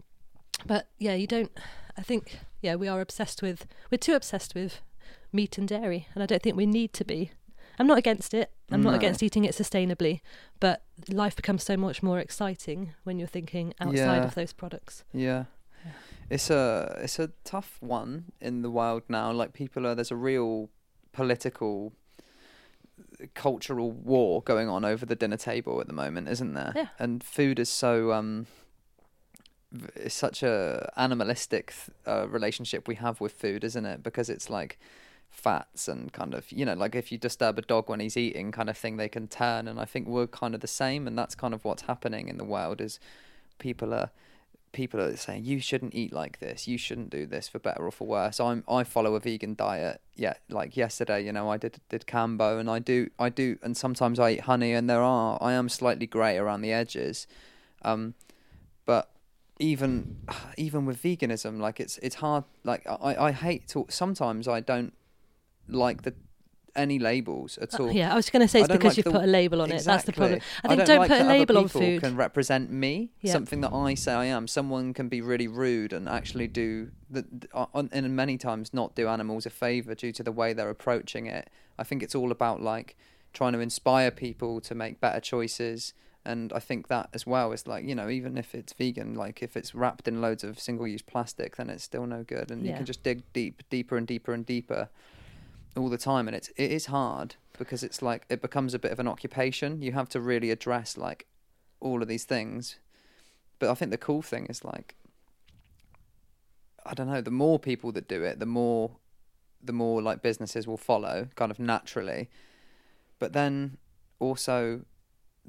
but 0.65 0.87
yeah 0.97 1.13
you 1.13 1.27
don't 1.27 1.51
i 1.97 2.01
think 2.01 2.39
yeah 2.61 2.75
we 2.75 2.87
are 2.87 3.01
obsessed 3.01 3.41
with 3.41 3.65
we're 3.91 3.97
too 3.97 4.13
obsessed 4.15 4.55
with 4.55 4.81
meat 5.31 5.57
and 5.57 5.67
dairy 5.67 6.07
and 6.13 6.23
i 6.23 6.25
don't 6.25 6.41
think 6.41 6.55
we 6.57 6.65
need 6.65 6.93
to 6.93 7.05
be 7.05 7.31
i'm 7.79 7.87
not 7.87 7.97
against 7.97 8.33
it 8.33 8.51
i'm 8.71 8.81
not 8.81 8.95
against 8.95 9.21
eating 9.21 9.45
it 9.45 9.53
sustainably 9.53 10.21
but 10.59 10.83
life 11.09 11.35
becomes 11.35 11.63
so 11.63 11.77
much 11.77 12.01
more 12.01 12.19
exciting 12.19 12.93
when 13.03 13.19
you're 13.19 13.27
thinking 13.27 13.73
outside 13.79 13.95
Yeah. 14.17 14.23
of 14.25 14.35
those 14.35 14.53
products 14.53 15.03
Yeah. 15.13 15.45
It's 16.29 16.49
a 16.49 16.99
it's 17.01 17.19
a 17.19 17.29
tough 17.45 17.77
one 17.79 18.25
in 18.41 18.61
the 18.61 18.69
wild 18.69 19.03
now. 19.07 19.31
Like 19.31 19.53
people 19.53 19.87
are 19.87 19.95
there's 19.95 20.11
a 20.11 20.15
real 20.17 20.69
political 21.13 21.93
cultural 23.33 23.91
war 23.91 24.41
going 24.41 24.67
on 24.67 24.83
over 24.83 25.05
the 25.05 25.15
dinner 25.15 25.37
table 25.37 25.79
at 25.79 25.87
the 25.87 25.93
moment, 25.93 26.27
isn't 26.27 26.53
there? 26.53 26.73
Yeah. 26.75 26.87
And 26.99 27.23
food 27.23 27.59
is 27.59 27.69
so 27.69 28.11
um 28.11 28.47
it's 29.95 30.15
such 30.15 30.43
a 30.43 30.91
animalistic 30.95 31.73
uh, 32.05 32.27
relationship 32.27 32.87
we 32.87 32.95
have 32.95 33.19
with 33.19 33.33
food, 33.33 33.63
isn't 33.63 33.85
it? 33.85 34.03
Because 34.03 34.29
it's 34.29 34.49
like 34.49 34.79
fats 35.29 35.87
and 35.87 36.13
kind 36.13 36.33
of 36.33 36.49
you 36.51 36.65
know 36.65 36.73
like 36.73 36.95
if 36.95 37.11
you 37.11 37.17
disturb 37.17 37.59
a 37.59 37.61
dog 37.61 37.89
when 37.89 37.99
he's 37.99 38.15
eating 38.15 38.49
kind 38.51 38.69
of 38.69 38.77
thing 38.77 38.95
they 38.95 39.09
can 39.09 39.27
turn 39.27 39.67
and 39.67 39.77
i 39.77 39.83
think 39.83 40.07
we're 40.07 40.25
kind 40.25 40.55
of 40.55 40.61
the 40.61 40.67
same 40.67 41.05
and 41.05 41.17
that's 41.17 41.35
kind 41.35 41.53
of 41.53 41.63
what's 41.65 41.83
happening 41.83 42.29
in 42.29 42.37
the 42.37 42.45
world 42.45 42.79
is 42.79 42.97
people 43.59 43.93
are 43.93 44.09
people 44.71 44.99
are 45.01 45.15
saying 45.15 45.43
you 45.43 45.59
shouldn't 45.59 45.95
eat 45.95 46.13
like 46.13 46.39
this, 46.39 46.67
you 46.67 46.77
shouldn't 46.77 47.09
do 47.09 47.25
this 47.25 47.47
for 47.47 47.59
better 47.59 47.83
or 47.85 47.91
for 47.91 48.07
worse. 48.07 48.39
I'm 48.39 48.63
I 48.67 48.83
follow 48.83 49.15
a 49.15 49.19
vegan 49.19 49.55
diet. 49.55 50.01
Yeah, 50.15 50.35
like 50.49 50.77
yesterday, 50.77 51.25
you 51.25 51.31
know, 51.31 51.49
I 51.49 51.57
did 51.57 51.79
did 51.89 52.05
cambo 52.05 52.59
and 52.59 52.69
I 52.69 52.79
do 52.79 53.09
I 53.17 53.29
do 53.29 53.57
and 53.63 53.75
sometimes 53.75 54.19
I 54.19 54.31
eat 54.31 54.41
honey 54.41 54.73
and 54.73 54.89
there 54.89 55.01
are 55.01 55.37
I 55.41 55.53
am 55.53 55.69
slightly 55.69 56.07
grey 56.07 56.37
around 56.37 56.61
the 56.61 56.71
edges. 56.71 57.27
Um 57.81 58.13
but 58.85 59.09
even 59.59 60.17
even 60.57 60.85
with 60.85 61.01
veganism 61.01 61.59
like 61.59 61.79
it's 61.79 61.97
it's 61.99 62.15
hard 62.15 62.43
like 62.63 62.85
I 62.87 63.15
I 63.27 63.31
hate 63.31 63.67
to 63.69 63.85
sometimes 63.89 64.47
I 64.47 64.59
don't 64.59 64.93
like 65.67 66.03
the 66.03 66.13
any 66.75 66.99
labels 66.99 67.57
at 67.57 67.73
Uh, 67.79 67.83
all. 67.85 67.91
yeah, 67.91 68.13
I 68.13 68.15
was 68.15 68.29
going 68.29 68.43
to 68.43 68.47
say 68.47 68.59
it's 68.59 68.67
because 68.67 68.91
like 68.91 68.97
you've 68.97 69.05
the- 69.05 69.11
put 69.11 69.23
a 69.23 69.25
label 69.27 69.63
on 69.63 69.71
it. 69.71 69.83
That's 69.83 70.03
the 70.03 70.13
problem. 70.13 70.41
I 70.63 70.67
think 70.67 70.79
don't 70.81 70.87
don't, 70.87 70.97
like 70.99 71.09
put 71.09 71.21
a 71.21 71.23
that 71.23 71.29
label 71.29 71.57
on 71.57 71.67
food. 71.69 72.01
Can 72.03 72.15
represent 72.15 72.69
me, 72.71 73.09
Yeah. 73.21 73.31
something 73.31 73.61
that 73.61 73.73
I 73.73 73.95
say 73.95 74.13
I 74.13 74.25
am. 74.25 74.47
Someone 74.47 74.93
can 74.93 75.09
be 75.09 75.19
really 75.19 75.47
rude 75.47 75.91
and 75.91 76.07
actually 76.07 76.47
do 76.47 76.91
the, 77.09 77.25
on, 77.51 77.89
and 77.91 78.15
many 78.15 78.37
times 78.37 78.75
not 78.75 78.93
do 78.93 79.07
animals 79.07 79.47
a 79.47 79.49
favor 79.49 79.95
due 79.95 80.11
to 80.11 80.21
the 80.21 80.31
way 80.31 80.53
they're 80.53 80.69
approaching 80.69 81.25
it. 81.25 81.49
I 81.79 81.83
think 81.83 82.03
it's 82.03 82.13
all 82.13 82.31
about 82.31 82.61
like 82.61 82.95
trying 83.33 83.53
to 83.53 83.59
inspire 83.59 84.11
people 84.11 84.61
to 84.61 84.75
make 84.75 84.99
better 85.01 85.19
choices. 85.19 85.95
And 86.27 86.51
I 86.53 86.59
think 86.59 86.89
that 86.89 87.09
as 87.13 87.25
well 87.25 87.51
is 87.53 87.65
like 87.65 87.85
you 87.85 87.95
know 87.95 88.09
even 88.09 88.37
if 88.37 88.53
it's 88.53 88.73
vegan, 88.73 89.15
like 89.15 89.41
if 89.41 89.57
it's 89.57 89.73
wrapped 89.73 90.07
in 90.07 90.21
loads 90.21 90.43
of 90.43 90.59
single-use 90.59 91.01
plastic, 91.01 91.55
then 91.55 91.69
it's 91.69 91.83
still 91.83 92.05
no 92.05 92.23
good. 92.23 92.51
And 92.51 92.65
you 92.65 92.73
can 92.73 92.85
just 92.85 93.01
dig 93.01 93.23
deep, 93.33 93.63
deeper 93.69 93.97
and 93.97 94.05
deeper 94.05 94.33
and 94.33 94.45
deeper 94.45 94.89
all 95.75 95.89
the 95.89 95.97
time. 95.97 96.27
And 96.27 96.35
it's 96.35 96.49
it 96.49 96.71
is 96.71 96.87
hard 96.87 97.35
because 97.57 97.81
it's 97.83 98.01
like 98.01 98.25
it 98.29 98.41
becomes 98.41 98.73
a 98.73 98.79
bit 98.79 98.91
of 98.91 98.99
an 98.99 99.07
occupation. 99.07 99.81
You 99.81 99.93
have 99.93 100.09
to 100.09 100.21
really 100.21 100.51
address 100.51 100.97
like 100.97 101.25
all 101.79 102.01
of 102.01 102.07
these 102.07 102.25
things. 102.25 102.77
But 103.59 103.71
i 103.71 103.73
think 103.73 103.89
the 103.89 103.97
cool 103.97 104.21
thing 104.21 104.45
is 104.45 104.63
like 104.63 104.93
i 106.85 106.93
don't 106.93 107.07
know 107.07 107.21
the 107.21 107.31
more 107.31 107.57
people 107.57 107.91
that 107.91 108.07
do 108.07 108.23
it 108.23 108.37
the 108.37 108.45
more 108.45 108.91
the 109.63 109.73
more 109.73 110.01
like 110.01 110.21
businesses 110.21 110.67
will 110.67 110.77
follow 110.77 111.27
kind 111.35 111.51
of 111.51 111.59
naturally. 111.59 112.29
But 113.19 113.33
then 113.33 113.77
also 114.19 114.81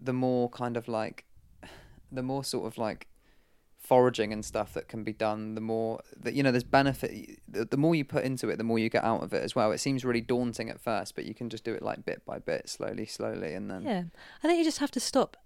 the 0.01 0.13
more 0.13 0.49
kind 0.51 0.77
of 0.77 0.89
like 0.89 1.25
the 2.11 2.23
more 2.23 2.45
sort 2.45 2.67
of 2.67 2.79
like 2.79 3.09
foraging 3.77 4.33
and 4.33 4.45
stuff 4.45 4.75
that 4.75 4.89
can 4.89 5.03
be 5.03 5.13
done 5.13 5.55
the 5.55 5.61
more 5.61 6.01
that 6.21 6.35
you 6.35 6.43
know 6.43 6.51
there's 6.51 6.65
benefit 6.65 7.41
the, 7.49 7.65
the 7.65 7.77
more 7.77 7.95
you 7.95 8.05
put 8.05 8.25
into 8.25 8.49
it 8.49 8.57
the 8.59 8.65
more 8.65 8.79
you 8.79 8.91
get 8.91 9.05
out 9.05 9.23
of 9.23 9.33
it 9.33 9.43
as 9.43 9.55
well 9.55 9.73
it 9.73 9.79
seems 9.79 10.05
really 10.05 10.21
daunting 10.21 10.69
at 10.69 10.81
first 10.81 11.15
but 11.15 11.25
you 11.25 11.35
can 11.35 11.49
just 11.49 11.65
do 11.65 11.73
it 11.73 11.83
like 11.83 12.05
bit 12.05 12.23
by 12.27 12.39
bit 12.39 12.69
slowly 12.69 13.07
slowly 13.07 13.55
and 13.55 13.71
then 13.71 13.83
Yeah, 13.83 14.03
I 14.43 14.47
think 14.47 14.59
you 14.59 14.65
just 14.65 14.79
have 14.79 14.91
to 14.91 15.01
stop 15.01 15.37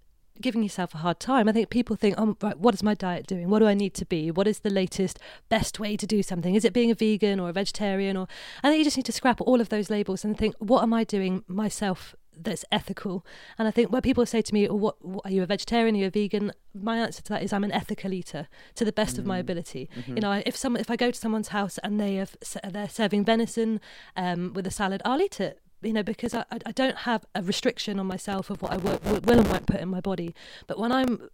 giving 0.41 0.63
yourself 0.63 0.95
a 0.95 0.97
hard 0.97 1.19
time. 1.19 1.47
I 1.47 1.51
think 1.51 1.69
people 1.69 1.95
think, 1.95 2.15
oh, 2.17 2.35
right, 2.41 2.57
what 2.57 2.73
is 2.73 2.81
my 2.81 2.95
diet 2.95 3.27
doing? 3.27 3.49
What 3.49 3.59
do 3.59 3.67
I 3.67 3.75
need 3.75 3.93
to 3.93 4.05
be? 4.05 4.31
What 4.31 4.47
is 4.47 4.59
the 4.59 4.69
latest, 4.69 5.19
best 5.47 5.79
way 5.79 5.95
to 5.95 6.07
do 6.07 6.23
something? 6.23 6.55
Is 6.55 6.65
it 6.65 6.73
being 6.73 6.89
a 6.89 6.95
vegan 6.95 7.39
or 7.39 7.49
a 7.49 7.53
vegetarian? 7.53 8.17
Or 8.17 8.27
I 8.63 8.69
think 8.69 8.79
you 8.79 8.83
just 8.83 8.97
need 8.97 9.05
to 9.05 9.11
scrap 9.11 9.41
all 9.41 9.61
of 9.61 9.69
those 9.69 9.91
labels 9.91 10.25
and 10.25 10.37
think, 10.37 10.55
what 10.57 10.81
am 10.81 10.91
I 10.91 11.03
doing 11.03 11.43
myself 11.47 12.15
that's 12.41 12.65
ethical? 12.71 13.25
And 13.57 13.67
I 13.67 13.71
think 13.71 13.91
when 13.91 14.01
people 14.01 14.25
say 14.25 14.41
to 14.41 14.53
me, 14.53 14.67
oh, 14.67 14.75
what, 14.75 15.03
what 15.05 15.25
are 15.25 15.31
you 15.31 15.43
a 15.43 15.45
vegetarian? 15.45 15.95
Are 15.95 15.99
you 15.99 16.07
a 16.07 16.09
vegan? 16.09 16.51
My 16.73 16.97
answer 16.97 17.21
to 17.21 17.29
that 17.33 17.43
is 17.43 17.53
I'm 17.53 17.63
an 17.63 17.71
ethical 17.71 18.13
eater 18.13 18.47
to 18.75 18.85
the 18.85 18.91
best 18.91 19.17
of 19.17 19.25
my 19.25 19.37
Mm. 19.37 19.41
ability. 19.41 19.89
Mhm. 19.95 20.07
You 20.15 20.21
know, 20.21 20.41
if 20.45 20.55
some 20.55 20.75
if 20.77 20.89
I 20.89 20.95
go 20.95 21.11
to 21.11 21.19
someone's 21.19 21.49
house 21.49 21.77
and 21.83 21.99
they 21.99 22.15
have 22.15 22.35
they're 22.69 22.89
serving 22.89 23.25
venison 23.25 23.79
um, 24.15 24.53
with 24.53 24.65
a 24.67 24.71
salad, 24.71 25.01
I'll 25.05 25.21
eat 25.21 25.39
it. 25.39 25.59
You 25.81 25.91
know, 25.93 26.03
because 26.03 26.33
I, 26.33 26.45
I 26.51 26.59
I 26.67 26.71
don't 26.71 26.97
have 26.99 27.25
a 27.35 27.41
restriction 27.41 27.99
on 27.99 28.07
myself 28.07 28.49
of 28.49 28.61
what 28.61 28.71
I 28.71 28.77
will, 28.77 28.99
will 29.03 29.39
and 29.39 29.47
won't 29.49 29.65
put 29.67 29.79
in 29.81 29.89
my 29.89 29.99
body. 30.01 30.33
But 30.67 30.79
when 30.79 30.91
I'm 30.91 31.29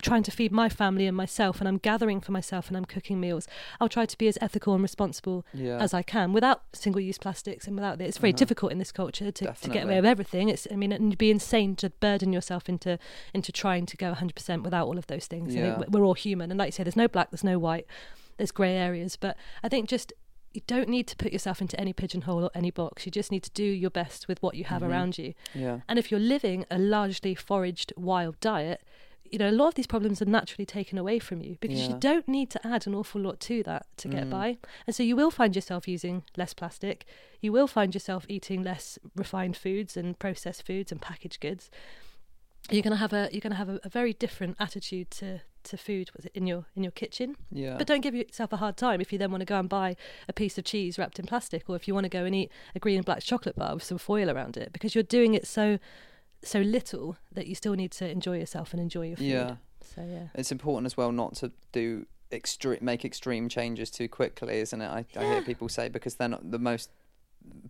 trying 0.00 0.22
to 0.22 0.30
feed 0.30 0.52
my 0.52 0.68
family 0.68 1.06
and 1.06 1.16
myself, 1.16 1.60
and 1.60 1.68
I'm 1.68 1.78
gathering 1.78 2.20
for 2.20 2.32
myself 2.32 2.68
and 2.68 2.76
I'm 2.76 2.84
cooking 2.84 3.18
meals, 3.20 3.46
I'll 3.80 3.88
try 3.88 4.06
to 4.06 4.18
be 4.18 4.28
as 4.28 4.38
ethical 4.40 4.74
and 4.74 4.82
responsible 4.82 5.44
yeah 5.52 5.78
as 5.78 5.92
I 5.92 6.02
can 6.02 6.32
without 6.32 6.62
single-use 6.72 7.18
plastics 7.18 7.66
and 7.66 7.74
without 7.76 8.00
it. 8.00 8.04
It's 8.04 8.18
very 8.18 8.32
Uh-huh. 8.32 8.38
difficult 8.38 8.72
in 8.72 8.78
this 8.78 8.92
culture 8.92 9.30
to, 9.32 9.52
to 9.62 9.68
get 9.70 9.84
away 9.84 9.96
with 9.96 10.04
everything. 10.06 10.48
It's 10.48 10.66
I 10.70 10.76
mean, 10.76 10.92
and 10.92 11.10
you'd 11.10 11.18
be 11.18 11.30
insane 11.30 11.74
to 11.76 11.90
burden 11.90 12.32
yourself 12.32 12.68
into 12.68 12.98
into 13.34 13.50
trying 13.52 13.86
to 13.86 13.96
go 13.96 14.12
100% 14.12 14.62
without 14.62 14.86
all 14.86 14.98
of 14.98 15.06
those 15.08 15.26
things. 15.26 15.54
I 15.56 15.60
think 15.60 15.78
Yeah. 15.78 15.84
we're 15.88 16.04
all 16.04 16.14
human, 16.14 16.50
and 16.50 16.58
like 16.58 16.68
you 16.68 16.72
say, 16.72 16.84
there's 16.84 16.96
no 17.04 17.08
black, 17.08 17.30
there's 17.30 17.44
no 17.44 17.58
white, 17.58 17.86
there's 18.36 18.52
grey 18.52 18.74
areas. 18.76 19.16
But 19.16 19.36
I 19.64 19.68
think 19.68 19.88
just 19.88 20.12
you 20.54 20.62
don't 20.66 20.88
need 20.88 21.06
to 21.06 21.14
put 21.16 21.30
yourself 21.30 21.60
into 21.60 21.78
any 21.78 21.92
pigeonhole 21.92 22.42
or 22.44 22.50
any 22.54 22.70
box. 22.70 23.04
You 23.04 23.12
just 23.12 23.30
need 23.30 23.42
to 23.42 23.50
do 23.50 23.62
your 23.64 23.90
best 23.90 24.28
with 24.28 24.42
what 24.42 24.54
you 24.54 24.64
have 24.64 24.80
Mhm. 24.82 24.88
around 24.88 25.18
you. 25.18 25.34
yeah 25.54 25.80
And 25.88 25.98
if 25.98 26.10
you're 26.10 26.18
living 26.36 26.64
a 26.70 26.78
largely 26.78 27.34
foraged 27.34 27.92
wild 27.96 28.40
diet, 28.40 28.80
you 29.30 29.38
know, 29.38 29.48
a 29.48 29.52
lot 29.52 29.68
of 29.68 29.74
these 29.74 29.86
problems 29.86 30.20
are 30.22 30.26
naturally 30.26 30.66
taken 30.66 30.98
away 30.98 31.18
from 31.18 31.40
you 31.40 31.56
because 31.60 31.88
you 31.88 31.94
don't 31.98 32.26
need 32.28 32.50
to 32.50 32.66
add 32.66 32.86
an 32.86 32.94
awful 32.94 33.20
lot 33.20 33.40
to 33.40 33.62
that 33.64 33.86
to 33.98 34.08
get 34.08 34.24
Mm. 34.26 34.30
by. 34.30 34.58
And 34.86 34.94
so 34.96 35.02
you 35.02 35.16
will 35.16 35.30
find 35.30 35.54
yourself 35.54 35.86
using 35.88 36.24
less 36.36 36.54
plastic. 36.54 37.04
You 37.40 37.52
will 37.52 37.66
find 37.66 37.94
yourself 37.94 38.24
eating 38.28 38.62
less 38.62 38.98
refined 39.16 39.56
foods 39.56 39.96
and 39.96 40.18
processed 40.18 40.66
foods 40.66 40.90
and 40.92 41.00
packaged 41.00 41.40
goods. 41.40 41.70
You're 42.70 42.82
gonna 42.82 42.96
have 42.96 43.12
a 43.14 43.28
you're 43.32 43.40
gonna 43.40 43.54
have 43.54 43.68
a, 43.70 43.80
a 43.84 43.88
very 43.88 44.12
different 44.12 44.56
attitude 44.60 45.10
to, 45.12 45.40
to 45.64 45.76
food 45.78 46.10
in 46.34 46.46
your 46.46 46.66
in 46.76 46.82
your 46.84 46.92
kitchen. 46.92 47.36
yeah 47.50 47.76
But 47.78 47.86
don't 47.86 48.02
give 48.02 48.14
yourself 48.14 48.52
a 48.52 48.58
hard 48.58 48.76
time 48.76 49.00
if 49.00 49.10
you 49.12 49.18
then 49.18 49.30
want 49.30 49.40
to 49.40 49.46
go 49.46 49.58
and 49.58 49.68
buy 49.68 49.96
a 50.28 50.32
piece 50.34 50.58
of 50.58 50.64
cheese 50.64 50.98
wrapped 50.98 51.18
in 51.18 51.26
plastic, 51.26 51.68
or 51.70 51.76
if 51.76 51.88
you 51.88 51.94
want 51.94 52.04
to 52.04 52.10
go 52.10 52.24
and 52.24 52.34
eat 52.34 52.50
a 52.74 52.78
green 52.78 52.96
and 52.96 53.06
black 53.06 53.22
chocolate 53.22 53.56
bar 53.56 53.74
with 53.74 53.84
some 53.84 53.96
foil 53.98 54.28
around 54.28 54.56
it, 54.58 54.70
because 54.72 54.94
you're 54.94 55.02
doing 55.18 55.32
it 55.34 55.46
so 55.46 55.78
so 56.42 56.60
little 56.60 57.16
that 57.32 57.46
you 57.46 57.54
still 57.54 57.74
need 57.74 57.90
to 57.92 58.08
enjoy 58.08 58.38
yourself 58.38 58.72
and 58.72 58.80
enjoy 58.80 59.06
your 59.08 59.16
food. 59.16 59.26
yeah 59.26 59.56
So 59.82 60.02
yeah. 60.02 60.28
it's 60.34 60.52
important 60.52 60.86
as 60.86 60.96
well 60.96 61.12
not 61.12 61.34
to 61.36 61.52
do 61.72 62.06
extreme 62.30 62.78
make 62.82 63.04
extreme 63.04 63.48
changes 63.48 63.90
too 63.90 64.06
quickly 64.08 64.58
isn't 64.58 64.80
it 64.82 64.88
i, 64.88 65.04
I 65.16 65.24
hear 65.24 65.42
people 65.42 65.68
say 65.70 65.88
because 65.88 66.16
they're 66.16 66.28
not 66.28 66.50
the 66.50 66.58
most 66.58 66.90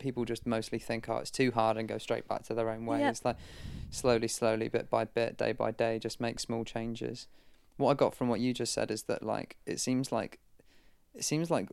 people 0.00 0.24
just 0.24 0.44
mostly 0.46 0.80
think 0.80 1.08
oh 1.08 1.18
it's 1.18 1.30
too 1.30 1.52
hard 1.52 1.76
and 1.76 1.88
go 1.88 1.98
straight 1.98 2.26
back 2.26 2.42
to 2.44 2.54
their 2.54 2.68
own 2.68 2.84
way 2.84 3.00
Yeah. 3.00 3.10
it's 3.10 3.24
like 3.24 3.36
slowly 3.90 4.26
slowly 4.26 4.68
bit 4.68 4.90
by 4.90 5.04
bit 5.04 5.36
day 5.38 5.52
by 5.52 5.70
day 5.70 5.98
just 6.00 6.20
make 6.20 6.40
small 6.40 6.64
changes 6.64 7.28
what 7.76 7.90
i 7.92 7.94
got 7.94 8.14
from 8.16 8.28
what 8.28 8.40
you 8.40 8.52
just 8.52 8.72
said 8.72 8.90
is 8.90 9.04
that 9.04 9.22
like 9.22 9.56
it 9.64 9.78
seems 9.78 10.10
like 10.10 10.40
it 11.14 11.22
seems 11.24 11.50
like 11.50 11.68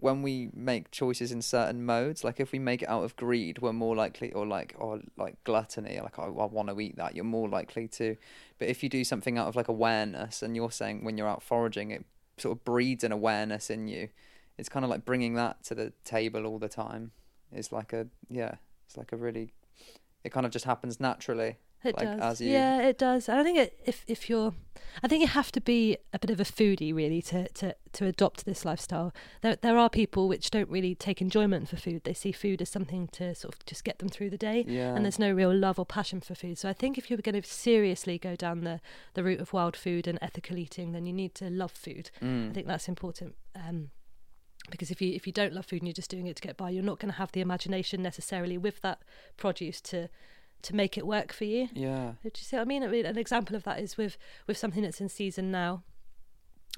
when 0.00 0.22
we 0.22 0.48
make 0.54 0.90
choices 0.90 1.32
in 1.32 1.42
certain 1.42 1.84
modes 1.84 2.22
like 2.22 2.38
if 2.38 2.52
we 2.52 2.58
make 2.58 2.82
it 2.82 2.88
out 2.88 3.02
of 3.02 3.16
greed 3.16 3.58
we're 3.58 3.72
more 3.72 3.96
likely 3.96 4.32
or 4.32 4.46
like 4.46 4.74
or 4.78 5.00
like 5.16 5.42
gluttony 5.44 6.00
like 6.00 6.18
oh, 6.18 6.38
i 6.38 6.44
want 6.44 6.68
to 6.68 6.80
eat 6.80 6.96
that 6.96 7.14
you're 7.14 7.24
more 7.24 7.48
likely 7.48 7.88
to. 7.88 8.16
But 8.58 8.68
if 8.68 8.82
you 8.82 8.88
do 8.88 9.04
something 9.04 9.38
out 9.38 9.48
of 9.48 9.56
like 9.56 9.68
awareness 9.68 10.42
and 10.42 10.56
you're 10.56 10.70
saying 10.70 11.04
when 11.04 11.18
you're 11.18 11.28
out 11.28 11.42
foraging 11.42 11.90
it 11.90 12.04
sort 12.38 12.56
of 12.56 12.64
breeds 12.64 13.04
an 13.04 13.12
awareness 13.12 13.70
in 13.70 13.88
you 13.88 14.08
it's 14.56 14.68
kind 14.68 14.84
of 14.84 14.90
like 14.90 15.04
bringing 15.04 15.34
that 15.34 15.62
to 15.64 15.74
the 15.74 15.92
table 16.04 16.44
all 16.44 16.58
the 16.58 16.68
time. 16.68 17.12
It's 17.52 17.72
like 17.72 17.92
a 17.92 18.08
yeah 18.28 18.56
it's 18.86 18.96
like 18.96 19.12
a 19.12 19.16
really 19.16 19.52
it 20.24 20.32
kind 20.32 20.44
of 20.44 20.52
just 20.52 20.64
happens 20.64 21.00
naturally 21.00 21.56
It 21.84 21.96
like, 21.96 22.18
does. 22.18 22.40
you- 22.40 22.50
Yeah, 22.50 22.82
it 22.82 22.98
does. 22.98 23.28
And 23.28 23.38
I 23.38 23.44
think 23.44 23.58
it, 23.58 23.78
if 23.86 24.04
if 24.08 24.28
you're, 24.28 24.52
I 25.02 25.06
think 25.08 25.22
you 25.22 25.28
have 25.28 25.52
to 25.52 25.60
be 25.60 25.96
a 26.12 26.18
bit 26.18 26.30
of 26.30 26.40
a 26.40 26.44
foodie 26.44 26.92
really 26.94 27.22
to 27.22 27.48
to 27.50 27.76
to 27.92 28.06
adopt 28.06 28.44
this 28.44 28.64
lifestyle. 28.64 29.12
There 29.42 29.54
there 29.56 29.78
are 29.78 29.88
people 29.88 30.26
which 30.28 30.50
don't 30.50 30.68
really 30.68 30.94
take 30.94 31.22
enjoyment 31.22 31.68
for 31.68 31.76
food. 31.76 32.02
They 32.02 32.14
see 32.14 32.32
food 32.32 32.60
as 32.62 32.68
something 32.68 33.06
to 33.08 33.34
sort 33.34 33.54
of 33.54 33.64
just 33.64 33.84
get 33.84 33.98
them 34.00 34.08
through 34.08 34.30
the 34.30 34.36
day. 34.38 34.64
yeah 34.66 34.94
And 34.94 35.04
there's 35.04 35.18
no 35.20 35.32
real 35.32 35.54
love 35.54 35.78
or 35.78 35.86
passion 35.86 36.20
for 36.20 36.34
food. 36.34 36.58
So 36.58 36.68
I 36.68 36.72
think 36.72 36.98
if 36.98 37.08
you're 37.10 37.18
going 37.18 37.40
to 37.40 37.48
seriously 37.48 38.18
go 38.18 38.34
down 38.34 38.64
the, 38.64 38.80
the 39.14 39.22
route 39.22 39.40
of 39.40 39.52
wild 39.52 39.76
food 39.76 40.08
and 40.08 40.18
ethical 40.20 40.58
eating, 40.58 40.92
then 40.92 41.06
you 41.06 41.12
need 41.12 41.34
to 41.36 41.48
love 41.48 41.70
food. 41.72 42.10
Mm. 42.20 42.50
I 42.50 42.52
think 42.54 42.66
that's 42.66 42.88
important. 42.88 43.36
Um, 43.54 43.90
because 44.70 44.90
if 44.90 45.00
you 45.00 45.14
if 45.14 45.26
you 45.26 45.32
don't 45.32 45.54
love 45.54 45.64
food 45.66 45.80
and 45.80 45.86
you're 45.88 45.94
just 45.94 46.10
doing 46.10 46.26
it 46.26 46.36
to 46.36 46.42
get 46.42 46.56
by, 46.56 46.70
you're 46.70 46.82
not 46.82 46.98
going 46.98 47.12
to 47.12 47.18
have 47.18 47.32
the 47.32 47.40
imagination 47.40 48.02
necessarily 48.02 48.58
with 48.58 48.80
that 48.82 48.98
produce 49.36 49.80
to 49.82 50.08
to 50.62 50.74
make 50.74 50.98
it 50.98 51.06
work 51.06 51.32
for 51.32 51.44
you. 51.44 51.68
yeah 51.72 52.12
Do 52.22 52.26
you 52.26 52.30
see 52.34 52.56
what 52.56 52.62
I 52.62 52.64
mean? 52.66 52.82
I 52.82 52.88
mean, 52.88 53.06
an 53.06 53.18
example 53.18 53.54
of 53.56 53.62
that 53.64 53.78
is 53.80 53.96
with 53.96 54.18
with 54.46 54.56
something 54.58 54.82
that's 54.82 55.00
in 55.00 55.08
season 55.08 55.50
now. 55.50 55.82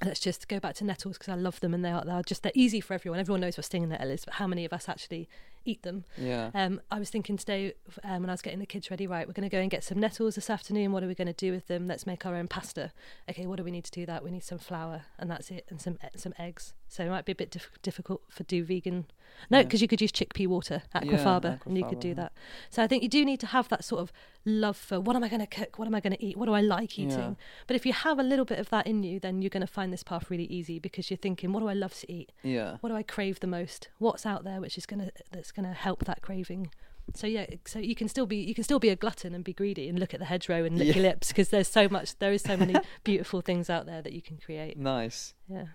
Let's 0.02 0.20
just 0.20 0.48
go 0.48 0.58
back 0.60 0.76
to 0.76 0.84
nettles 0.84 1.18
because 1.18 1.28
I 1.30 1.34
love 1.34 1.60
them 1.60 1.74
and 1.74 1.84
they 1.84 1.90
are 1.90 2.02
they 2.04 2.12
are 2.12 2.22
just 2.22 2.42
they're 2.42 2.52
easy 2.54 2.80
for 2.80 2.94
everyone. 2.94 3.20
Everyone 3.20 3.40
knows 3.40 3.58
what 3.58 3.66
stinging 3.66 3.90
nettle 3.90 4.10
is, 4.10 4.24
but 4.24 4.34
how 4.34 4.46
many 4.46 4.64
of 4.64 4.72
us 4.72 4.88
actually 4.88 5.28
eat 5.66 5.82
them? 5.82 6.04
yeah 6.16 6.50
Um, 6.54 6.80
I 6.90 6.98
was 6.98 7.10
thinking 7.10 7.36
today 7.36 7.74
um, 8.02 8.22
when 8.22 8.30
I 8.30 8.32
was 8.32 8.40
getting 8.40 8.60
the 8.60 8.66
kids 8.66 8.90
ready. 8.90 9.06
Right, 9.06 9.26
we're 9.26 9.34
going 9.34 9.50
to 9.50 9.54
go 9.54 9.60
and 9.60 9.70
get 9.70 9.84
some 9.84 10.00
nettles 10.00 10.36
this 10.36 10.48
afternoon. 10.48 10.92
What 10.92 11.04
are 11.04 11.06
we 11.06 11.14
going 11.14 11.26
to 11.26 11.34
do 11.34 11.52
with 11.52 11.66
them? 11.66 11.86
Let's 11.86 12.06
make 12.06 12.24
our 12.24 12.34
own 12.34 12.48
pasta. 12.48 12.92
Okay, 13.28 13.46
what 13.46 13.56
do 13.56 13.64
we 13.64 13.70
need 13.70 13.84
to 13.84 13.90
do 13.90 14.06
that? 14.06 14.24
We 14.24 14.30
need 14.30 14.44
some 14.44 14.58
flour 14.58 15.02
and 15.18 15.30
that's 15.30 15.50
it, 15.50 15.66
and 15.68 15.78
some 15.80 15.98
some 16.16 16.32
eggs. 16.38 16.72
So 16.88 17.04
it 17.04 17.10
might 17.10 17.26
be 17.26 17.32
a 17.32 17.34
bit 17.34 17.50
diff- 17.50 17.78
difficult 17.82 18.22
for 18.30 18.44
do 18.44 18.64
vegan. 18.64 19.06
No, 19.50 19.58
Yeah. 19.58 19.64
because 19.64 19.80
you 19.82 19.88
could 19.88 20.00
use 20.00 20.12
chickpea 20.12 20.46
water, 20.46 20.82
Yeah, 20.94 21.00
aquafaba, 21.02 21.64
and 21.66 21.76
you 21.78 21.84
could 21.84 22.00
do 22.00 22.14
that. 22.14 22.32
So 22.70 22.82
I 22.82 22.86
think 22.86 23.02
you 23.02 23.08
do 23.08 23.24
need 23.24 23.40
to 23.40 23.46
have 23.46 23.68
that 23.68 23.84
sort 23.84 24.00
of 24.00 24.12
love 24.44 24.76
for 24.76 25.00
what 25.00 25.16
am 25.16 25.22
I 25.24 25.28
going 25.28 25.40
to 25.40 25.46
cook? 25.46 25.78
What 25.78 25.86
am 25.86 25.94
I 25.94 26.00
going 26.00 26.12
to 26.14 26.24
eat? 26.24 26.36
What 26.36 26.46
do 26.46 26.52
I 26.52 26.60
like 26.60 26.98
eating? 26.98 27.10
Yeah. 27.18 27.34
But 27.66 27.76
if 27.76 27.84
you 27.86 27.92
have 27.92 28.18
a 28.18 28.22
little 28.22 28.44
bit 28.44 28.58
of 28.58 28.68
that 28.70 28.86
in 28.86 29.02
you, 29.02 29.20
then 29.20 29.42
you're 29.42 29.50
going 29.50 29.60
to 29.60 29.66
find 29.72 29.92
this 29.92 30.02
path 30.02 30.30
really 30.30 30.44
easy 30.44 30.78
because 30.78 31.10
you're 31.10 31.16
thinking, 31.18 31.52
what 31.52 31.60
do 31.60 31.68
I 31.68 31.74
love 31.74 31.94
to 32.00 32.10
eat? 32.12 32.32
yeah 32.42 32.76
What 32.80 32.90
do 32.90 32.96
I 32.96 33.02
crave 33.02 33.40
the 33.40 33.46
most? 33.46 33.88
What's 33.98 34.24
out 34.26 34.44
there 34.44 34.60
which 34.60 34.76
is 34.76 34.86
going 34.86 35.00
to 35.00 35.12
that's 35.30 35.52
going 35.52 35.60
going 35.60 35.74
to 35.74 35.78
help 35.78 36.04
that 36.06 36.22
craving. 36.22 36.70
So 37.14 37.26
yeah, 37.26 37.44
so 37.66 37.78
you 37.80 37.94
can 37.94 38.08
still 38.08 38.24
be 38.24 38.36
you 38.36 38.54
can 38.54 38.64
still 38.64 38.78
be 38.78 38.88
a 38.88 38.96
glutton 38.96 39.34
and 39.34 39.44
be 39.44 39.52
greedy 39.52 39.88
and 39.90 39.98
look 39.98 40.14
at 40.14 40.20
the 40.20 40.26
hedgerow 40.26 40.64
and 40.64 40.78
lick 40.78 40.88
Yeah. 40.88 40.94
your 40.94 41.02
lips 41.02 41.28
because 41.28 41.50
there's 41.50 41.68
so 41.68 41.86
much 41.86 42.18
there 42.18 42.32
is 42.32 42.40
so 42.42 42.56
many 42.56 42.74
beautiful 43.04 43.42
things 43.42 43.68
out 43.68 43.84
there 43.84 44.00
that 44.00 44.12
you 44.14 44.22
can 44.22 44.38
create. 44.38 44.78
Nice. 44.78 45.34
Yeah. 45.48 45.66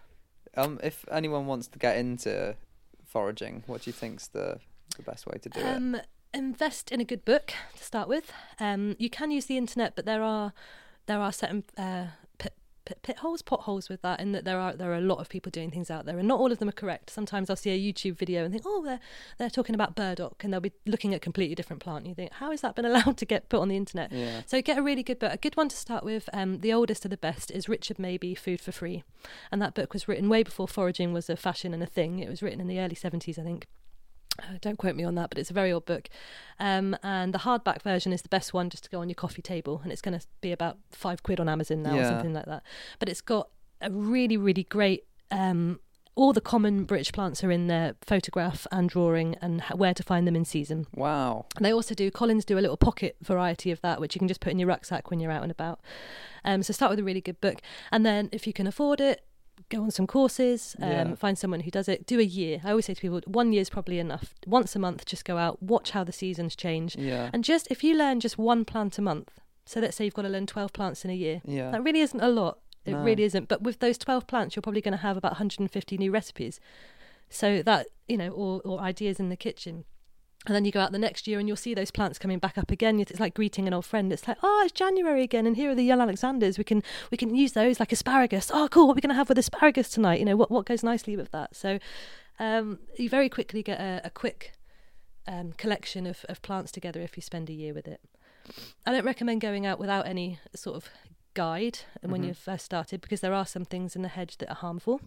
Um, 0.58 0.80
if 0.82 1.06
anyone 1.12 1.46
wants 1.46 1.68
to 1.68 1.78
get 1.78 1.98
into 1.98 2.56
foraging, 3.06 3.64
what 3.68 3.84
do 3.84 3.90
you 3.90 3.94
think's 3.94 4.28
the 4.28 4.60
the 4.98 5.04
best 5.04 5.26
way 5.28 5.38
to 5.42 5.50
do 5.50 5.60
it? 5.60 5.66
Um, 5.66 5.98
invest 6.34 6.92
in 6.92 7.02
a 7.02 7.06
good 7.06 7.26
book 7.26 7.54
to 7.76 7.84
start 7.84 8.08
with. 8.08 8.32
Um, 8.60 8.96
you 9.00 9.10
can 9.10 9.32
use 9.32 9.46
the 9.46 9.58
internet, 9.58 9.96
but 9.96 10.06
there 10.06 10.22
are 10.24 10.54
there 11.06 11.20
are 11.20 11.32
certain 11.32 11.64
uh, 11.78 12.08
pit, 12.86 13.18
holes, 13.18 13.42
potholes 13.42 13.90
with 13.90 14.02
that, 14.02 14.20
in 14.20 14.32
that 14.32 14.46
there 14.46 14.60
are 14.60 14.74
there 14.74 14.92
are 14.92 14.98
a 14.98 15.02
lot 15.02 15.20
of 15.20 15.30
people 15.30 15.50
doing 15.50 15.72
things 15.72 15.90
out 15.90 16.06
there, 16.06 16.18
and 16.18 16.28
not 16.28 16.40
all 16.40 16.52
of 16.52 16.60
them 16.60 16.70
are 16.70 16.74
correct. 16.74 17.10
Sometimes 17.10 17.50
I'll 17.50 17.56
see 17.56 17.72
a 17.72 17.94
YouTube 17.94 18.18
video 18.18 18.44
and 18.44 18.54
think, 18.54 18.64
oh, 18.66 18.84
they're 18.84 19.00
they're 19.38 19.50
talking 19.50 19.76
about 19.76 19.96
burdock, 19.96 20.44
and 20.44 20.54
they'll 20.54 20.60
be 20.60 20.74
looking 20.86 21.14
at 21.14 21.18
a 21.18 21.20
completely 21.20 21.56
different 21.56 21.82
plant. 21.82 22.00
And 22.00 22.08
you 22.08 22.16
think, 22.16 22.34
how 22.34 22.52
has 22.52 22.62
that 22.62 22.76
been 22.76 22.86
allowed 22.92 23.18
to 23.18 23.26
get 23.26 23.50
put 23.50 23.60
on 23.60 23.70
the 23.70 23.78
internet? 23.78 24.12
Yeah. 24.12 24.42
So 24.46 24.62
get 24.62 24.78
a 24.78 24.84
really 24.84 25.04
good 25.04 25.20
book. 25.20 25.34
A 25.34 25.38
good 25.38 25.58
one 25.58 25.70
to 25.70 25.76
start 25.76 26.04
with, 26.04 26.30
um, 26.34 26.60
the 26.60 26.74
oldest 26.74 27.06
of 27.06 27.12
the 27.12 27.18
best, 27.18 27.52
is 27.52 27.68
Richard 27.68 27.98
Mabey, 27.98 28.38
Food 28.38 28.62
for 28.62 28.72
Free. 28.72 29.04
And 29.52 29.62
that 29.62 29.74
book 29.74 29.94
was 29.94 30.08
written 30.08 30.30
way 30.30 30.44
before 30.44 30.68
foraging 30.68 31.14
was 31.14 31.30
a 31.30 31.36
fashion 31.36 31.74
and 31.74 31.84
a 31.84 31.88
thing. 31.88 32.20
It 32.20 32.30
was 32.30 32.42
written 32.42 32.62
in 32.62 32.68
the 32.68 32.80
early 32.80 32.96
70s, 32.96 33.40
I 33.40 33.44
think. 33.44 33.68
Uh, 34.40 34.58
don't 34.62 34.78
quote 34.78 34.96
me 34.96 35.04
on 35.04 35.16
that, 35.16 35.30
but 35.30 35.38
it's 35.38 35.50
a 35.50 35.54
very 35.54 35.72
old 35.72 35.86
book. 35.86 36.10
Um, 36.60 36.96
and 37.04 37.34
the 37.34 37.40
hardback 37.40 37.82
version 37.82 38.12
is 38.14 38.22
the 38.22 38.30
best 38.30 38.54
one 38.54 38.70
just 38.70 38.84
to 38.86 38.90
go 38.90 39.00
on 39.00 39.10
your 39.10 39.16
coffee 39.16 39.42
table. 39.42 39.82
And 39.84 39.92
it's 39.92 40.02
going 40.02 40.18
to 40.20 40.26
be 40.42 40.52
about 40.52 40.78
five 40.92 41.24
quid 41.24 41.40
on 41.40 41.50
Amazon 41.50 41.84
now 41.84 41.98
or 41.98 42.04
something 42.04 42.34
like 42.34 42.46
that. 42.46 42.64
But 43.00 43.10
it's 43.10 43.22
got 43.22 43.50
a 43.82 43.90
really, 43.92 44.38
really 44.38 44.64
great. 44.64 45.06
Um, 45.32 45.80
all 46.16 46.32
the 46.32 46.42
common 46.42 46.86
British 46.86 47.12
plants 47.12 47.44
are 47.44 47.52
in 47.52 47.68
there, 47.68 47.96
photograph 48.02 48.66
and 48.72 48.90
drawing, 48.90 49.36
and 49.42 49.62
where 49.76 49.94
to 49.94 50.02
find 50.02 50.26
them 50.26 50.36
in 50.36 50.46
season. 50.46 50.88
Wow. 50.96 51.46
And 51.58 51.66
they 51.66 51.74
also 51.74 51.94
do 51.94 52.10
Collins 52.10 52.46
do 52.46 52.58
a 52.58 52.62
little 52.62 52.78
pocket 52.78 53.18
variety 53.22 53.70
of 53.70 53.82
that, 53.82 54.00
which 54.00 54.16
you 54.16 54.20
can 54.20 54.30
just 54.30 54.40
put 54.40 54.52
in 54.52 54.60
your 54.60 54.70
rucksack 54.70 55.10
when 55.10 55.20
you're 55.20 55.32
out 55.32 55.44
and 55.44 55.52
about. 55.52 55.82
Um, 56.46 56.64
so 56.64 56.72
start 56.72 56.90
with 56.90 57.00
a 57.00 57.04
really 57.04 57.22
good 57.22 57.42
book, 57.42 57.62
and 57.92 58.06
then 58.06 58.30
if 58.32 58.48
you 58.48 58.54
can 58.54 58.66
afford 58.66 59.02
it, 59.02 59.26
go 59.70 59.82
on 59.84 59.92
some 59.92 60.08
courses. 60.08 60.76
Um, 60.82 60.90
Yeah. 60.90 61.16
Find 61.16 61.38
someone 61.38 61.62
who 61.62 61.72
does 61.72 61.88
it. 61.88 62.06
Do 62.06 62.20
a 62.20 62.24
year. 62.24 62.62
I 62.64 62.70
always 62.72 62.86
say 62.86 62.94
to 62.94 63.02
people, 63.02 63.22
one 63.26 63.52
year 63.54 63.62
is 63.62 63.70
probably 63.70 64.00
enough. 64.00 64.34
Once 64.46 64.76
a 64.76 64.80
month, 64.80 65.06
just 65.06 65.26
go 65.26 65.38
out, 65.38 65.62
watch 65.62 65.92
how 65.92 66.04
the 66.04 66.12
seasons 66.12 66.56
change, 66.56 66.96
Yeah. 66.96 67.30
and 67.34 67.44
just 67.44 67.68
if 67.72 67.84
you 67.84 67.96
learn 67.96 68.20
just 68.20 68.38
one 68.38 68.66
plant 68.66 68.98
a 68.98 69.02
month. 69.02 69.32
So 69.66 69.80
let's 69.80 69.98
say 69.98 70.06
you've 70.06 70.14
got 70.14 70.22
to 70.24 70.30
learn 70.30 70.46
twelve 70.46 70.74
plants 70.74 71.04
in 71.04 71.12
a 71.12 71.16
year. 71.16 71.42
Yeah. 71.46 71.72
That 71.72 71.84
really 71.84 72.02
isn't 72.02 72.22
a 72.22 72.30
lot. 72.30 72.60
It 72.86 72.92
No. 72.92 73.02
really 73.04 73.24
isn't. 73.24 73.48
But 73.48 73.64
with 73.64 73.80
those 73.80 73.98
12 73.98 74.28
plants, 74.28 74.56
you're 74.56 74.62
probably 74.62 74.82
going 74.82 74.92
to 74.92 74.98
have 75.02 75.18
about 75.18 75.32
150 75.32 75.98
new 75.98 76.12
recipes. 76.12 76.60
So 77.30 77.64
that, 77.64 77.88
you 78.08 78.16
know, 78.16 78.30
or, 78.30 78.62
or 78.64 78.80
ideas 78.80 79.20
in 79.20 79.30
the 79.30 79.36
kitchen. 79.36 79.86
And 80.48 80.56
then 80.56 80.64
you 80.66 80.72
go 80.72 80.80
out 80.80 80.92
the 80.92 81.00
next 81.00 81.28
year 81.28 81.40
and 81.40 81.48
you'll 81.48 81.58
see 81.58 81.74
those 81.74 81.90
plants 81.90 82.20
coming 82.20 82.38
back 82.38 82.58
up 82.58 82.70
again. 82.70 83.00
It's 83.00 83.20
like 83.20 83.34
greeting 83.34 83.68
an 83.68 83.74
old 83.74 83.86
friend. 83.86 84.14
It's 84.14 84.28
like, 84.28 84.38
oh, 84.44 84.62
it's 84.64 84.72
January 84.72 85.24
again, 85.24 85.48
and 85.48 85.56
here 85.56 85.72
are 85.72 85.76
the 85.76 85.84
young 85.84 86.02
Alexanders. 86.02 86.58
We 86.58 86.64
can 86.64 86.84
we 87.12 87.18
can 87.18 87.34
use 87.34 87.54
those 87.54 87.80
like 87.80 87.92
asparagus. 87.92 88.52
Oh, 88.54 88.68
cool. 88.70 88.88
What 88.88 88.94
are 88.94 88.96
we 88.96 89.02
going 89.02 89.10
to 89.10 89.16
have 89.16 89.30
with 89.30 89.40
asparagus 89.40 89.90
tonight? 89.90 90.20
You 90.20 90.26
know, 90.26 90.36
what 90.36 90.52
what 90.52 90.66
goes 90.66 90.84
nicely 90.84 91.16
with 91.18 91.32
that? 91.32 91.56
So, 91.56 91.80
um, 92.40 92.80
you 92.98 93.10
very 93.10 93.30
quickly 93.30 93.64
get 93.64 93.80
a, 93.80 94.02
a 94.06 94.10
quick 94.10 94.54
um, 95.28 95.54
collection 95.54 96.06
of, 96.06 96.26
of 96.30 96.42
plants 96.44 96.72
together 96.72 97.02
if 97.02 97.18
you 97.18 97.22
spend 97.24 97.50
a 97.50 97.54
year 97.54 97.74
with 97.74 97.88
it. 97.88 98.00
I 98.86 98.92
don't 98.92 99.06
recommend 99.06 99.42
going 99.42 99.66
out 99.66 99.80
without 99.80 100.06
any 100.06 100.38
sort 100.56 100.76
of 100.76 100.90
guide 101.34 101.80
and 102.04 102.12
when 102.12 102.22
Mhm. 102.22 102.28
you've 102.28 102.38
first 102.38 102.64
started 102.66 103.02
because 103.02 103.22
there 103.22 103.34
are 103.34 103.46
some 103.46 103.66
things 103.66 103.96
in 103.96 104.04
the 104.04 104.08
hedge 104.10 104.38
that 104.38 104.50
are 104.50 104.56
harmful. 104.56 105.02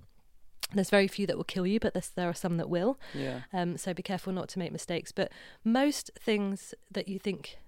There's 0.75 0.91
very 0.91 1.09
few 1.09 1.27
that 1.27 1.37
will 1.37 1.45
kill 1.45 1.67
you, 1.67 1.81
but 1.81 1.95
there's, 1.95 2.11
there 2.11 2.29
are 2.29 2.35
some 2.35 2.59
that 2.59 2.69
will. 2.69 2.99
Yeah. 3.15 3.41
Um, 3.53 3.79
so 3.79 3.95
be 3.95 4.03
careful 4.03 4.33
not 4.35 4.49
to 4.51 4.59
make 4.59 4.71
mistakes. 4.73 5.13
But 5.13 5.33
most 5.65 6.11
things 6.21 6.75
that 6.91 7.09
you 7.09 7.19
think 7.19 7.59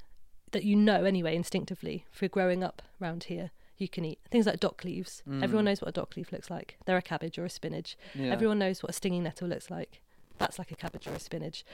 that 0.52 0.64
you 0.64 0.76
know 0.76 1.04
anyway 1.04 1.34
instinctively 1.34 2.04
for 2.10 2.28
growing 2.28 2.62
up 2.62 2.82
round 2.98 3.24
here, 3.24 3.52
you 3.78 3.88
can 3.88 4.04
eat. 4.04 4.18
Things 4.30 4.44
like 4.44 4.60
dock 4.60 4.84
leaves. 4.84 5.22
Everyone 5.26 5.64
Mm. 5.64 5.68
knows 5.68 5.80
what 5.80 5.88
a 5.88 5.92
dock 5.92 6.14
leaf 6.16 6.30
looks 6.32 6.50
like. 6.50 6.76
They're 6.84 6.98
a 6.98 7.02
cabbage 7.02 7.38
or 7.38 7.46
a 7.46 7.50
spinach. 7.50 7.96
Yeah. 8.14 8.32
Everyone 8.32 8.58
knows 8.58 8.82
what 8.82 8.90
a 8.90 8.92
stinging 8.92 9.22
nettle 9.22 9.48
looks 9.48 9.70
like. 9.70 10.02
That's 10.36 10.58
like 10.58 10.70
a 10.70 10.76
cabbage 10.76 11.06
or 11.06 11.12
a 11.12 11.18
spinach. 11.20 11.64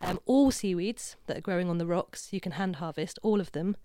Um, 0.00 0.18
all 0.26 0.50
seaweeds 0.50 1.16
that 1.26 1.36
are 1.36 1.40
growing 1.42 1.68
on 1.70 1.78
the 1.78 1.86
rocks, 1.86 2.32
you 2.32 2.40
can 2.40 2.52
hand 2.52 2.76
harvest 2.76 3.18
all 3.22 3.40
of 3.40 3.52
them, 3.52 3.76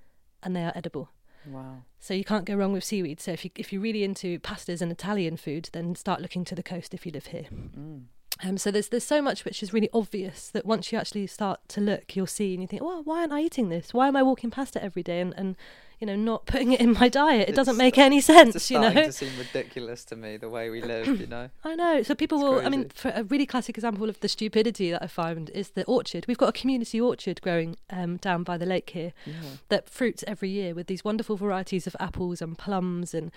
and 0.41 0.55
they 0.55 0.63
are 0.63 0.71
edible. 0.75 1.09
Wow. 1.49 1.83
So 1.99 2.13
you 2.13 2.23
can't 2.23 2.45
go 2.45 2.55
wrong 2.55 2.73
with 2.73 2.83
seaweed. 2.83 3.19
So 3.19 3.31
if 3.31 3.45
you 3.45 3.51
if 3.55 3.71
you're 3.71 3.81
really 3.81 4.03
into 4.03 4.39
pastas 4.39 4.81
and 4.81 4.91
Italian 4.91 5.37
food, 5.37 5.69
then 5.73 5.95
start 5.95 6.21
looking 6.21 6.45
to 6.45 6.55
the 6.55 6.63
coast 6.63 6.93
if 6.93 7.05
you 7.05 7.11
live 7.11 7.27
here. 7.27 7.47
Mm. 7.51 8.03
Um, 8.43 8.57
so 8.57 8.69
there's 8.69 8.89
there's 8.89 9.03
so 9.03 9.21
much 9.21 9.45
which 9.45 9.63
is 9.63 9.73
really 9.73 9.89
obvious 9.93 10.49
that 10.49 10.65
once 10.65 10.91
you 10.91 10.97
actually 10.97 11.27
start 11.27 11.59
to 11.69 11.81
look, 11.81 12.15
you'll 12.15 12.27
see 12.27 12.53
and 12.53 12.61
you 12.61 12.67
think, 12.67 12.83
well, 12.83 13.01
why 13.03 13.21
aren't 13.21 13.33
I 13.33 13.41
eating 13.41 13.69
this? 13.69 13.93
Why 13.93 14.07
am 14.07 14.15
I 14.15 14.23
walking 14.23 14.51
past 14.51 14.75
it 14.75 14.83
every 14.83 15.03
day 15.03 15.19
and, 15.21 15.33
and 15.35 15.55
you 15.99 16.05
know 16.07 16.15
not 16.15 16.45
putting 16.45 16.71
it 16.73 16.79
in 16.79 16.93
my 16.93 17.09
diet? 17.09 17.49
It 17.49 17.55
doesn't 17.55 17.75
It's- 17.75 17.77
make 17.85 17.97
any 17.97 18.17
It's 18.17 18.27
sense, 18.27 18.53
just 18.53 18.69
you 18.69 18.77
starting 18.77 18.95
know. 18.95 19.05
to 19.05 19.11
seem 19.11 19.37
ridiculous 19.37 20.05
to 20.05 20.15
me 20.15 20.37
the 20.37 20.49
way 20.49 20.69
we 20.69 20.81
live. 20.81 21.19
You 21.19 21.27
know. 21.27 21.49
I 21.63 21.75
know. 21.75 22.03
So 22.03 22.13
people 22.15 22.37
It's 22.37 22.43
will. 22.43 22.65
I 22.65 22.69
mean, 22.69 22.89
for 22.89 23.11
a 23.15 23.23
really 23.23 23.45
classic 23.45 23.77
example 23.77 24.07
of 24.09 24.19
the 24.19 24.27
stupidity 24.29 24.91
that 24.91 25.01
I 25.03 25.07
find 25.07 25.49
is 25.51 25.71
the 25.71 25.83
orchard. 25.85 26.25
We've 26.27 26.37
got 26.37 26.49
a 26.49 26.59
community 26.59 27.01
orchard 27.01 27.41
growing 27.41 27.77
um, 27.89 28.17
down 28.17 28.43
by 28.43 28.57
the 28.57 28.65
lake 28.65 28.91
here 28.91 29.13
Yeah. 29.25 29.33
that 29.69 29.89
fruits 29.89 30.23
every 30.27 30.49
year 30.49 30.73
with 30.75 30.87
these 30.87 31.03
wonderful 31.03 31.35
varieties 31.37 31.87
of 31.87 31.95
apples 31.99 32.41
and 32.41 32.57
plums 32.57 33.13
and 33.13 33.31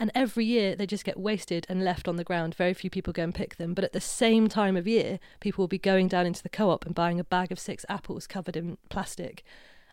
and 0.00 0.12
every 0.14 0.44
year 0.44 0.76
they 0.76 0.86
just 0.86 1.04
get 1.04 1.18
wasted 1.18 1.66
and 1.68 1.82
left 1.82 2.06
on 2.06 2.14
the 2.14 2.22
ground. 2.22 2.54
Very 2.54 2.72
few 2.72 2.88
people 2.88 3.12
go 3.12 3.24
and 3.24 3.34
pick 3.34 3.56
them. 3.56 3.74
But 3.74 3.82
at 3.82 3.92
the 3.92 4.00
same 4.00 4.46
time 4.46 4.76
of 4.76 4.86
year, 4.86 5.18
people 5.40 5.60
will 5.62 5.66
be 5.68 5.76
going 5.76 6.06
down 6.06 6.24
into 6.24 6.40
the 6.40 6.48
co-op 6.48 6.86
and 6.86 6.94
buying 6.94 7.18
a 7.18 7.24
bag 7.24 7.50
of 7.50 7.58
six 7.58 7.84
apples 7.88 8.28
covered 8.28 8.56
in 8.56 8.78
plastic. 8.90 9.42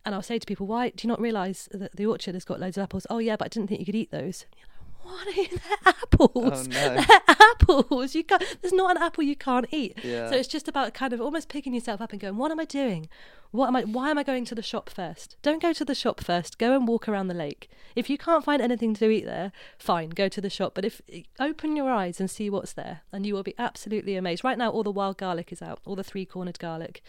And 0.06 0.14
I'll 0.14 0.22
say 0.22 0.38
to 0.40 0.46
people, 0.46 0.68
"Why 0.68 0.90
do 0.90 1.06
you 1.06 1.08
not 1.08 1.20
realise 1.20 1.68
that 1.72 1.96
the 1.96 2.06
orchard 2.06 2.36
has 2.36 2.46
got 2.46 2.60
loads 2.60 2.78
of 2.78 2.84
apples?" 2.84 3.08
Oh 3.10 3.18
yeah, 3.18 3.36
but 3.36 3.46
I 3.46 3.50
didn't 3.50 3.68
think 3.70 3.80
you 3.80 3.86
could 3.86 3.96
eat 3.96 4.12
those. 4.12 4.46
You 4.56 4.64
know, 4.64 5.12
what 5.12 5.28
are 5.28 5.32
you? 5.42 5.48
They're 5.50 5.94
apples. 5.94 6.32
Oh 6.36 6.64
no. 6.70 6.96
They're 6.96 7.22
apples. 7.28 8.16
You 8.16 8.24
can't. 8.24 8.44
There's 8.62 8.74
not 8.74 8.96
an 8.96 9.02
apple 9.02 9.24
you 9.24 9.36
can't 9.36 9.66
eat. 9.72 9.98
Yeah. 10.04 10.30
So 10.30 10.36
it's 10.36 10.48
just 10.48 10.68
about 10.68 10.94
kind 10.94 11.14
of 11.14 11.22
almost 11.22 11.50
picking 11.50 11.74
yourself 11.74 12.02
up 12.02 12.12
and 12.12 12.22
going, 12.22 12.38
what 12.38 12.52
am 12.52 12.60
I 12.60 12.66
doing? 12.66 13.10
What 13.52 13.68
am 13.68 13.76
I 13.76 13.84
why 13.84 14.12
am 14.12 14.18
I 14.18 14.24
going 14.24 14.46
to 14.46 14.56
the 14.56 14.62
shop 14.62 14.90
first? 14.90 15.38
Don't 15.42 15.62
go 15.62 15.74
to 15.74 15.86
the 15.86 15.96
shop 15.96 16.22
first. 16.22 16.58
Go 16.58 16.76
and 16.76 16.88
walk 16.88 17.08
around 17.08 17.28
the 17.28 17.34
lake. 17.34 17.70
If 17.96 18.10
you 18.10 18.18
can't 18.18 18.44
find 18.44 18.62
anything 18.62 18.94
to 18.96 19.10
eat 19.10 19.26
there, 19.26 19.54
fine, 19.80 20.10
go 20.10 20.28
to 20.28 20.42
the 20.42 20.50
shop. 20.50 20.74
But 20.76 20.86
if 20.86 21.02
open 21.40 21.76
your 21.78 21.90
eyes 21.90 22.20
and 22.20 22.30
see 22.30 22.50
what's 22.50 22.74
there 22.74 23.02
and 23.12 23.26
you 23.26 23.34
will 23.34 23.44
be 23.44 23.56
absolutely 23.58 24.16
amazed. 24.18 24.44
Right 24.44 24.58
now 24.58 24.70
all 24.70 24.84
the 24.84 24.92
wild 24.92 25.18
garlic 25.18 25.52
is 25.52 25.62
out, 25.62 25.80
all 25.86 25.96
the 25.96 26.04
three-cornered 26.04 26.60
garlic. 26.60 27.02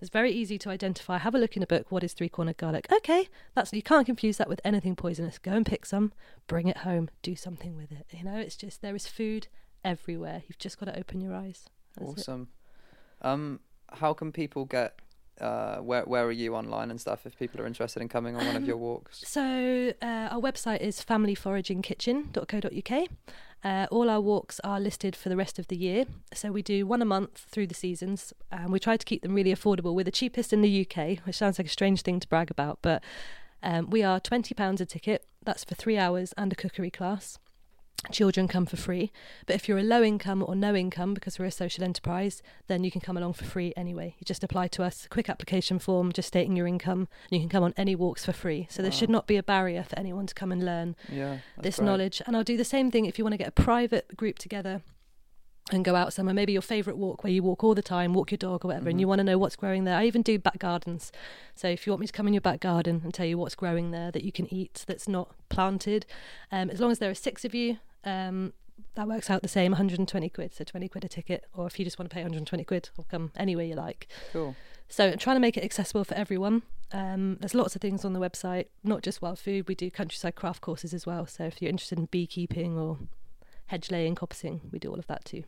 It's 0.00 0.10
very 0.10 0.32
easy 0.32 0.58
to 0.58 0.70
identify. 0.70 1.18
Have 1.18 1.34
a 1.34 1.38
look 1.38 1.56
in 1.56 1.62
a 1.62 1.66
book. 1.66 1.90
What 1.90 2.04
is 2.04 2.12
three-cornered 2.12 2.56
garlic? 2.56 2.86
Okay, 2.92 3.28
that's 3.54 3.72
you 3.72 3.82
can't 3.82 4.06
confuse 4.06 4.36
that 4.36 4.48
with 4.48 4.60
anything 4.64 4.94
poisonous. 4.94 5.38
Go 5.38 5.52
and 5.52 5.66
pick 5.66 5.84
some, 5.84 6.12
bring 6.46 6.68
it 6.68 6.78
home, 6.78 7.10
do 7.22 7.34
something 7.34 7.76
with 7.76 7.90
it. 7.90 8.06
You 8.10 8.24
know, 8.24 8.36
it's 8.36 8.56
just 8.56 8.82
there 8.82 8.94
is 8.94 9.06
food 9.06 9.48
everywhere. 9.84 10.42
You've 10.46 10.58
just 10.58 10.78
got 10.78 10.86
to 10.86 10.98
open 10.98 11.20
your 11.20 11.34
eyes. 11.34 11.68
That's 11.96 12.12
it. 12.12 12.20
Awesome. 12.20 12.48
Um, 13.22 13.60
how 13.90 14.14
can 14.14 14.32
people 14.32 14.64
get? 14.64 15.00
Uh, 15.40 15.76
where 15.76 16.02
where 16.02 16.24
are 16.24 16.32
you 16.32 16.56
online 16.56 16.90
and 16.90 17.00
stuff? 17.00 17.24
If 17.24 17.38
people 17.38 17.60
are 17.60 17.66
interested 17.66 18.02
in 18.02 18.08
coming 18.08 18.34
on 18.34 18.44
one 18.44 18.56
of 18.56 18.66
your 18.66 18.76
walks. 18.76 19.22
So 19.24 19.92
uh, 20.02 20.28
our 20.32 20.40
website 20.40 20.80
is 20.80 21.00
familyforagingkitchen.co.uk. 21.04 23.08
Uh, 23.64 23.86
all 23.90 24.08
our 24.08 24.20
walks 24.20 24.60
are 24.62 24.78
listed 24.78 25.16
for 25.16 25.28
the 25.28 25.36
rest 25.36 25.58
of 25.58 25.66
the 25.68 25.76
year. 25.76 26.04
So 26.32 26.52
we 26.52 26.62
do 26.62 26.86
one 26.86 27.02
a 27.02 27.04
month 27.04 27.46
through 27.50 27.66
the 27.66 27.74
seasons, 27.74 28.32
and 28.52 28.70
we 28.70 28.78
try 28.78 28.96
to 28.96 29.04
keep 29.04 29.22
them 29.22 29.34
really 29.34 29.52
affordable. 29.54 29.94
We're 29.94 30.04
the 30.04 30.10
cheapest 30.10 30.52
in 30.52 30.62
the 30.62 30.86
UK, 30.86 31.18
which 31.26 31.36
sounds 31.36 31.58
like 31.58 31.66
a 31.66 31.70
strange 31.70 32.02
thing 32.02 32.20
to 32.20 32.28
brag 32.28 32.50
about, 32.50 32.78
but 32.82 33.02
um, 33.62 33.90
we 33.90 34.02
are 34.02 34.20
twenty 34.20 34.54
pounds 34.54 34.80
a 34.80 34.86
ticket. 34.86 35.24
That's 35.42 35.64
for 35.64 35.74
three 35.74 35.98
hours 35.98 36.32
and 36.36 36.52
a 36.52 36.56
cookery 36.56 36.90
class. 36.90 37.38
Children 38.12 38.46
come 38.48 38.64
for 38.64 38.76
free, 38.76 39.10
but 39.44 39.56
if 39.56 39.68
you're 39.68 39.76
a 39.76 39.82
low 39.82 40.02
income 40.04 40.42
or 40.46 40.54
no 40.54 40.74
income 40.74 41.14
because 41.14 41.38
we're 41.38 41.46
a 41.46 41.50
social 41.50 41.82
enterprise, 41.84 42.42
then 42.68 42.84
you 42.84 42.92
can 42.92 43.00
come 43.00 43.16
along 43.16 43.32
for 43.34 43.44
free 43.44 43.74
anyway. 43.76 44.14
You 44.18 44.24
just 44.24 44.44
apply 44.44 44.68
to 44.68 44.84
us, 44.84 45.04
a 45.04 45.08
quick 45.08 45.28
application 45.28 45.78
form, 45.80 46.12
just 46.12 46.28
stating 46.28 46.56
your 46.56 46.66
income, 46.68 47.08
and 47.30 47.32
you 47.32 47.40
can 47.40 47.48
come 47.48 47.64
on 47.64 47.74
any 47.76 47.96
walks 47.96 48.24
for 48.24 48.32
free. 48.32 48.66
So 48.70 48.82
there 48.82 48.92
Wow. 48.92 48.96
should 48.96 49.10
not 49.10 49.26
be 49.26 49.36
a 49.36 49.42
barrier 49.42 49.82
for 49.82 49.98
anyone 49.98 50.26
to 50.26 50.34
come 50.34 50.52
and 50.52 50.64
learn 50.64 50.94
Yeah. 51.10 51.38
this 51.60 51.80
knowledge. 51.80 52.22
And 52.26 52.36
I'll 52.36 52.44
do 52.44 52.56
the 52.56 52.64
same 52.64 52.90
thing 52.90 53.04
if 53.04 53.18
you 53.18 53.24
want 53.24 53.34
to 53.34 53.38
get 53.38 53.48
a 53.48 53.52
private 53.52 54.16
group 54.16 54.38
together 54.38 54.80
and 55.70 55.84
go 55.84 55.96
out 55.96 56.12
somewhere, 56.14 56.32
maybe 56.34 56.52
your 56.52 56.62
favourite 56.62 56.96
walk 56.96 57.24
where 57.24 57.32
you 57.32 57.42
walk 57.42 57.62
all 57.62 57.74
the 57.74 57.82
time, 57.82 58.14
walk 58.14 58.30
your 58.30 58.38
dog 58.38 58.64
or 58.64 58.68
whatever, 58.68 58.88
and 58.88 59.00
you 59.00 59.06
Mhm. 59.06 59.08
want 59.08 59.18
to 59.18 59.24
know 59.24 59.36
what's 59.36 59.56
growing 59.56 59.84
there. 59.84 59.96
I 59.98 60.06
even 60.06 60.22
do 60.22 60.38
back 60.38 60.58
gardens. 60.60 61.12
So 61.56 61.68
if 61.68 61.86
you 61.86 61.92
want 61.92 62.00
me 62.00 62.06
to 62.06 62.12
come 62.12 62.26
in 62.28 62.32
your 62.32 62.40
back 62.40 62.60
garden 62.60 63.00
and 63.04 63.12
tell 63.12 63.26
you 63.26 63.36
what's 63.36 63.56
growing 63.56 63.90
there 63.90 64.10
that 64.12 64.22
you 64.24 64.32
can 64.32 64.46
eat 64.54 64.84
that's 64.86 65.08
not 65.08 65.34
planted, 65.50 66.06
um, 66.50 66.70
as 66.70 66.80
long 66.80 66.90
as 66.90 67.00
there 67.00 67.10
are 67.10 67.14
six 67.14 67.44
of 67.44 67.54
you, 67.54 67.78
um, 68.04 68.52
that 68.94 69.08
works 69.08 69.30
out 69.30 69.42
the 69.42 69.48
same 69.48 69.72
120 69.72 70.28
quid, 70.30 70.54
so 70.54 70.64
20 70.64 70.88
quid 70.88 71.04
a 71.04 71.08
ticket. 71.08 71.44
Or 71.54 71.66
if 71.66 71.78
you 71.78 71.84
just 71.84 71.98
want 71.98 72.10
to 72.10 72.14
pay 72.14 72.22
120 72.22 72.64
quid, 72.64 72.90
i'll 72.98 73.06
come 73.10 73.32
anywhere 73.36 73.64
you 73.64 73.74
like. 73.74 74.08
Cool. 74.32 74.56
So 74.88 75.08
I'm 75.10 75.18
trying 75.18 75.36
to 75.36 75.40
make 75.40 75.56
it 75.56 75.64
accessible 75.64 76.04
for 76.04 76.14
everyone. 76.14 76.62
Um, 76.92 77.36
there's 77.40 77.54
lots 77.54 77.76
of 77.76 77.82
things 77.82 78.04
on 78.04 78.14
the 78.14 78.20
website, 78.20 78.66
not 78.82 79.02
just 79.02 79.20
wild 79.20 79.38
food. 79.38 79.68
We 79.68 79.74
do 79.74 79.90
countryside 79.90 80.34
craft 80.34 80.62
courses 80.62 80.94
as 80.94 81.06
well. 81.06 81.26
So 81.26 81.44
if 81.44 81.60
you're 81.60 81.68
interested 81.68 81.98
in 81.98 82.06
beekeeping 82.06 82.78
or 82.78 82.98
hedge 83.66 83.90
laying, 83.90 84.14
coppicing, 84.14 84.60
we 84.72 84.78
do 84.78 84.90
all 84.90 84.98
of 84.98 85.06
that 85.06 85.24
too. 85.24 85.44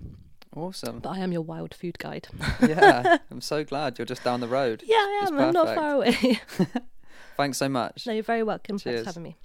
Awesome. 0.55 0.99
But 0.99 1.11
I 1.11 1.19
am 1.19 1.33
your 1.33 1.43
wild 1.43 1.75
food 1.75 1.99
guide. 1.99 2.29
yeah, 2.63 3.19
I'm 3.31 3.41
so 3.41 3.65
glad 3.65 3.99
you're 3.99 4.07
just 4.07 4.25
down 4.25 4.41
the 4.41 4.49
road. 4.49 4.83
yeah, 4.85 4.97
i 4.97 5.27
am 5.27 5.39
I'm 5.39 5.53
not 5.53 5.75
far 5.75 5.95
away. 5.95 6.41
Thanks 7.37 7.57
so 7.57 7.69
much. 7.69 8.07
no, 8.07 8.13
you're 8.13 8.23
very 8.23 8.43
welcome. 8.43 8.79
Thanks 8.79 8.83
Cheers. 8.83 9.01
for 9.01 9.07
having 9.07 9.23
me. 9.23 9.37